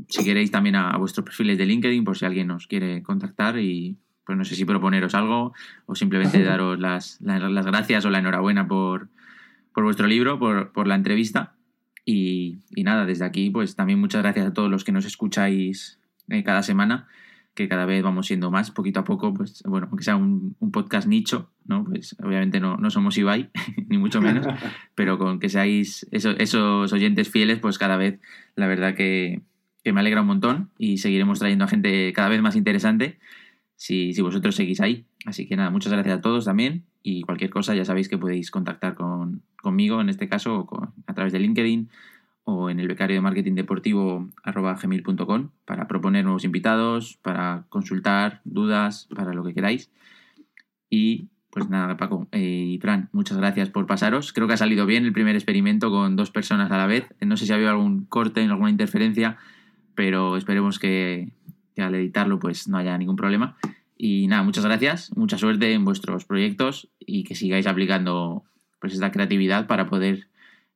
si 0.10 0.24
queréis 0.24 0.52
también 0.52 0.76
a, 0.76 0.98
vuestros 0.98 1.26
perfiles 1.26 1.58
de 1.58 1.66
LinkedIn 1.66 2.04
por 2.04 2.18
si 2.18 2.26
alguien 2.26 2.48
nos 2.48 2.68
quiere 2.68 3.04
contactar 3.04 3.58
y 3.60 3.98
pues 4.26 4.38
no 4.38 4.46
sé 4.46 4.56
si 4.56 4.66
proponeros 4.66 5.16
algo 5.16 5.54
o 5.86 5.96
simplemente 5.96 6.44
daros 6.44 6.80
las, 6.80 7.20
las, 7.22 7.66
gracias 7.66 8.06
o 8.06 8.10
la 8.10 8.20
enhorabuena 8.20 8.68
por, 8.68 9.10
por 9.74 9.84
vuestro 9.84 10.08
libro, 10.08 10.40
por, 10.40 10.72
por 10.72 10.88
la 10.88 10.96
entrevista. 10.96 11.56
Y, 12.06 12.60
y, 12.72 12.84
nada, 12.84 13.06
desde 13.06 13.26
aquí, 13.26 13.50
pues 13.50 13.76
también 13.76 14.00
muchas 14.00 14.22
gracias 14.22 14.48
a 14.48 14.54
todos 14.54 14.72
los 14.72 14.84
que 14.84 14.92
nos 14.92 15.06
escucháis 15.06 16.00
eh, 16.30 16.44
cada 16.44 16.64
semana, 16.64 17.08
que 17.54 17.68
cada 17.68 17.86
vez 17.86 18.02
vamos 18.02 18.28
siendo 18.28 18.50
más, 18.50 18.72
poquito 18.72 19.02
a 19.02 19.04
poco, 19.04 19.34
pues 19.34 19.62
bueno, 19.66 19.88
aunque 19.90 20.04
sea 20.04 20.16
un, 20.16 20.56
un 20.60 20.72
podcast 20.72 21.08
nicho, 21.08 21.52
¿no? 21.66 21.84
Pues 21.84 22.16
obviamente 22.24 22.60
no, 22.60 22.78
no 22.78 22.90
somos 22.90 23.18
Ibai, 23.18 23.50
ni 23.88 23.98
mucho 23.98 24.22
menos, 24.22 24.48
pero 24.96 25.18
con 25.18 25.40
que 25.40 25.50
seáis 25.50 26.08
esos, 26.12 26.36
esos 26.40 26.92
oyentes 26.94 27.30
fieles, 27.30 27.60
pues 27.60 27.78
cada 27.78 27.98
vez 27.98 28.20
la 28.56 28.68
verdad 28.68 28.96
que, 28.96 29.42
que 29.84 29.94
me 29.94 30.00
alegra 30.00 30.22
un 30.22 30.28
montón 30.28 30.72
y 30.78 30.98
seguiremos 30.98 31.40
trayendo 31.40 31.66
a 31.66 31.68
gente 31.68 32.14
cada 32.14 32.30
vez 32.30 32.42
más 32.42 32.56
interesante 32.56 33.20
si, 33.82 34.14
si, 34.14 34.22
vosotros 34.22 34.54
seguís 34.54 34.80
ahí. 34.80 35.08
Así 35.26 35.48
que 35.48 35.56
nada, 35.56 35.72
muchas 35.72 35.92
gracias 35.92 36.20
a 36.20 36.22
todos 36.22 36.46
también 36.46 36.86
y 37.02 37.24
cualquier 37.24 37.50
cosa 37.50 37.74
ya 37.74 37.84
sabéis 37.84 38.10
que 38.10 38.18
podéis 38.20 38.52
contactar 38.52 38.94
con, 38.94 39.42
conmigo 39.60 40.00
en 40.02 40.10
este 40.10 40.30
caso 40.30 40.68
o 40.70 40.94
a 41.08 41.14
través 41.16 41.34
de 41.34 41.40
LinkedIn 41.40 41.90
o 42.44 42.70
en 42.70 42.80
el 42.80 42.88
becario 42.88 43.16
de 43.16 43.22
marketing 43.22 43.56
deportivo 43.56 44.30
gmail.com 44.46 45.50
para 45.66 45.88
proponer 45.88 46.26
nuevos 46.26 46.44
invitados, 46.44 47.18
para 47.24 47.66
consultar 47.70 48.42
dudas, 48.44 49.08
para 49.16 49.34
lo 49.34 49.44
que 49.44 49.56
queráis. 49.56 49.90
Y 50.92 51.30
pues 51.50 51.68
nada, 51.68 51.98
Paco 51.98 52.28
eh, 52.32 52.76
y 52.76 52.78
Fran, 52.78 53.10
muchas 53.12 53.40
gracias 53.40 53.72
por 53.72 53.88
pasaros. 53.88 54.32
Creo 54.32 54.48
que 54.48 54.54
ha 54.54 54.58
salido 54.58 54.86
bien 54.86 55.06
el 55.06 55.12
primer 55.12 55.34
experimento 55.34 55.90
con 55.90 56.16
dos 56.16 56.30
personas 56.30 56.70
a 56.70 56.78
la 56.78 56.86
vez. 56.86 57.08
No 57.20 57.36
sé 57.36 57.48
si 57.48 57.52
ha 57.52 57.56
habido 57.56 57.72
algún 57.72 58.06
corte, 58.06 58.44
alguna 58.44 58.70
interferencia, 58.70 59.38
pero 59.96 60.38
esperemos 60.38 60.78
que, 60.78 61.32
al 61.78 61.96
editarlo 61.96 62.40
pues 62.40 62.68
no 62.68 62.78
haya 62.78 62.98
ningún 62.98 63.16
problema. 63.16 63.58
Y 63.98 64.28
nada, 64.28 64.44
muchas 64.44 64.66
gracias, 64.66 65.16
mucha 65.16 65.38
suerte 65.38 65.74
en 65.74 65.86
vuestros 65.86 66.26
proyectos 66.26 66.90
y 67.00 67.24
que 67.24 67.36
sigáis 67.36 67.68
aplicando 67.68 68.44
pues 68.80 68.94
esta 68.94 69.12
creatividad 69.12 69.68
para 69.68 69.88
poder 69.88 70.28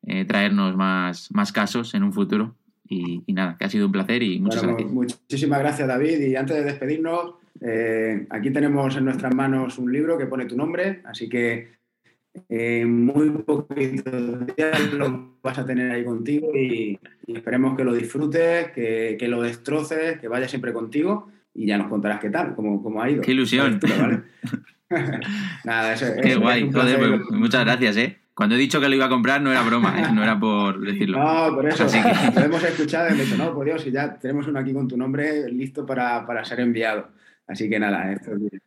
eh, 0.06 0.26
traernos 0.26 0.76
más, 0.76 1.32
más 1.32 1.52
casos 1.52 1.96
en 1.96 2.04
un 2.04 2.14
futuro. 2.14 2.56
Y, 2.88 3.24
nada, 3.34 3.58
que 3.58 3.66
ha 3.66 3.70
sido 3.70 3.88
un 3.88 3.92
placer 3.92 4.22
y 4.22 4.40
muchas 4.40 4.62
gracias. 4.62 4.92
Muchísimas 4.92 5.60
gracias, 5.60 5.88
David. 5.88 6.20
Y 6.20 6.36
antes 6.36 6.56
de 6.56 6.64
despedirnos, 6.64 7.34
eh, 7.62 8.28
aquí 8.30 8.52
tenemos 8.52 8.96
en 8.96 9.06
nuestras 9.06 9.34
manos 9.34 9.80
un 9.80 9.92
libro 9.92 10.20
que 10.20 10.28
pone 10.28 10.46
tu 10.46 10.56
nombre, 10.56 11.02
así 11.06 11.28
que 11.28 11.70
eh, 12.50 12.86
muy 12.86 13.30
poquito 13.30 14.12
lo 14.12 15.38
vas 15.42 15.58
a 15.58 15.66
tener 15.66 15.92
ahí 15.92 16.04
contigo 16.04 16.56
y, 16.56 17.00
esperemos 17.28 17.76
que 17.76 17.84
lo 17.84 17.94
disfrutes, 17.94 18.72
que, 18.72 19.18
que, 19.20 19.28
lo 19.28 19.42
destroces, 19.42 20.20
que 20.20 20.28
vaya 20.28 20.48
siempre 20.48 20.74
contigo 20.74 21.32
y 21.54 21.66
ya 21.66 21.78
nos 21.78 21.88
contarás 21.88 22.20
qué 22.20 22.30
tal, 22.30 22.56
cómo, 22.56 22.84
cómo 22.84 23.02
ha 23.02 23.10
ido. 23.10 23.22
Qué 23.22 23.32
ilusión. 23.32 23.80
Nada, 25.64 25.94
eso, 25.94 26.06
Qué 26.22 26.36
guay. 26.36 26.72
Joder, 26.72 27.00
pues, 27.00 27.32
muchas 27.32 27.66
gracias, 27.66 27.98
¿eh? 27.98 28.18
Cuando 28.34 28.56
he 28.56 28.58
dicho 28.58 28.82
que 28.82 28.90
lo 28.90 28.96
iba 28.96 29.06
a 29.06 29.10
comprar 29.10 29.42
no 29.42 29.50
era 29.50 29.64
broma, 29.64 30.00
¿eh? 30.00 30.12
no 30.14 30.22
era 30.22 30.38
por 30.38 30.80
decirlo. 30.82 31.18
No, 31.18 31.56
por 31.56 31.68
eso. 31.68 31.88
Lo 32.36 32.42
hemos 32.42 32.64
escuchado 32.64 33.08
y 33.08 33.14
hemos 33.14 33.26
dicho, 33.26 33.38
no, 33.38 33.54
por 33.54 33.66
Dios, 33.66 33.88
y 33.88 33.92
ya 33.92 34.20
tenemos 34.20 34.46
uno 34.48 34.60
aquí 34.60 34.74
con 34.74 34.90
tu 34.90 34.98
nombre 34.98 35.50
listo 35.50 35.86
para, 35.86 36.26
para 36.28 36.44
ser 36.44 36.60
enviado. 36.60 37.08
Así 37.48 37.70
que 37.70 37.80
nada, 37.80 38.12
esto 38.12 38.34
es... 38.34 38.62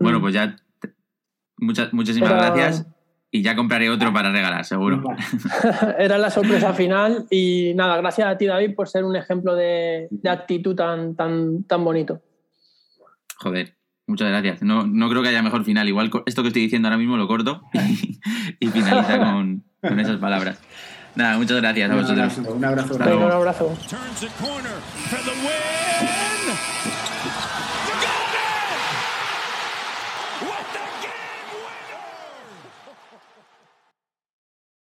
Bueno, 0.00 0.20
pues 0.20 0.34
ya 0.34 0.56
muchas, 1.58 1.92
muchísimas 1.92 2.30
gracias 2.30 2.93
y 3.34 3.42
ya 3.42 3.54
compraré 3.56 3.90
otro 3.90 4.12
para 4.12 4.30
regalar, 4.30 4.64
seguro. 4.64 5.02
Era 5.98 6.18
la 6.18 6.30
sorpresa 6.30 6.72
final 6.72 7.26
y 7.30 7.72
nada, 7.74 7.96
gracias 7.96 8.28
a 8.28 8.38
ti 8.38 8.46
David 8.46 8.76
por 8.76 8.86
ser 8.86 9.04
un 9.04 9.16
ejemplo 9.16 9.56
de, 9.56 10.08
actitud 10.24 10.76
tan, 10.76 11.16
tan, 11.16 11.64
tan 11.64 11.82
bonito. 11.82 12.22
Joder, 13.38 13.74
muchas 14.06 14.28
gracias. 14.28 14.62
No, 14.62 14.86
no 14.86 15.10
creo 15.10 15.20
que 15.20 15.30
haya 15.30 15.42
mejor 15.42 15.64
final. 15.64 15.88
Igual 15.88 16.12
esto 16.26 16.42
que 16.42 16.48
estoy 16.48 16.62
diciendo 16.62 16.86
ahora 16.86 16.96
mismo 16.96 17.16
lo 17.16 17.26
corto 17.26 17.62
y, 18.60 18.68
finaliza 18.68 19.18
con, 19.18 19.64
con, 19.80 19.98
esas 19.98 20.18
palabras. 20.18 20.60
Nada, 21.16 21.36
muchas 21.36 21.56
gracias 21.56 21.90
a 21.90 21.94
vosotros. 21.96 22.38
Un 22.38 22.64
abrazo. 22.64 22.94
Un 22.94 23.02
abrazo. 23.02 23.16
Un 23.16 23.32
abrazo. 23.32 23.76